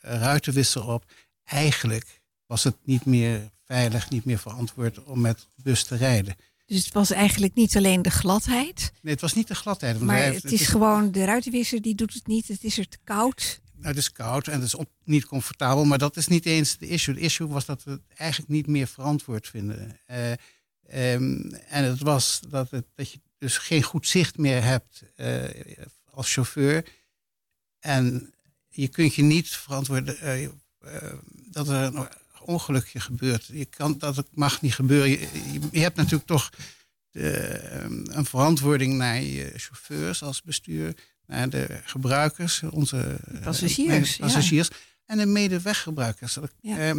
ruitenwisser 0.00 0.88
op. 0.88 1.04
Eigenlijk 1.44 2.20
was 2.46 2.64
het 2.64 2.76
niet 2.84 3.04
meer 3.04 3.50
veilig, 3.64 4.10
niet 4.10 4.24
meer 4.24 4.38
verantwoord 4.38 5.04
om 5.04 5.20
met 5.20 5.48
bus 5.56 5.84
te 5.84 5.96
rijden. 5.96 6.36
Dus 6.66 6.84
het 6.84 6.94
was 6.94 7.10
eigenlijk 7.10 7.54
niet 7.54 7.76
alleen 7.76 8.02
de 8.02 8.10
gladheid, 8.10 8.92
Nee, 9.02 9.12
het 9.12 9.22
was 9.22 9.34
niet 9.34 9.48
de 9.48 9.54
gladheid. 9.54 9.94
want 9.94 10.06
maar 10.06 10.22
het 10.22 10.52
is 10.52 10.66
gewoon 10.66 11.12
de 11.12 11.24
ruitenwisser 11.24 11.82
die 11.82 11.94
doet 11.94 12.14
het 12.14 12.26
niet. 12.26 12.48
Het 12.48 12.64
is 12.64 12.78
er 12.78 12.88
te 12.88 12.98
koud. 13.04 13.60
Nou, 13.74 13.88
het 13.88 13.96
is 13.96 14.12
koud 14.12 14.46
en 14.46 14.60
het 14.60 14.74
is 14.74 14.76
niet 15.04 15.26
comfortabel, 15.26 15.84
maar 15.84 15.98
dat 15.98 16.16
is 16.16 16.26
niet 16.26 16.46
eens 16.46 16.78
de 16.78 16.88
issue. 16.88 17.14
De 17.14 17.20
issue 17.20 17.46
was 17.48 17.64
dat 17.64 17.84
we 17.84 17.90
het 17.90 18.02
eigenlijk 18.16 18.50
niet 18.50 18.66
meer 18.66 18.86
verantwoord 18.86 19.48
vinden. 19.48 20.00
Eh, 20.06 20.32
ehm, 20.32 21.52
en 21.68 21.84
het 21.84 22.00
was 22.00 22.40
dat, 22.48 22.70
het, 22.70 22.86
dat 22.94 23.10
je 23.10 23.20
dus 23.38 23.58
geen 23.58 23.82
goed 23.82 24.06
zicht 24.06 24.38
meer 24.38 24.62
hebt 24.62 25.02
eh, 25.16 25.44
als 26.10 26.32
chauffeur. 26.32 26.84
En 27.82 28.32
je 28.68 28.88
kunt 28.88 29.14
je 29.14 29.22
niet 29.22 29.48
verantwoorden 29.48 30.18
eh, 30.18 30.44
eh, 30.44 30.50
dat 31.50 31.68
er 31.68 31.74
een 31.74 32.08
ongelukje 32.44 33.00
gebeurt. 33.00 33.46
Je 33.46 33.64
kan, 33.64 33.98
dat 33.98 34.24
mag 34.30 34.60
niet 34.60 34.74
gebeuren. 34.74 35.10
Je, 35.10 35.18
je, 35.52 35.60
je 35.72 35.80
hebt 35.80 35.96
natuurlijk 35.96 36.26
toch 36.26 36.50
de, 37.10 37.30
ehm, 37.30 38.04
een 38.10 38.24
verantwoording 38.24 38.94
naar 38.94 39.22
je 39.22 39.52
chauffeurs 39.56 40.22
als 40.22 40.42
bestuur, 40.42 40.94
naar 41.26 41.48
de 41.48 41.80
gebruikers, 41.84 42.62
onze 42.62 43.18
eh, 43.32 43.42
Passagiers, 43.42 44.16
passagiers 44.16 44.68
en 45.06 45.18
de 45.18 45.26
medeweggebruikers. 45.26 46.38
Ja. 46.60 46.94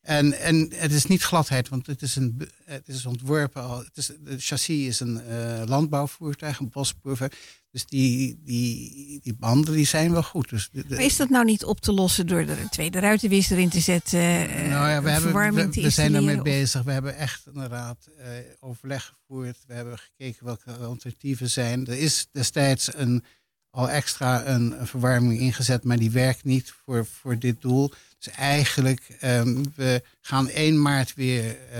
En, 0.00 0.32
en 0.38 0.72
het 0.74 0.92
is 0.92 1.04
niet 1.04 1.22
gladheid, 1.22 1.68
want 1.68 1.86
het 1.86 2.02
is, 2.02 2.16
een, 2.16 2.48
het 2.64 2.88
is 2.88 3.06
ontworpen 3.06 3.62
al. 3.62 3.78
Het 3.78 3.96
is, 3.96 4.06
de 4.06 4.38
chassis 4.38 4.86
is 4.86 5.00
een 5.00 5.20
uh, 5.28 5.62
landbouwvoertuig, 5.66 6.58
een 6.58 6.68
bosproeven. 6.68 7.30
Dus 7.70 7.86
die, 7.86 8.40
die, 8.44 9.20
die 9.22 9.34
banden 9.34 9.74
die 9.74 9.86
zijn 9.86 10.12
wel 10.12 10.22
goed. 10.22 10.48
Dus 10.48 10.68
de, 10.72 10.84
maar 10.88 11.00
is 11.00 11.16
dat 11.16 11.28
nou 11.28 11.44
niet 11.44 11.64
op 11.64 11.80
te 11.80 11.92
lossen 11.92 12.26
door 12.26 12.46
de 12.46 12.68
tweede 12.70 12.98
ruitenwis 12.98 13.50
erin 13.50 13.68
te 13.68 13.80
zetten? 13.80 14.20
nou 14.68 14.88
ja, 14.88 15.02
we, 15.02 15.10
hebben, 15.10 15.54
we, 15.54 15.82
we 15.82 15.90
zijn 15.90 16.14
ermee 16.14 16.42
bezig. 16.42 16.82
We 16.82 16.92
hebben 16.92 17.16
echt 17.16 17.46
inderdaad 17.46 18.08
uh, 18.18 18.26
overleg 18.60 19.04
gevoerd. 19.04 19.56
We 19.66 19.74
hebben 19.74 19.98
gekeken 19.98 20.44
welke 20.44 20.72
alternatieven 20.72 21.50
zijn. 21.50 21.86
Er 21.86 21.98
is 21.98 22.28
destijds 22.32 22.94
een, 22.94 23.24
al 23.70 23.90
extra 23.90 24.46
een, 24.46 24.80
een 24.80 24.86
verwarming 24.86 25.40
ingezet, 25.40 25.84
maar 25.84 25.98
die 25.98 26.10
werkt 26.10 26.44
niet 26.44 26.74
voor, 26.84 27.06
voor 27.06 27.38
dit 27.38 27.60
doel. 27.60 27.92
Dus 28.20 28.32
eigenlijk, 28.34 29.18
um, 29.22 29.72
we 29.74 30.02
gaan 30.20 30.48
1 30.48 30.82
maart 30.82 31.14
weer, 31.14 31.44
uh, 31.44 31.78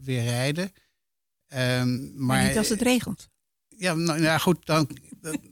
weer 0.00 0.22
rijden. 0.22 0.64
Um, 0.64 2.12
maar, 2.16 2.36
maar, 2.36 2.46
niet 2.46 2.56
als 2.56 2.68
het 2.68 2.82
regent. 2.82 3.30
Ja, 3.68 3.94
nou 3.94 4.22
ja, 4.22 4.38
goed, 4.38 4.66
dan, 4.66 4.88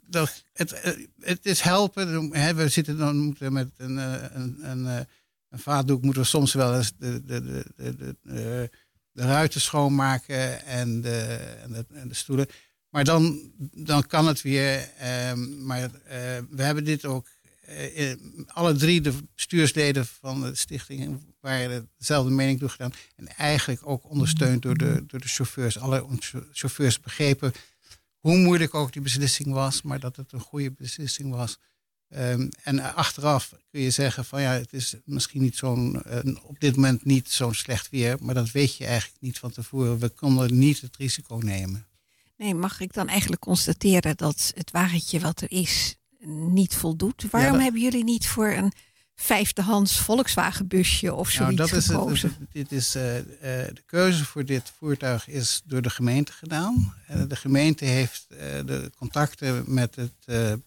dat, 0.06 0.44
het, 0.52 0.80
het 1.20 1.46
is 1.46 1.60
helpen. 1.60 2.30
We 2.56 2.68
zitten 2.68 2.98
dan 2.98 3.16
moeten 3.16 3.52
met 3.52 3.70
een, 3.76 3.96
een, 3.96 4.58
een, 4.60 5.06
een 5.48 5.58
vaatdoek 5.58 6.02
moeten 6.02 6.22
we 6.22 6.28
soms 6.28 6.52
wel 6.52 6.76
eens 6.76 6.92
de, 6.98 7.24
de, 7.24 7.44
de, 7.44 7.64
de, 7.76 8.16
de, 8.22 8.70
de 9.12 9.22
ruiten 9.22 9.60
schoonmaken 9.60 10.64
en 10.64 11.00
de, 11.00 11.22
en 11.62 11.72
de, 11.72 11.84
en 11.92 12.08
de 12.08 12.14
stoelen. 12.14 12.46
Maar 12.88 13.04
dan, 13.04 13.52
dan 13.74 14.06
kan 14.06 14.26
het 14.26 14.42
weer. 14.42 14.90
Um, 15.30 15.64
maar 15.64 15.80
uh, 15.82 15.88
we 16.50 16.62
hebben 16.62 16.84
dit 16.84 17.04
ook 17.04 17.28
uh, 17.70 18.14
alle 18.46 18.74
drie 18.74 19.00
de 19.00 19.12
bestuursleden 19.34 20.06
van 20.06 20.40
de 20.40 20.54
stichting 20.54 21.20
waren 21.40 21.88
dezelfde 21.98 22.30
mening 22.30 22.58
toegedaan. 22.58 22.92
En 23.16 23.28
eigenlijk 23.28 23.80
ook 23.86 24.10
ondersteund 24.10 24.62
door 24.62 24.76
de, 24.76 25.04
door 25.06 25.20
de 25.20 25.28
chauffeurs. 25.28 25.78
Alle 25.78 26.06
chauffeurs 26.52 27.00
begrepen 27.00 27.52
hoe 28.18 28.36
moeilijk 28.36 28.74
ook 28.74 28.92
die 28.92 29.02
beslissing 29.02 29.52
was, 29.52 29.82
maar 29.82 30.00
dat 30.00 30.16
het 30.16 30.32
een 30.32 30.40
goede 30.40 30.70
beslissing 30.70 31.30
was. 31.30 31.58
Um, 32.16 32.48
en 32.62 32.94
achteraf 32.94 33.54
kun 33.70 33.80
je 33.80 33.90
zeggen 33.90 34.24
van 34.24 34.42
ja, 34.42 34.52
het 34.52 34.72
is 34.72 34.94
misschien 35.04 35.42
niet 35.42 35.56
zo'n, 35.56 36.02
uh, 36.06 36.36
op 36.42 36.60
dit 36.60 36.76
moment 36.76 37.04
niet 37.04 37.30
zo'n 37.30 37.54
slecht 37.54 37.88
weer, 37.90 38.16
maar 38.20 38.34
dat 38.34 38.50
weet 38.50 38.76
je 38.76 38.86
eigenlijk 38.86 39.20
niet 39.20 39.38
van 39.38 39.50
tevoren. 39.50 39.98
We 39.98 40.08
konden 40.08 40.58
niet 40.58 40.80
het 40.80 40.96
risico 40.96 41.36
nemen. 41.36 41.86
Nee, 42.36 42.54
mag 42.54 42.80
ik 42.80 42.92
dan 42.92 43.08
eigenlijk 43.08 43.40
constateren 43.40 44.16
dat 44.16 44.52
het 44.54 44.70
wagentje 44.70 45.20
wat 45.20 45.40
er 45.40 45.50
is 45.50 45.96
niet 46.26 46.74
voldoet? 46.74 47.24
Waarom 47.30 47.58
hebben 47.58 47.80
jullie 47.80 48.04
niet 48.04 48.26
voor 48.28 48.48
een 48.48 48.72
vijfdehands 49.14 49.98
Volkswagen 49.98 50.66
busje 50.66 51.14
of 51.14 51.30
zoiets 51.30 51.56
nou, 51.56 51.70
dat 51.70 51.78
is 51.78 51.86
gekozen? 51.86 52.36
Het, 52.38 52.48
dit 52.52 52.72
is, 52.72 52.96
uh, 52.96 53.16
uh, 53.16 53.22
de 53.42 53.82
keuze 53.86 54.24
voor 54.24 54.44
dit 54.44 54.72
voertuig 54.78 55.28
is 55.28 55.62
door 55.64 55.82
de 55.82 55.90
gemeente 55.90 56.32
gedaan. 56.32 56.94
Uh, 57.10 57.22
de 57.28 57.36
gemeente 57.36 57.84
heeft 57.84 58.26
de 58.66 58.90
contacten 58.96 59.64
met 59.66 59.96
het 59.96 60.14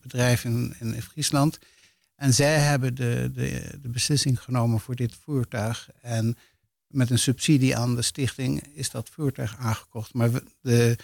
bedrijf 0.01 0.43
in, 0.43 0.75
in 0.79 1.01
Friesland. 1.01 1.59
En 2.15 2.33
zij 2.33 2.59
hebben 2.59 2.95
de, 2.95 3.31
de, 3.33 3.79
de 3.81 3.89
beslissing 3.89 4.41
genomen 4.41 4.79
voor 4.79 4.95
dit 4.95 5.15
voertuig. 5.23 5.89
En 6.01 6.37
met 6.87 7.09
een 7.09 7.19
subsidie 7.19 7.77
aan 7.77 7.95
de 7.95 8.01
stichting 8.01 8.63
is 8.73 8.89
dat 8.89 9.09
voertuig 9.09 9.57
aangekocht. 9.57 10.13
Maar 10.13 10.29
de, 10.61 10.97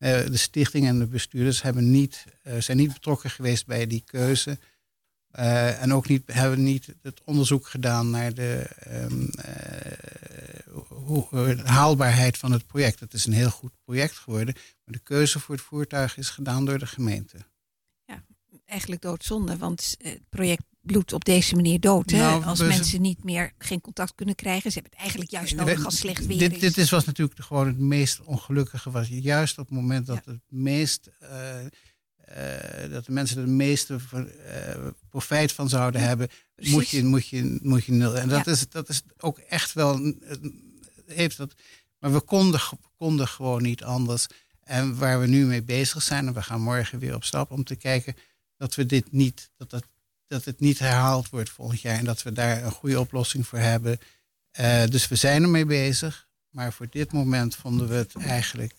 de 0.00 0.36
stichting 0.36 0.86
en 0.86 0.98
de 0.98 1.06
bestuurders 1.06 1.62
hebben 1.62 1.90
niet, 1.90 2.24
zijn 2.58 2.76
niet 2.76 2.92
betrokken 2.92 3.30
geweest 3.30 3.66
bij 3.66 3.86
die 3.86 4.02
keuze. 4.06 4.58
Uh, 5.38 5.82
en 5.82 5.92
ook 5.94 6.08
niet, 6.08 6.22
hebben 6.26 6.62
niet 6.62 6.94
het 7.02 7.20
onderzoek 7.24 7.66
gedaan 7.66 8.10
naar 8.10 8.34
de 8.34 8.66
um, 8.88 9.30
uh, 11.32 11.64
haalbaarheid 11.64 12.38
van 12.38 12.52
het 12.52 12.66
project. 12.66 13.00
Het 13.00 13.14
is 13.14 13.26
een 13.26 13.32
heel 13.32 13.50
goed 13.50 13.72
project 13.84 14.16
geworden, 14.16 14.54
maar 14.54 14.94
de 14.94 15.02
keuze 15.02 15.40
voor 15.40 15.54
het 15.54 15.64
voertuig 15.64 16.16
is 16.16 16.30
gedaan 16.30 16.64
door 16.64 16.78
de 16.78 16.86
gemeente. 16.86 17.36
Ja, 18.04 18.24
eigenlijk 18.64 19.02
doodzonde, 19.02 19.56
want 19.56 19.96
het 19.98 20.28
project 20.28 20.64
bloedt 20.80 21.12
op 21.12 21.24
deze 21.24 21.54
manier 21.54 21.80
dood. 21.80 22.10
Hè? 22.10 22.18
Nou, 22.18 22.44
als 22.44 22.60
mensen 22.60 23.00
niet 23.00 23.24
meer 23.24 23.52
geen 23.58 23.80
contact 23.80 24.14
kunnen 24.14 24.34
krijgen. 24.34 24.70
Ze 24.70 24.78
hebben 24.78 24.92
het 24.92 25.00
eigenlijk 25.00 25.30
juist 25.30 25.54
nodig 25.54 25.84
als 25.84 25.98
slecht 25.98 26.26
weer 26.26 26.38
dit, 26.38 26.52
is. 26.52 26.60
Dit 26.60 26.76
is, 26.76 26.90
was 26.90 27.04
natuurlijk 27.04 27.40
gewoon 27.40 27.66
het 27.66 27.78
meest 27.78 28.20
ongelukkige. 28.20 28.90
Was 28.90 29.08
juist 29.08 29.58
op 29.58 29.68
het 29.68 29.76
moment 29.76 30.06
dat 30.06 30.22
ja. 30.24 30.32
het 30.32 30.40
meest... 30.48 31.10
Uh, 31.22 31.28
uh, 32.36 32.90
dat 32.90 33.04
de 33.04 33.12
mensen 33.12 33.38
er 33.38 33.44
de 33.44 33.50
meeste 33.50 33.98
uh, 34.14 34.86
profijt 35.08 35.52
van 35.52 35.68
zouden 35.68 36.00
hebben, 36.00 36.28
moet 36.56 36.88
je, 36.88 37.04
moet, 37.04 37.28
je, 37.28 37.58
moet 37.62 37.84
je 37.84 37.92
nul. 37.92 38.16
En 38.16 38.28
dat, 38.28 38.44
ja. 38.44 38.52
is, 38.52 38.68
dat 38.68 38.88
is 38.88 39.02
ook 39.18 39.38
echt 39.38 39.72
wel. 39.72 40.14
Heeft 41.06 41.36
dat, 41.36 41.54
maar 41.98 42.12
we 42.12 42.20
konden, 42.20 42.60
konden 42.96 43.28
gewoon 43.28 43.62
niet 43.62 43.82
anders. 43.82 44.26
En 44.60 44.96
waar 44.98 45.20
we 45.20 45.26
nu 45.26 45.46
mee 45.46 45.62
bezig 45.62 46.02
zijn, 46.02 46.26
en 46.26 46.34
we 46.34 46.42
gaan 46.42 46.60
morgen 46.60 46.98
weer 46.98 47.14
op 47.14 47.24
stap 47.24 47.50
om 47.50 47.64
te 47.64 47.76
kijken 47.76 48.14
dat 48.56 48.74
we 48.74 48.86
dit 48.86 49.12
niet, 49.12 49.50
dat, 49.56 49.70
dat, 49.70 49.84
dat 50.30 50.44
het 50.44 50.60
niet 50.60 50.78
herhaald 50.78 51.28
wordt 51.28 51.50
volgend 51.50 51.80
jaar 51.80 51.98
en 51.98 52.04
dat 52.04 52.22
we 52.22 52.32
daar 52.32 52.64
een 52.64 52.70
goede 52.70 53.00
oplossing 53.00 53.46
voor 53.46 53.58
hebben. 53.58 53.98
Uh, 54.60 54.84
dus 54.86 55.08
we 55.08 55.16
zijn 55.16 55.42
ermee 55.42 55.66
bezig. 55.66 56.28
Maar 56.50 56.72
voor 56.72 56.86
dit 56.90 57.12
moment 57.12 57.56
vonden 57.56 57.88
we 57.88 57.94
het 57.94 58.14
eigenlijk 58.16 58.74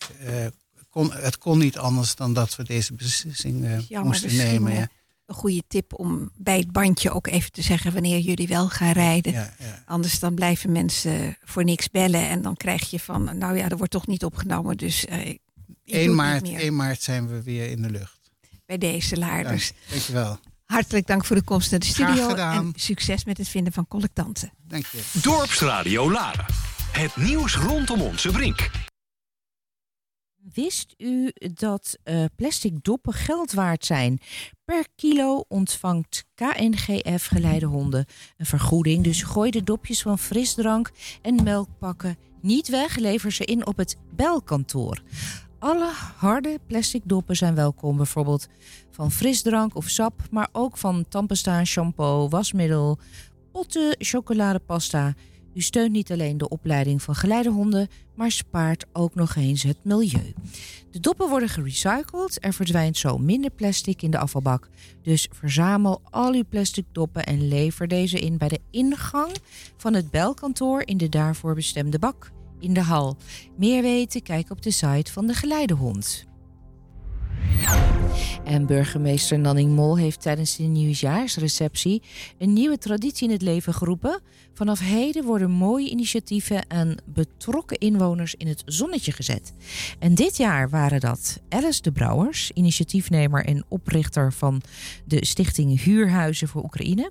kon, 0.92 1.12
het 1.12 1.38
kon 1.38 1.58
niet 1.58 1.78
anders 1.78 2.14
dan 2.14 2.34
dat 2.34 2.56
we 2.56 2.64
deze 2.64 2.94
beslissing 2.94 3.64
uh, 3.90 4.02
moesten 4.02 4.36
nemen. 4.36 4.72
Ja. 4.72 4.88
Een 5.26 5.34
goede 5.34 5.62
tip 5.68 5.98
om 5.98 6.30
bij 6.36 6.58
het 6.58 6.72
bandje 6.72 7.10
ook 7.10 7.26
even 7.26 7.52
te 7.52 7.62
zeggen 7.62 7.92
wanneer 7.92 8.18
jullie 8.18 8.48
wel 8.48 8.68
gaan 8.68 8.92
rijden. 8.92 9.32
Ja, 9.32 9.54
ja. 9.58 9.82
Anders 9.86 10.18
dan 10.18 10.34
blijven 10.34 10.72
mensen 10.72 11.36
voor 11.44 11.64
niks 11.64 11.90
bellen 11.90 12.28
en 12.28 12.42
dan 12.42 12.56
krijg 12.56 12.90
je 12.90 13.00
van, 13.00 13.38
nou 13.38 13.56
ja, 13.56 13.68
er 13.68 13.76
wordt 13.76 13.92
toch 13.92 14.06
niet 14.06 14.24
opgenomen. 14.24 14.76
Dus 14.76 15.06
uh, 15.06 15.36
1 15.84 16.14
maart, 16.14 16.48
1 16.48 16.76
maart 16.76 17.02
zijn 17.02 17.28
we 17.28 17.42
weer 17.42 17.70
in 17.70 17.82
de 17.82 17.90
lucht. 17.90 18.20
Bij 18.66 18.78
deze 18.78 19.18
laarders. 19.18 19.68
Ja, 19.68 19.90
dankjewel. 19.90 20.38
Hartelijk 20.72 21.06
dank 21.06 21.24
voor 21.24 21.36
de 21.36 21.42
komst 21.42 21.70
naar 21.70 21.80
de 21.80 21.86
studio. 21.86 22.34
En 22.34 22.72
succes 22.76 23.24
met 23.24 23.38
het 23.38 23.48
vinden 23.48 23.72
van 23.72 23.88
collectanten. 23.88 24.52
Dank 24.68 24.86
je. 24.86 25.20
Dorpsradio 25.22 26.10
Laren. 26.10 26.44
Het 26.92 27.16
nieuws 27.16 27.56
rondom 27.56 28.00
onze 28.00 28.30
brink. 28.30 28.70
Wist 30.54 30.94
u 30.96 31.32
dat 31.54 31.98
uh, 32.04 32.24
plastic 32.36 32.82
doppen 32.82 33.12
geld 33.12 33.52
waard 33.52 33.84
zijn? 33.84 34.20
Per 34.64 34.86
kilo 34.96 35.44
ontvangt 35.48 36.24
KNGF 36.34 37.26
geleidehonden 37.26 38.06
een 38.36 38.46
vergoeding. 38.46 39.04
Dus 39.04 39.22
gooi 39.22 39.50
de 39.50 39.62
dopjes 39.62 40.02
van 40.02 40.18
frisdrank 40.18 40.90
en 41.22 41.42
melkpakken 41.42 42.18
niet 42.40 42.68
weg. 42.68 42.96
Lever 42.96 43.32
ze 43.32 43.44
in 43.44 43.66
op 43.66 43.76
het 43.76 43.96
belkantoor. 44.14 45.02
Alle 45.62 45.90
harde 46.16 46.60
plastic 46.66 47.02
doppen 47.04 47.36
zijn 47.36 47.54
welkom. 47.54 47.96
Bijvoorbeeld 47.96 48.48
van 48.90 49.10
frisdrank 49.10 49.76
of 49.76 49.88
sap. 49.88 50.20
Maar 50.30 50.48
ook 50.52 50.76
van 50.76 51.04
tandpasta, 51.08 51.64
shampoo, 51.64 52.28
wasmiddel, 52.28 52.98
potten, 53.52 53.96
chocoladepasta 53.98 55.14
u 55.54 55.60
steunt 55.60 55.92
niet 55.92 56.12
alleen 56.12 56.38
de 56.38 56.48
opleiding 56.48 57.02
van 57.02 57.14
geleidehonden, 57.14 57.88
maar 58.14 58.30
spaart 58.30 58.86
ook 58.92 59.14
nog 59.14 59.36
eens 59.36 59.62
het 59.62 59.76
milieu. 59.82 60.34
De 60.90 61.00
doppen 61.00 61.28
worden 61.28 61.48
gerecycled, 61.48 62.38
er 62.40 62.52
verdwijnt 62.52 62.96
zo 62.96 63.18
minder 63.18 63.50
plastic 63.50 64.02
in 64.02 64.10
de 64.10 64.18
afvalbak. 64.18 64.68
Dus 65.02 65.28
verzamel 65.30 66.00
al 66.10 66.32
uw 66.32 66.44
plastic 66.48 66.84
doppen 66.92 67.24
en 67.24 67.48
lever 67.48 67.88
deze 67.88 68.18
in 68.18 68.38
bij 68.38 68.48
de 68.48 68.60
ingang 68.70 69.32
van 69.76 69.94
het 69.94 70.10
belkantoor 70.10 70.82
in 70.84 70.96
de 70.96 71.08
daarvoor 71.08 71.54
bestemde 71.54 71.98
bak 71.98 72.32
in 72.62 72.74
de 72.74 72.82
hal. 72.82 73.16
Meer 73.56 73.82
weten, 73.82 74.22
kijk 74.22 74.50
op 74.50 74.62
de 74.62 74.70
site 74.70 75.12
van 75.12 75.26
de 75.26 75.34
geleidehond. 75.34 76.30
En 78.44 78.66
burgemeester 78.66 79.38
Nanning 79.38 79.74
Mol 79.74 79.98
heeft 79.98 80.22
tijdens 80.22 80.56
de 80.56 80.62
nieuwjaarsreceptie 80.62 82.02
een 82.38 82.52
nieuwe 82.52 82.78
traditie 82.78 83.26
in 83.26 83.32
het 83.32 83.42
leven 83.42 83.74
geroepen. 83.74 84.20
Vanaf 84.54 84.80
heden 84.80 85.24
worden 85.24 85.50
mooie 85.50 85.90
initiatieven 85.90 86.66
en 86.66 87.02
betrokken 87.06 87.78
inwoners 87.78 88.34
in 88.34 88.46
het 88.46 88.62
zonnetje 88.66 89.12
gezet. 89.12 89.52
En 89.98 90.14
dit 90.14 90.36
jaar 90.36 90.70
waren 90.70 91.00
dat 91.00 91.40
Alice 91.48 91.82
de 91.82 91.92
Brouwers, 91.92 92.50
initiatiefnemer 92.54 93.44
en 93.44 93.64
oprichter 93.68 94.32
van 94.32 94.62
de 95.04 95.26
stichting 95.26 95.82
Huurhuizen 95.82 96.48
voor 96.48 96.64
Oekraïne. 96.64 97.10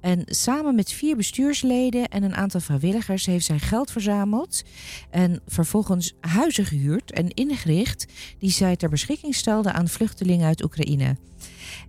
En 0.00 0.22
samen 0.24 0.74
met 0.74 0.92
vier 0.92 1.16
bestuursleden 1.16 2.08
en 2.08 2.22
een 2.22 2.34
aantal 2.34 2.60
vrijwilligers 2.60 3.26
heeft 3.26 3.44
zij 3.44 3.58
geld 3.58 3.90
verzameld 3.90 4.62
en 5.10 5.40
vervolgens 5.46 6.14
huizen 6.20 6.64
gehuurd 6.64 7.12
en 7.12 7.34
ingericht 7.34 8.06
die 8.38 8.50
zij 8.50 8.76
ter 8.76 8.88
beschikking 8.88 9.34
stelde 9.34 9.72
aan 9.78 9.88
vluchtelingen 9.88 10.46
uit 10.46 10.62
Oekraïne. 10.64 11.16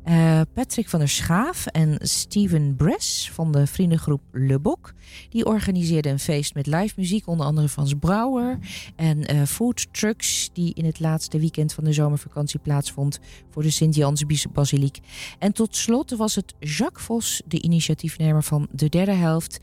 Uh, 0.10 0.42
Patrick 0.54 0.90
van 0.90 1.00
der 1.00 1.10
Schaaf 1.10 1.66
en 1.66 1.98
Steven 2.02 2.76
Bress 2.76 3.32
van 3.32 3.52
de 3.52 3.68
vriendengroep 3.68 4.22
Le 4.32 4.60
Boc. 4.60 4.94
Die 5.30 5.46
organiseerden 5.46 6.12
een 6.12 6.20
feest 6.20 6.54
met 6.54 6.68
live 6.68 6.94
muziek, 6.98 7.28
onder 7.28 7.46
andere 7.46 7.70
Frans 7.70 7.94
Brouwer. 8.00 8.60
En 8.96 9.36
uh, 9.36 9.44
food 9.44 9.88
trucks, 9.92 10.50
die 10.54 10.74
in 10.74 10.86
het 10.86 11.00
laatste 11.00 11.40
weekend 11.40 11.74
van 11.74 11.84
de 11.84 11.94
zomervakantie 11.94 12.60
plaatsvond 12.60 13.20
voor 13.52 13.64
de 13.64 13.70
Sint-Jans 13.70 14.24
Basiliek. 14.54 15.00
En 15.40 15.54
tot 15.54 15.76
slot 15.76 16.16
was 16.16 16.36
het 16.36 16.54
Jacques 16.60 17.06
Vos, 17.06 17.42
de 17.46 17.62
initiatiefnemer 17.62 18.44
van 18.44 18.68
de 18.72 18.90
derde 18.90 19.12
helft. 19.12 19.60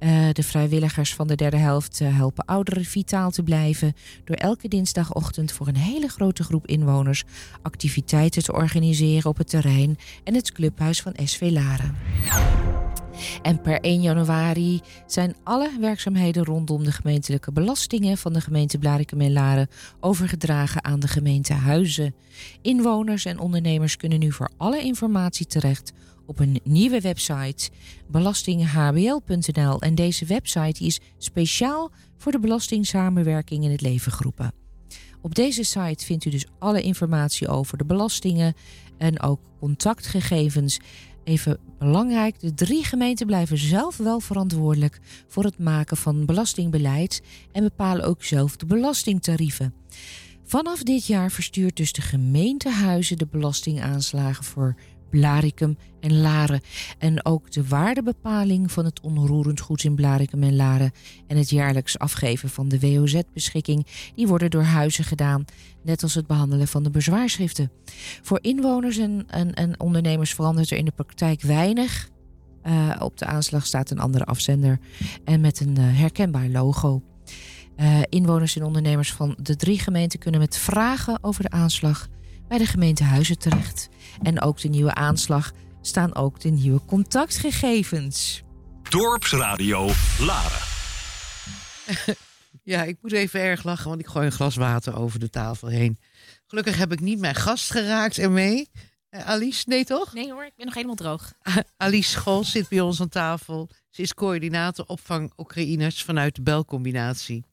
Uh, 0.00 0.28
de 0.32 0.42
vrijwilligers 0.42 1.14
van 1.14 1.26
de 1.26 1.34
derde 1.34 1.56
helft 1.56 1.98
helpen 1.98 2.44
ouderen 2.44 2.84
vitaal 2.84 3.30
te 3.30 3.42
blijven. 3.42 3.92
Door 4.24 4.36
elke 4.36 4.68
dinsdagochtend 4.68 5.52
voor 5.52 5.68
een 5.68 5.76
hele 5.76 6.08
grote 6.08 6.42
groep 6.42 6.66
inwoners 6.66 7.24
activiteiten 7.62 8.42
te 8.42 8.52
organiseren 8.52 9.30
op 9.30 9.36
het 9.36 9.53
en 9.62 10.34
het 10.34 10.52
clubhuis 10.52 11.00
van 11.00 11.14
SV 11.24 11.48
Laren. 11.52 11.96
En 13.42 13.60
per 13.60 13.80
1 13.80 14.00
januari 14.00 14.80
zijn 15.06 15.36
alle 15.42 15.70
werkzaamheden 15.80 16.44
rondom 16.44 16.84
de 16.84 16.92
gemeentelijke 16.92 17.52
belastingen 17.52 18.18
van 18.18 18.32
de 18.32 18.40
gemeente 18.40 18.78
Blarikum 18.78 19.20
en 19.20 19.32
Laren 19.32 19.68
overgedragen 20.00 20.84
aan 20.84 21.00
de 21.00 21.08
gemeente 21.08 21.52
Huizen. 21.52 22.14
Inwoners 22.62 23.24
en 23.24 23.38
ondernemers 23.38 23.96
kunnen 23.96 24.18
nu 24.18 24.32
voor 24.32 24.50
alle 24.56 24.82
informatie 24.82 25.46
terecht 25.46 25.92
op 26.26 26.38
een 26.38 26.60
nieuwe 26.64 27.00
website 27.00 27.70
belastinghbl.nl. 28.08 29.80
En 29.80 29.94
deze 29.94 30.24
website 30.24 30.84
is 30.84 31.00
speciaal 31.18 31.90
voor 32.16 32.32
de 32.32 32.40
belastingssamenwerking 32.40 33.64
in 33.64 33.70
het 33.70 33.80
leven 33.80 34.12
geroepen. 34.12 34.52
Op 35.24 35.34
deze 35.34 35.62
site 35.62 36.04
vindt 36.04 36.24
u 36.24 36.30
dus 36.30 36.46
alle 36.58 36.82
informatie 36.82 37.48
over 37.48 37.78
de 37.78 37.84
belastingen 37.84 38.54
en 38.98 39.20
ook 39.20 39.40
contactgegevens. 39.58 40.80
Even 41.24 41.58
belangrijk, 41.78 42.40
de 42.40 42.54
drie 42.54 42.84
gemeenten 42.84 43.26
blijven 43.26 43.58
zelf 43.58 43.96
wel 43.96 44.20
verantwoordelijk 44.20 45.00
voor 45.28 45.44
het 45.44 45.58
maken 45.58 45.96
van 45.96 46.26
belastingbeleid 46.26 47.22
en 47.52 47.62
bepalen 47.62 48.04
ook 48.04 48.24
zelf 48.24 48.56
de 48.56 48.66
belastingtarieven. 48.66 49.74
Vanaf 50.44 50.82
dit 50.82 51.06
jaar 51.06 51.30
verstuurt 51.30 51.76
dus 51.76 51.92
de 51.92 52.02
gemeentehuizen 52.02 53.18
de 53.18 53.26
belastingaanslagen 53.26 54.44
voor 54.44 54.74
Blaricum 55.14 55.76
en 56.00 56.20
Laren. 56.20 56.60
En 56.98 57.24
ook 57.24 57.50
de 57.50 57.68
waardebepaling 57.68 58.72
van 58.72 58.84
het 58.84 59.00
onroerend 59.00 59.60
goed 59.60 59.84
in 59.84 59.94
Blaricum 59.94 60.42
en 60.42 60.56
Laren 60.56 60.92
en 61.26 61.36
het 61.36 61.50
jaarlijks 61.50 61.98
afgeven 61.98 62.48
van 62.48 62.68
de 62.68 62.80
WOZ-beschikking, 62.80 63.86
die 64.14 64.26
worden 64.26 64.50
door 64.50 64.62
huizen 64.62 65.04
gedaan, 65.04 65.44
net 65.82 66.02
als 66.02 66.14
het 66.14 66.26
behandelen 66.26 66.68
van 66.68 66.82
de 66.82 66.90
bezwaarschriften. 66.90 67.70
Voor 68.22 68.38
inwoners 68.42 68.98
en, 68.98 69.24
en, 69.28 69.54
en 69.54 69.80
ondernemers 69.80 70.34
verandert 70.34 70.70
er 70.70 70.78
in 70.78 70.84
de 70.84 70.92
praktijk 70.96 71.42
weinig. 71.42 72.08
Uh, 72.64 72.96
op 72.98 73.18
de 73.18 73.26
aanslag 73.26 73.66
staat 73.66 73.90
een 73.90 73.98
andere 73.98 74.24
afzender 74.24 74.78
en 75.24 75.40
met 75.40 75.60
een 75.60 75.76
uh, 75.78 75.98
herkenbaar 75.98 76.48
logo. 76.48 77.02
Uh, 77.76 77.98
inwoners 78.08 78.56
en 78.56 78.64
ondernemers 78.64 79.12
van 79.12 79.36
de 79.42 79.56
drie 79.56 79.78
gemeenten 79.78 80.18
kunnen 80.18 80.40
met 80.40 80.56
vragen 80.56 81.18
over 81.22 81.42
de 81.42 81.50
aanslag 81.50 82.08
bij 82.54 82.64
de 82.64 82.70
gemeente 82.70 83.04
Huizen 83.04 83.38
terecht. 83.38 83.88
En 84.22 84.40
ook 84.40 84.60
de 84.60 84.68
nieuwe 84.68 84.94
aanslag 84.94 85.52
staan 85.80 86.14
ook 86.14 86.40
de 86.40 86.48
nieuwe 86.48 86.80
contactgegevens. 86.86 88.42
Dorpsradio 88.88 89.90
Laren. 90.18 90.60
ja, 92.72 92.82
ik 92.82 92.98
moet 93.02 93.12
even 93.12 93.40
erg 93.40 93.64
lachen, 93.64 93.88
want 93.88 94.00
ik 94.00 94.06
gooi 94.06 94.26
een 94.26 94.32
glas 94.32 94.56
water 94.56 94.96
over 94.96 95.18
de 95.18 95.30
tafel 95.30 95.68
heen. 95.68 95.98
Gelukkig 96.46 96.76
heb 96.76 96.92
ik 96.92 97.00
niet 97.00 97.18
mijn 97.18 97.34
gast 97.34 97.70
geraakt 97.70 98.18
ermee. 98.18 98.68
Uh, 99.10 99.28
Alice, 99.28 99.64
nee 99.66 99.84
toch? 99.84 100.12
Nee 100.12 100.32
hoor, 100.32 100.44
ik 100.44 100.56
ben 100.56 100.66
nog 100.66 100.74
helemaal 100.74 100.94
droog. 100.94 101.32
Alice 101.76 102.10
School 102.10 102.44
zit 102.44 102.68
bij 102.68 102.80
ons 102.80 103.00
aan 103.00 103.08
tafel. 103.08 103.68
Ze 103.90 104.02
is 104.02 104.14
coördinator 104.14 104.84
opvang 104.86 105.32
Oekraïners 105.36 106.02
vanuit 106.02 106.34
de 106.34 106.42
belcombinatie. 106.42 107.44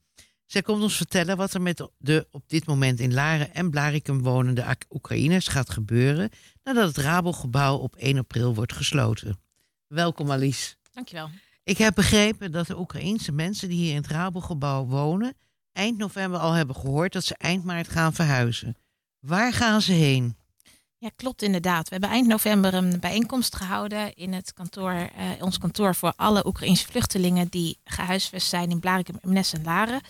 Zij 0.52 0.62
komt 0.62 0.82
ons 0.82 0.96
vertellen 0.96 1.36
wat 1.36 1.54
er 1.54 1.62
met 1.62 1.88
de 1.98 2.26
op 2.30 2.48
dit 2.48 2.66
moment 2.66 3.00
in 3.00 3.14
Laren 3.14 3.54
en 3.54 3.70
Blarikum 3.70 4.22
wonende 4.22 4.76
Oekraïners 4.90 5.48
gaat 5.48 5.70
gebeuren 5.70 6.30
nadat 6.62 6.88
het 6.88 6.96
Rabelgebouw 6.96 7.76
op 7.76 7.96
1 7.96 8.18
april 8.18 8.54
wordt 8.54 8.72
gesloten. 8.72 9.40
Welkom 9.86 10.30
Alice. 10.30 10.74
Dankjewel. 10.92 11.30
Ik 11.64 11.78
heb 11.78 11.94
begrepen 11.94 12.52
dat 12.52 12.66
de 12.66 12.78
Oekraïense 12.78 13.32
mensen 13.32 13.68
die 13.68 13.78
hier 13.78 13.90
in 13.90 13.96
het 13.96 14.06
Rabelgebouw 14.06 14.84
wonen 14.84 15.34
eind 15.72 15.98
november 15.98 16.40
al 16.40 16.52
hebben 16.52 16.76
gehoord 16.76 17.12
dat 17.12 17.24
ze 17.24 17.34
eind 17.36 17.64
maart 17.64 17.88
gaan 17.88 18.12
verhuizen. 18.12 18.76
Waar 19.18 19.52
gaan 19.52 19.82
ze 19.82 19.92
heen? 19.92 20.36
Ja, 21.02 21.10
klopt 21.16 21.42
inderdaad. 21.42 21.88
We 21.88 21.90
hebben 21.90 22.10
eind 22.10 22.26
november 22.26 22.74
een 22.74 23.00
bijeenkomst 23.00 23.56
gehouden 23.56 24.14
in 24.14 24.32
het 24.32 24.52
kantoor, 24.52 24.92
eh, 24.92 25.30
ons 25.40 25.58
kantoor 25.58 25.94
voor 25.94 26.12
alle 26.16 26.46
Oekraïnse 26.46 26.86
vluchtelingen 26.86 27.48
die 27.48 27.78
gehuisvest 27.84 28.48
zijn 28.48 28.70
in 28.70 28.80
Blarikum, 28.80 29.18
Eemnes 29.20 29.52
en 29.52 29.62
Laren. 29.64 30.00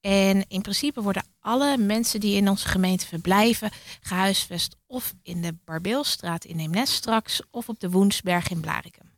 En 0.00 0.44
in 0.48 0.62
principe 0.62 1.02
worden 1.02 1.26
alle 1.40 1.76
mensen 1.76 2.20
die 2.20 2.36
in 2.36 2.48
onze 2.48 2.68
gemeente 2.68 3.06
verblijven 3.06 3.70
gehuisvest 4.00 4.76
of 4.86 5.14
in 5.22 5.42
de 5.42 5.56
Barbeelstraat 5.64 6.44
in 6.44 6.58
Eemnes 6.58 6.94
straks 6.94 7.42
of 7.50 7.68
op 7.68 7.80
de 7.80 7.90
Woensberg 7.90 8.48
in 8.48 8.60
Blarikum. 8.60 9.13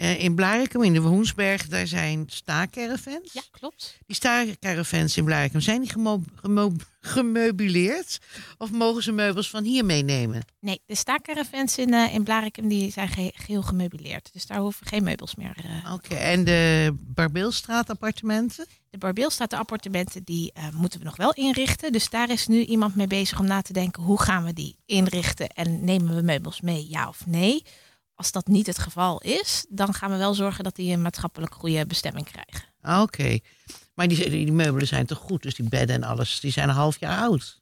Uh, 0.00 0.22
in 0.22 0.34
Blarikum, 0.34 0.82
in 0.82 0.92
de 0.92 1.00
Woensberg, 1.00 1.68
daar 1.68 1.86
zijn 1.86 2.24
staakcaravans. 2.26 3.32
Ja, 3.32 3.42
klopt. 3.50 3.98
Die 4.06 4.16
staakcaravans 4.16 5.16
in 5.16 5.24
Blarikum, 5.24 5.60
zijn 5.60 5.80
die 5.80 5.90
gemo 5.90 6.22
gemo 6.34 6.72
gemeubileerd? 7.00 8.18
Of 8.58 8.70
mogen 8.70 9.02
ze 9.02 9.12
meubels 9.12 9.50
van 9.50 9.64
hier 9.64 9.84
meenemen? 9.84 10.42
Nee, 10.60 10.80
de 10.86 10.94
staakcaravans 10.94 11.78
in, 11.78 11.92
uh, 11.92 12.14
in 12.14 12.24
Blarikum 12.24 12.68
die 12.68 12.92
zijn 12.92 13.08
ge 13.08 13.32
geheel 13.34 13.62
gemeubileerd. 13.62 14.32
Dus 14.32 14.46
daar 14.46 14.58
hoeven 14.58 14.86
geen 14.86 15.02
meubels 15.02 15.34
meer. 15.34 15.56
Uh, 15.64 15.92
Oké, 15.92 16.04
okay. 16.06 16.18
en 16.18 16.44
de 16.44 16.92
Barbeelstraat 17.00 17.90
appartementen? 17.90 18.66
De 18.90 18.98
Barbeelstraat 18.98 19.52
appartementen 19.52 20.24
die 20.24 20.52
moeten 20.74 20.98
we 20.98 21.04
nog 21.04 21.16
wel 21.16 21.32
inrichten. 21.32 21.92
Dus 21.92 22.10
daar 22.10 22.30
is 22.30 22.46
nu 22.46 22.64
iemand 22.64 22.94
mee 22.94 23.06
bezig 23.06 23.38
om 23.38 23.46
na 23.46 23.62
te 23.62 23.72
denken 23.72 24.02
hoe 24.02 24.20
gaan 24.20 24.44
we 24.44 24.52
die 24.52 24.76
inrichten 24.86 25.48
en 25.48 25.84
nemen 25.84 26.14
we 26.14 26.22
meubels 26.22 26.60
mee, 26.60 26.86
ja 26.88 27.08
of 27.08 27.26
nee? 27.26 27.62
Als 28.20 28.32
dat 28.32 28.46
niet 28.46 28.66
het 28.66 28.78
geval 28.78 29.20
is, 29.20 29.66
dan 29.68 29.94
gaan 29.94 30.10
we 30.10 30.16
wel 30.16 30.34
zorgen 30.34 30.64
dat 30.64 30.76
die 30.76 30.92
een 30.92 31.02
maatschappelijk 31.02 31.54
goede 31.54 31.86
bestemming 31.86 32.26
krijgen. 32.26 32.68
Oké, 32.82 33.00
okay. 33.00 33.42
maar 33.94 34.08
die, 34.08 34.30
die, 34.30 34.52
meubelen 34.52 34.86
zijn 34.86 35.06
toch 35.06 35.18
goed? 35.18 35.42
Dus 35.42 35.54
die 35.54 35.68
bedden 35.68 35.96
en 35.96 36.02
alles, 36.02 36.40
die 36.40 36.52
zijn 36.52 36.68
een 36.68 36.74
half 36.74 37.00
jaar 37.00 37.20
oud. 37.20 37.60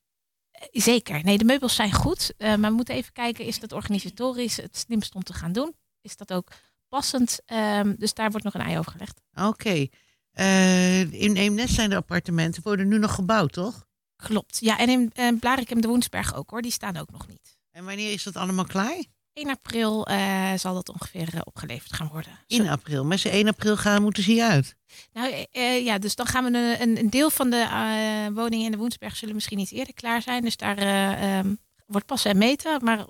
Zeker. 0.73 1.25
Nee, 1.25 1.39
de 1.39 1.45
meubels 1.45 1.75
zijn 1.75 1.93
goed. 1.93 2.33
Uh, 2.39 2.55
maar 2.55 2.71
we 2.71 2.77
moeten 2.77 2.95
even 2.95 3.13
kijken, 3.13 3.45
is 3.45 3.61
dat 3.61 3.73
organisatorisch 3.73 4.57
het 4.57 4.79
slimst 4.79 5.15
om 5.15 5.23
te 5.23 5.33
gaan 5.33 5.53
doen? 5.53 5.75
Is 6.01 6.17
dat 6.17 6.33
ook 6.33 6.53
passend? 6.89 7.41
Um, 7.47 7.95
dus 7.99 8.15
daar 8.15 8.31
wordt 8.31 8.45
nog 8.45 8.55
een 8.55 8.61
ei 8.61 8.79
over 8.79 8.93
gelegd. 8.93 9.21
Oké. 9.35 9.47
Okay. 9.47 9.91
Uh, 10.35 11.13
in 11.13 11.37
Eemnes 11.37 11.75
zijn 11.75 11.91
de 11.91 11.97
appartementen, 11.97 12.63
worden 12.63 12.89
nu 12.89 12.99
nog 12.99 13.15
gebouwd, 13.15 13.53
toch? 13.53 13.87
Klopt. 14.17 14.59
Ja, 14.61 14.79
en 14.79 15.13
in 15.15 15.39
Blarikum 15.39 15.81
de 15.81 15.89
Woensberg 15.89 16.35
ook 16.35 16.51
hoor, 16.51 16.63
die 16.63 16.73
staan 16.73 16.97
ook 16.97 17.11
nog 17.11 17.29
niet. 17.29 17.59
En 17.71 17.85
wanneer 17.85 18.13
is 18.13 18.23
dat 18.23 18.37
allemaal 18.37 18.67
klaar? 18.67 19.05
1 19.39 19.51
april 19.51 20.11
uh, 20.11 20.53
zal 20.57 20.75
dat 20.75 20.89
ongeveer 20.89 21.35
uh, 21.35 21.41
opgeleverd 21.45 21.93
gaan 21.93 22.09
worden. 22.09 22.33
1 22.47 22.69
april. 22.69 23.05
Met 23.05 23.21
z'n 23.21 23.29
1 23.29 23.49
april 23.49 23.77
gaan 23.77 24.03
moeten 24.03 24.23
ze 24.23 24.31
hier 24.31 24.45
uit. 24.45 24.77
Nou 25.13 25.47
uh, 25.53 25.85
ja, 25.85 25.99
dus 25.99 26.15
dan 26.15 26.27
gaan 26.27 26.45
we 26.45 26.77
een, 26.81 26.99
een 26.99 27.11
deel 27.11 27.31
van 27.31 27.51
de 27.51 28.31
woningen 28.35 28.65
in 28.65 28.71
de 28.71 28.79
Woensberg 28.79 29.17
zullen 29.17 29.35
misschien 29.35 29.59
iets 29.59 29.73
eerder 29.73 29.95
klaar 29.95 30.23
zijn. 30.23 30.43
Dus 30.43 30.57
daar 30.57 31.39
um, 31.39 31.59
wordt 31.87 32.07
passen 32.07 32.31
en 32.31 32.39
meten. 32.39 32.85
Maar 32.85 33.07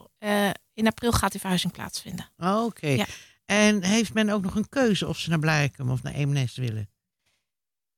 in 0.74 0.87
april 0.87 1.12
gaat 1.12 1.31
die 1.31 1.41
verhuizing 1.41 1.72
plaatsvinden. 1.72 2.31
Oh, 2.39 2.64
Oké. 2.64 2.64
Okay. 2.64 2.97
Ja. 2.97 3.07
En 3.45 3.83
heeft 3.83 4.14
men 4.14 4.31
ook 4.31 4.43
nog 4.43 4.55
een 4.55 4.68
keuze 4.68 5.07
of 5.07 5.18
ze 5.18 5.29
naar 5.29 5.39
Blijkum 5.39 5.91
of 5.91 6.03
naar 6.03 6.14
Eemnes 6.14 6.57
willen? 6.57 6.91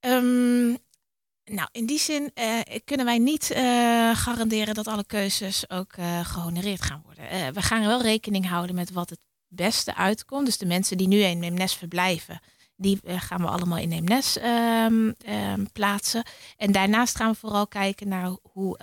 Um, 0.01 0.79
nou, 1.55 1.69
in 1.73 1.87
die 1.87 1.99
zin 1.99 2.31
uh, 2.35 2.61
kunnen 2.85 3.07
wij 3.07 3.19
niet 3.19 3.51
uh, 3.51 3.59
garanderen 4.17 4.75
dat 4.75 4.89
alle 4.89 5.05
keuzes 5.05 5.71
ook 5.71 5.97
uh, 5.97 6.25
gehonoreerd 6.25 6.83
gaan 6.83 7.03
worden. 7.05 7.55
we 7.55 7.63
gaan 7.63 7.87
wel 7.87 8.03
rekening 8.03 8.49
houden 8.49 8.75
met 8.75 8.91
wat 8.91 9.11
het 9.11 9.19
beste 9.49 9.95
uitkomt. 9.95 10.47
Dus 10.47 10.59
de 10.59 10.67
mensen 10.67 10.97
die 10.97 11.09
nu 11.09 11.19
in 11.19 11.39
Neemnes 11.39 11.75
verblijven, 11.75 12.41
die 12.77 13.01
gaan 13.05 13.41
we 13.41 13.47
allemaal 13.47 13.79
in 13.79 13.89
Neemnes 13.89 14.39
um, 14.43 15.15
um, 15.29 15.73
plaatsen. 15.73 16.25
En 16.57 16.73
daarnaast 16.73 17.17
gaan 17.17 17.31
we 17.31 17.39
vooral 17.39 17.67
kijken 17.67 18.09
naar 18.09 18.37
hoe 18.43 18.79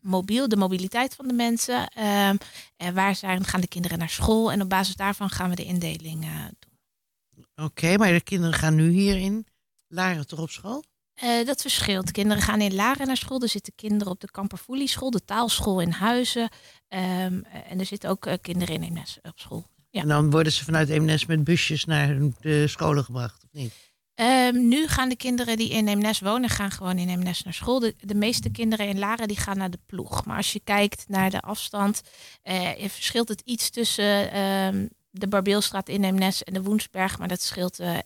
mobiel, 0.00 0.48
de 0.48 0.56
mobiliteit 0.56 1.14
van 1.14 1.28
de 1.28 1.34
mensen. 1.34 1.80
Um, 1.80 2.38
en 2.76 2.94
waar 2.94 3.16
zijn, 3.16 3.44
gaan 3.44 3.60
de 3.60 3.68
kinderen 3.68 3.98
naar 3.98 4.10
school? 4.10 4.52
En 4.52 4.62
op 4.62 4.68
basis 4.68 4.96
daarvan 4.96 5.30
gaan 5.30 5.50
we 5.50 5.56
de 5.56 5.64
indeling 5.64 6.26
doen. 6.58 7.66
Oké, 7.66 7.96
maar 7.96 8.12
de 8.12 8.20
kinderen 8.20 8.54
gaan 8.54 8.74
nu 8.74 8.90
hierin 8.90 9.46
Laren 9.88 10.26
toch 10.26 10.40
op 10.40 10.50
school? 10.50 10.84
Uh, 11.24 11.46
dat 11.46 11.60
verschilt. 11.60 12.10
Kinderen 12.10 12.42
gaan 12.42 12.60
in 12.60 12.74
Laren 12.74 13.06
naar 13.06 13.16
school. 13.16 13.42
Er 13.42 13.48
zitten 13.48 13.72
kinderen 13.74 14.12
op 14.12 14.20
de 14.20 14.30
Kamperfoelie 14.30 14.88
school, 14.88 15.10
de 15.10 15.24
taalschool 15.24 15.80
in 15.80 15.90
Huizen. 15.90 16.42
Um, 16.42 17.44
en 17.44 17.78
er 17.78 17.86
zitten 17.86 18.10
ook 18.10 18.26
uh, 18.26 18.34
kinderen 18.40 18.74
in 18.74 18.82
Eemnes 18.82 19.18
op 19.22 19.38
school. 19.38 19.66
Ja. 19.90 20.00
En 20.00 20.08
dan 20.08 20.30
worden 20.30 20.52
ze 20.52 20.64
vanuit 20.64 20.88
Eemnes 20.88 21.26
met 21.26 21.44
busjes 21.44 21.84
naar 21.84 22.18
de 22.40 22.66
scholen 22.66 23.04
gebracht, 23.04 23.44
of 23.44 23.52
niet? 23.52 23.72
Ehm, 24.18 24.68
nu 24.68 24.86
gaan 24.86 25.08
de 25.08 25.16
kinderen 25.16 25.56
die 25.56 25.70
in 25.70 25.88
Eemnes 25.88 26.20
wonen, 26.20 26.48
gaan 26.48 26.70
gewoon 26.70 26.98
in 26.98 27.08
Eemnes 27.08 27.42
naar 27.42 27.54
school. 27.54 27.78
De, 27.78 27.94
de 28.00 28.14
meeste 28.14 28.50
kinderen 28.50 28.88
in 28.88 28.98
Laren 28.98 29.28
die 29.28 29.36
gaan 29.36 29.58
naar 29.58 29.70
de 29.70 29.78
ploeg. 29.86 30.24
Maar 30.24 30.36
als 30.36 30.52
je 30.52 30.60
kijkt 30.64 31.04
naar 31.08 31.30
de 31.30 31.40
afstand, 31.40 32.02
eh, 32.42 32.88
verschilt 32.88 33.28
het 33.28 33.40
iets 33.44 33.70
tussen 33.70 34.32
ehm, 34.32 34.86
de 35.10 35.28
Barbeelstraat 35.28 35.88
in 35.88 36.04
Eemnes 36.04 36.42
en 36.44 36.52
de 36.54 36.62
Woensberg. 36.62 37.18
Maar 37.18 37.28
dat 37.28 37.40
scheelt 37.42 37.78
eh 37.78 37.98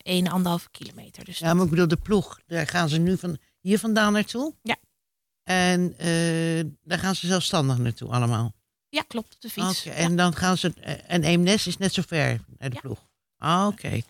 1,5 0.59 0.71
kilometer. 0.71 1.25
Dus 1.25 1.37
Ja, 1.39 1.53
maar 1.53 1.63
ik 1.63 1.69
bedoel, 1.69 1.87
de 1.87 1.95
ploeg, 1.97 2.39
daar 2.47 2.67
gaan 2.67 2.89
ze 2.89 2.97
nu 2.97 3.17
van 3.17 3.37
hier 3.59 3.79
vandaan 3.79 4.13
naartoe? 4.13 4.53
Ja. 4.61 4.75
En 5.43 5.93
eh, 5.97 6.63
daar 6.83 6.99
gaan 6.99 7.15
ze 7.15 7.27
zelfstandig 7.27 7.77
naartoe 7.77 8.09
allemaal? 8.09 8.53
ja, 8.89 9.01
klopt, 9.07 9.33
op 9.35 9.41
de 9.41 9.49
fiets. 9.49 9.85
En 9.85 10.15
dan 10.15 10.35
gaan 10.35 10.57
ze... 10.57 10.73
eh, 10.81 10.93
En 11.07 11.23
Eemnes 11.23 11.67
is 11.67 11.77
net 11.77 11.93
zo 11.93 12.01
ver 12.07 12.39
naar 12.57 12.69
de 12.69 12.79
ploeg? 12.79 13.05
Ah, 13.37 13.67
Oké. 13.67 14.01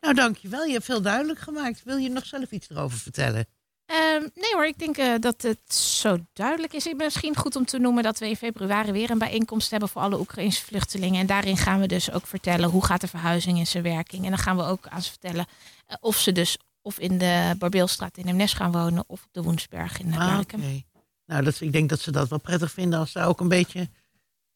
Nou, 0.00 0.14
dankjewel. 0.14 0.64
Je 0.64 0.72
hebt 0.72 0.84
veel 0.84 1.02
duidelijk 1.02 1.38
gemaakt. 1.38 1.82
Wil 1.82 1.96
je 1.96 2.08
nog 2.08 2.26
zelf 2.26 2.50
iets 2.50 2.70
erover 2.70 2.98
vertellen? 2.98 3.46
Ehm, 3.86 4.20
nee 4.34 4.52
hoor, 4.52 4.66
ik 4.66 4.78
denk 4.78 4.96
eh, 4.96 5.14
dat 5.20 5.42
het 5.42 5.74
zo 5.74 6.18
duidelijk 6.32 6.72
is. 6.72 6.92
Misschien 6.96 7.36
goed 7.36 7.56
om 7.56 7.64
te 7.64 7.78
noemen 7.78 8.02
dat 8.02 8.18
we 8.18 8.28
in 8.28 8.36
februari 8.36 8.92
weer 8.92 9.10
een 9.10 9.18
bijeenkomst 9.18 9.70
hebben 9.70 9.88
voor 9.88 10.02
alle 10.02 10.18
Oekraïnse 10.20 10.64
vluchtelingen. 10.64 11.20
En 11.20 11.26
daarin 11.26 11.56
gaan 11.56 11.80
we 11.80 11.86
dus 11.86 12.10
ook 12.10 12.26
vertellen 12.26 12.68
hoe 12.70 12.84
gaat 12.84 13.00
de 13.00 13.08
verhuizing 13.08 13.58
in 13.58 13.66
zijn 13.66 13.82
werking. 13.82 14.24
En 14.24 14.30
dan 14.30 14.38
gaan 14.38 14.56
we 14.56 14.62
ook 14.62 14.86
aan 14.88 15.02
ze 15.02 15.10
vertellen 15.10 15.46
eh, 15.86 15.96
of 16.00 16.16
ze 16.18 16.32
dus 16.32 16.56
of 16.82 16.98
in 16.98 17.18
de 17.18 17.54
Barbeelstraat 17.58 18.16
in 18.16 18.26
Emnes 18.26 18.52
gaan 18.52 18.72
wonen 18.72 19.04
of 19.06 19.22
op 19.22 19.28
de 19.32 19.42
Woensberg 19.42 20.00
in 20.00 20.12
Ah, 20.18 20.36
Berken. 20.36 20.58
oké. 20.58 20.82
Nou, 21.26 21.44
dat, 21.44 21.60
ik 21.60 21.72
denk 21.72 21.88
dat 21.88 22.00
ze 22.00 22.10
dat 22.10 22.28
wel 22.28 22.40
prettig 22.40 22.72
vinden 22.72 22.98
als 22.98 23.12
ze 23.12 23.20
ook 23.20 23.40
een 23.40 23.48
beetje 23.48 23.88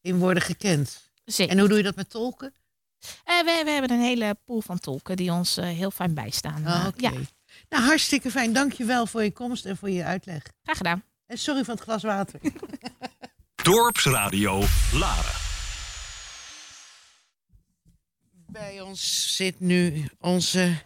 in 0.01 0.17
worden 0.17 0.43
gekend. 0.43 1.09
Zeker. 1.25 1.51
En 1.53 1.59
hoe 1.59 1.67
doe 1.67 1.77
je 1.77 1.83
dat 1.83 1.95
met 1.95 2.09
tolken? 2.09 2.53
Eh, 3.23 3.39
we, 3.43 3.61
we 3.65 3.69
hebben 3.71 3.91
een 3.91 4.01
hele 4.03 4.37
pool 4.45 4.61
van 4.61 4.79
tolken 4.79 5.15
die 5.15 5.31
ons 5.31 5.57
eh, 5.57 5.65
heel 5.65 5.91
fijn 5.91 6.13
bijstaan. 6.13 6.65
Ah, 6.65 6.85
Eh. 6.85 6.91
Ja, 6.97 7.11
Nou, 7.69 7.83
hartstikke 7.83 8.31
fijn. 8.31 8.53
Dankjewel 8.53 9.05
voor 9.07 9.23
je 9.23 9.31
komst 9.31 9.65
en 9.65 9.77
voor 9.77 9.89
je 9.89 10.03
uitleg. 10.03 10.43
graag 10.63 10.77
gedaan. 10.77 11.03
En 11.25 11.37
sorry 11.37 11.63
van 11.63 11.73
het 11.73 11.83
glas 11.83 12.03
water. 12.03 12.39
Dorpsradio 13.63 14.63
Laren. 14.93 15.45
Bij 18.47 18.81
ons 18.81 19.35
zit 19.35 19.59
nu 19.59 20.05
onze 20.19 20.81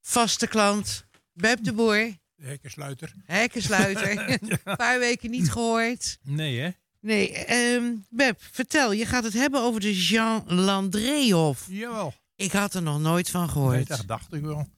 vaste 0.00 0.46
klant, 0.46 1.04
Beb 1.32 1.64
de 1.64 1.72
Boer. 1.72 2.16
Hekkensluiter. 2.42 3.12
Hekkensluiter. 3.24 4.18
Een 4.64 4.76
paar 4.76 4.98
weken 4.98 5.30
niet 5.30 5.50
gehoord. 5.50 6.18
Nee, 6.22 6.58
hè? 6.60 6.70
Nee, 7.00 7.32
ehm 7.32 7.94
Beb, 8.08 8.42
vertel. 8.50 8.92
Je 8.92 9.06
gaat 9.06 9.24
het 9.24 9.32
hebben 9.32 9.60
over 9.60 9.80
de 9.80 9.96
Jean 10.06 10.44
Landréhof. 10.46 11.66
Jawel. 11.68 12.14
Ik 12.36 12.52
had 12.52 12.74
er 12.74 12.82
nog 12.82 13.00
nooit 13.00 13.30
van 13.30 13.48
gehoord. 13.48 13.74
Nee, 13.74 13.84
dat 13.84 14.02
dacht 14.06 14.32
ik 14.34 14.42
wel. 14.42 14.68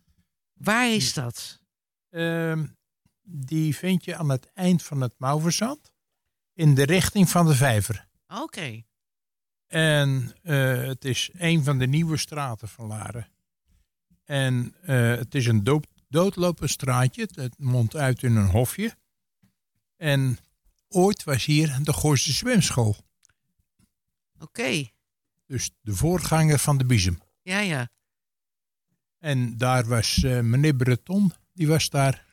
Waar 0.59 0.91
is 0.91 1.15
dat? 1.15 1.61
Ehm, 2.11 2.67
die 3.23 3.77
vind 3.77 4.05
je 4.05 4.17
aan 4.17 4.29
het 4.29 4.53
eind 4.53 4.83
van 4.83 5.01
het 5.01 5.15
Mauverzand. 5.19 5.93
In 6.55 6.75
de 6.75 6.85
richting 6.85 7.29
van 7.29 7.47
de 7.47 7.55
vijver. 7.55 8.09
Oké. 8.27 8.83
En 9.67 10.33
eh, 10.43 10.83
het 10.83 11.05
is 11.05 11.31
een 11.33 11.65
van 11.65 11.79
de 11.79 11.87
nieuwe 11.87 12.17
straten 12.17 12.69
van 12.69 12.87
Laren. 12.87 13.29
En 14.25 14.75
eh, 14.83 15.11
het 15.11 15.35
is 15.35 15.47
een 15.47 15.65
dood, 15.65 15.87
doodlopend 16.09 16.71
straatje. 16.71 17.29
Het, 17.33 17.59
mondt 17.59 17.97
uit 17.97 18.23
in 18.23 18.37
een 18.37 18.51
hofje. 18.51 18.97
En 19.97 20.39
ooit 20.89 21.25
was 21.25 21.45
hier 21.45 21.79
de 21.83 21.93
Gooise 21.93 22.33
Zwemschool. 22.33 22.97
Oké. 24.39 24.89
Dus 25.47 25.71
de 25.81 25.95
voorganger 25.95 26.59
van 26.59 26.79
de 26.79 26.87
Biesem. 26.87 27.21
Ja, 27.43 27.59
ja. 27.59 27.89
En 29.19 29.57
daar 29.57 29.87
was 29.87 30.23
eh, 30.23 30.41
meneer 30.41 30.75
Breton, 30.75 31.33
die 31.53 31.69
was 31.69 31.91
daar. 31.91 32.27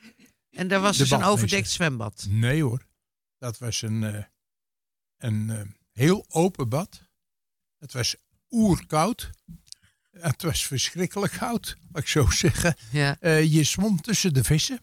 En 0.51 0.67
daar 0.67 0.81
was 0.81 0.97
dus 0.97 1.11
een 1.11 1.23
overdekt 1.23 1.69
zwembad. 1.69 2.25
Nee 2.29 2.63
hoor. 2.63 2.85
Dat 3.37 3.57
was 3.57 3.81
een, 3.81 4.03
eh, 4.03 4.23
een 5.17 5.49
eh, 5.49 5.61
heel 5.91 6.25
open 6.29 6.69
bad. 6.69 7.01
Het 7.77 7.93
was 7.93 8.15
oerkoud. 8.49 9.29
Het 10.11 10.41
was 10.41 10.65
verschrikkelijk 10.65 11.33
koud, 11.33 11.77
laat 11.91 12.01
ik 12.01 12.07
zo 12.09 12.29
zeggen. 12.29 12.75
Ja. 12.91 13.17
Je 13.39 13.63
zwom 13.63 14.01
tussen 14.01 14.33
de 14.33 14.43
vissen. 14.43 14.79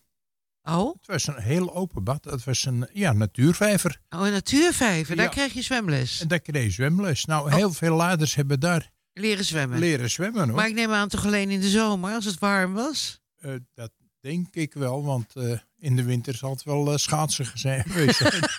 Oh? 0.62 0.94
Het 0.96 1.06
was 1.06 1.26
een 1.26 1.42
heel 1.42 1.74
open 1.74 2.04
bad. 2.04 2.24
Het 2.24 2.44
was 2.44 2.64
een 2.64 2.88
ja, 2.92 3.12
natuurvijver. 3.12 4.00
Oh, 4.08 4.26
een 4.26 4.32
natuurvijver. 4.32 5.16
Daar 5.16 5.24
Ja. 5.24 5.30
krijg 5.30 5.52
je 5.52 5.62
zwemles. 5.62 6.20
En 6.20 6.28
daar 6.28 6.40
kreeg 6.40 6.64
je 6.64 6.70
zwemles. 6.70 7.24
Nou, 7.24 7.54
heel 7.54 7.72
veel 7.72 7.96
laders 7.96 8.34
hebben 8.34 8.60
daar 8.60 8.90
Leren 9.12 9.44
zwemmen. 9.44 9.78
leren 9.78 10.10
zwemmen 10.10 10.44
hoor. 10.48 10.56
Maar 10.56 10.68
ik 10.68 10.74
neem 10.74 10.90
aan 10.90 11.08
toch 11.08 11.26
alleen 11.26 11.50
in 11.50 11.60
de 11.60 11.68
zomer, 11.68 12.14
als 12.14 12.24
het 12.24 12.38
warm 12.38 12.72
was? 12.72 13.20
Eh, 13.36 13.54
dat 13.74 13.92
denk 14.20 14.54
ik 14.54 14.74
wel, 14.74 15.04
want 15.04 15.36
eh, 15.36 15.58
in 15.76 15.96
de 15.96 16.02
winter 16.02 16.34
zal 16.34 16.50
het 16.50 16.62
wel 16.62 16.92
eh, 16.92 16.96
schaatsen 16.96 17.58
zijn 17.58 17.84
geweest 17.88 18.16
zijn. 18.16 18.42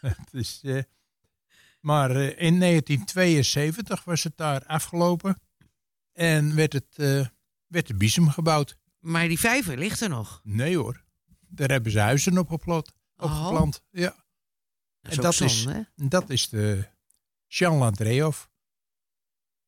Het 0.00 0.34
is, 0.34 0.60
maar 1.80 2.10
in 2.20 2.60
1972 2.60 4.04
was 4.04 4.22
het 4.22 4.36
daar 4.36 4.64
afgelopen 4.64 5.40
en 6.12 6.54
werd, 6.54 6.72
het, 6.72 6.96
werd 7.66 7.86
de 7.86 7.94
Biesem 7.94 8.30
gebouwd. 8.30 8.76
Maar 8.98 9.28
die 9.28 9.38
vijver 9.38 9.78
ligt 9.78 10.00
er 10.00 10.08
nog. 10.08 10.40
Nee 10.44 10.76
hoor, 10.76 11.04
daar 11.40 11.70
hebben 11.70 11.92
ze 11.92 12.00
huizen 12.00 12.38
op 12.38 12.48
geplant. 12.48 12.92
Opgeplant. 13.16 13.82
Ja. 13.90 14.24
Dat 15.00 15.12
is 15.12 15.16
en 15.16 15.22
dat, 15.22 15.40
is, 15.40 15.66
dat 15.94 16.30
is 16.30 16.48
de 16.48 16.88
Jean 17.46 17.76
Landrehof. 17.76 18.50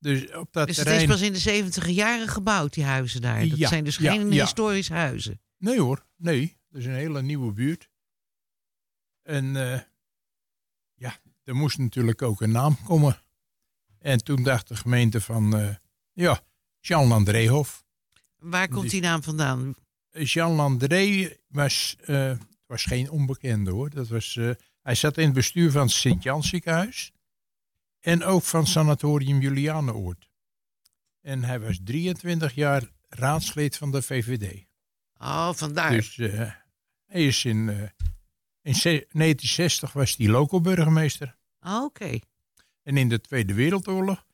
Dus 0.04 0.32
op 0.34 0.52
dat 0.52 0.66
Dus 0.66 0.76
het 0.76 0.86
terrein... 0.86 1.08
is 1.08 1.14
pas 1.14 1.20
in 1.20 1.32
de 1.32 1.38
70 1.38 1.88
jaren 1.88 2.28
gebouwd, 2.28 2.72
die 2.72 2.84
huizen 2.84 3.20
daar. 3.20 3.48
Dat 3.48 3.58
Ja, 3.58 3.68
zijn 3.68 3.84
dus 3.84 3.96
geen 3.96 4.32
ja. 4.32 4.44
historische 4.44 4.92
huizen. 4.94 5.40
Nee 5.58 5.80
hoor, 5.80 6.06
nee. 6.16 6.56
Dat 6.68 6.80
is 6.80 6.86
een 6.86 6.94
hele 6.94 7.22
nieuwe 7.22 7.52
buurt. 7.52 7.88
En 9.22 9.72
eh, 9.72 9.80
ja, 10.94 11.16
er 11.44 11.54
moest 11.54 11.78
natuurlijk 11.78 12.22
ook 12.22 12.40
een 12.40 12.50
naam 12.50 12.78
komen. 12.84 13.22
En 13.98 14.24
toen 14.24 14.42
dacht 14.42 14.68
de 14.68 14.76
gemeente 14.76 15.20
van, 15.20 15.56
eh, 15.56 15.74
ja, 16.12 16.40
Jean 16.80 17.06
Landrehof. 17.06 17.84
Waar 18.36 18.68
komt 18.68 18.90
die 18.90 19.00
naam 19.00 19.22
vandaan? 19.22 19.74
Jean 20.10 20.52
Landré 20.52 21.36
was, 21.48 21.96
eh, 22.00 22.38
was 22.66 22.84
geen 22.84 23.10
onbekende 23.10 23.70
hoor. 23.70 23.90
Dat 23.90 24.08
was, 24.08 24.38
hij 24.82 24.94
zat 24.94 25.18
in 25.18 25.24
het 25.24 25.34
bestuur 25.34 25.70
van 25.70 25.82
het 25.82 25.90
Sint-Jans 25.90 26.48
ziekenhuis. 26.48 27.12
En 28.04 28.22
ook 28.24 28.42
van 28.42 28.66
Sanatorium 28.66 29.40
Julianenoord. 29.40 30.30
En 31.20 31.44
hij 31.44 31.60
was 31.60 31.78
23 31.84 32.54
jaar 32.54 32.82
raadslid 33.08 33.76
van 33.76 33.90
de 33.90 34.02
VVD. 34.02 34.64
Oh, 35.18 35.52
vandaar. 35.52 35.90
Dus 35.90 36.18
eh, 36.18 36.50
hij 37.06 37.26
is 37.26 37.44
in, 37.44 37.68
eh, 37.68 37.88
in 38.62 38.74
ze- 38.74 39.06
1960 39.10 39.92
was 39.92 40.16
hij 40.16 40.26
loco-burgemeester. 40.28 41.36
Oh, 41.60 41.82
Oké. 41.84 42.18
En 42.82 42.96
in 42.96 43.08
de 43.08 43.20
Tweede 43.20 43.54
Wereldoorlog, 43.54 44.26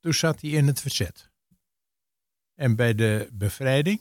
toen 0.00 0.14
zat 0.14 0.40
hij 0.40 0.50
in 0.50 0.66
het 0.66 0.80
verzet. 0.80 1.30
En 2.54 2.76
bij 2.76 2.94
de 2.94 3.28
bevrijding 3.32 4.00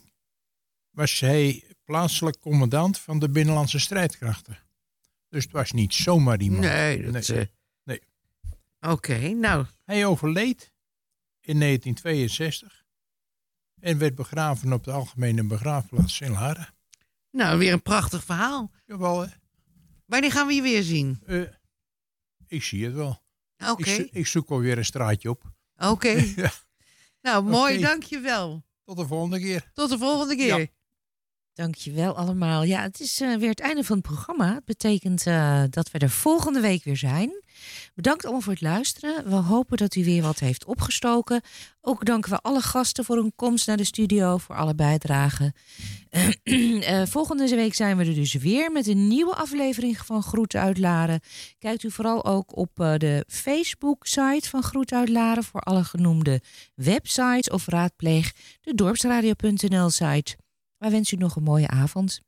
was 0.89 1.19
hij 1.19 1.63
plaatselijk 1.83 2.39
commandant 2.39 2.99
van 2.99 3.19
de 3.19 3.29
Binnenlandse 3.29 3.79
strijdkrachten. 3.79 4.57
Dus 5.29 5.43
het 5.43 5.51
was 5.53 5.71
niet 5.71 5.93
zomaar 5.93 6.41
iemand. 6.41 6.63
Nee, 6.63 7.11
dat, 7.11 7.29
eh, 7.29 7.35
nee. 7.35 7.51
Oké, 8.91 9.27
nou. 9.29 9.65
Hij 9.83 10.05
overleed 10.05 10.73
in 11.41 11.59
1962 11.59 12.85
en 13.79 13.97
werd 13.97 14.15
begraven 14.15 14.73
op 14.73 14.83
de 14.83 14.91
Algemene 14.91 15.43
Begraafplaats 15.43 16.21
in 16.21 16.31
Laren. 16.31 16.67
Nou, 17.31 17.57
weer 17.59 17.73
een 17.73 17.81
prachtig 17.81 18.23
verhaal. 18.23 18.71
Jawel, 18.85 19.19
hè? 19.21 19.27
Wanneer 20.05 20.31
gaan 20.31 20.47
we 20.47 20.53
je 20.53 20.61
weer 20.61 20.83
zien? 20.83 21.21
Eh, 21.25 21.41
ik 22.47 22.63
zie 22.63 22.85
het 22.85 22.93
wel. 22.93 23.21
Oké. 23.69 23.89
Ik, 23.89 23.95
zo- 23.95 24.07
ik 24.11 24.27
zoek 24.27 24.49
alweer 24.49 24.77
een 24.77 24.85
straatje 24.85 25.29
op. 25.29 25.51
Oké. 25.77 26.09
ja. 26.41 26.51
Nou, 27.21 27.43
mooi, 27.43 27.73
Oké. 27.77 27.85
dankjewel. 27.87 28.63
Tot 28.83 28.97
de 28.97 29.07
volgende 29.07 29.39
keer. 29.39 29.71
Tot 29.73 29.89
de 29.89 29.97
volgende 29.97 30.35
keer. 30.35 30.59
Ja. 30.59 30.65
Dankjewel 31.53 32.15
allemaal. 32.15 32.63
Ja, 32.63 32.81
het 32.81 32.99
is 32.99 33.21
eh, 33.21 33.35
weer 33.37 33.49
het 33.49 33.59
einde 33.59 33.83
van 33.83 33.97
het 33.97 34.05
programma. 34.05 34.53
Het 34.53 34.65
betekent 34.65 35.25
eh, 35.27 35.63
dat 35.69 35.91
we 35.91 35.99
er 35.99 36.09
volgende 36.09 36.59
week 36.59 36.83
weer 36.83 36.97
zijn. 36.97 37.43
Bedankt 37.95 38.23
allemaal 38.23 38.41
voor 38.41 38.53
het 38.53 38.61
luisteren. 38.61 39.29
We 39.29 39.35
hopen 39.35 39.77
dat 39.77 39.95
u 39.95 40.03
weer 40.03 40.21
wat 40.21 40.39
heeft 40.39 40.65
opgestoken. 40.65 41.41
Ook 41.81 42.05
danken 42.05 42.31
we 42.31 42.41
alle 42.41 42.61
gasten 42.61 43.05
voor 43.05 43.15
hun 43.15 43.31
komst 43.35 43.67
naar 43.67 43.77
de 43.77 43.83
studio, 43.83 44.37
voor 44.37 44.55
alle 44.55 44.75
bijdragen. 44.75 45.53
Eh, 46.43 47.05
volgende 47.15 47.55
week 47.55 47.73
zijn 47.73 47.97
we 47.97 48.05
er 48.05 48.13
dus 48.13 48.33
weer 48.33 48.71
met 48.71 48.87
een 48.87 49.07
nieuwe 49.07 49.35
aflevering 49.35 49.97
van 49.97 50.23
Groeten 50.23 50.61
uit 50.61 50.77
Laren. 50.77 51.19
Kijkt 51.59 51.83
u 51.83 51.91
vooral 51.91 52.25
ook 52.25 52.57
op 52.57 52.79
eh, 52.79 52.93
de 52.97 53.25
Facebook-site 53.27 54.49
van 54.49 54.63
Groeten 54.63 54.97
uit 54.97 55.09
Laren 55.09 55.43
voor 55.43 55.61
alle 55.61 55.83
genoemde 55.83 56.41
websites 56.75 57.49
of 57.49 57.67
raadpleeg 57.67 58.31
de 58.61 58.75
dorpsradio.nl-site. 58.75 60.37
Wij 60.77 60.91
wensen 60.91 61.17
u 61.17 61.21
nog 61.21 61.35
een 61.35 61.43
mooie 61.43 61.67
avond. 61.67 62.21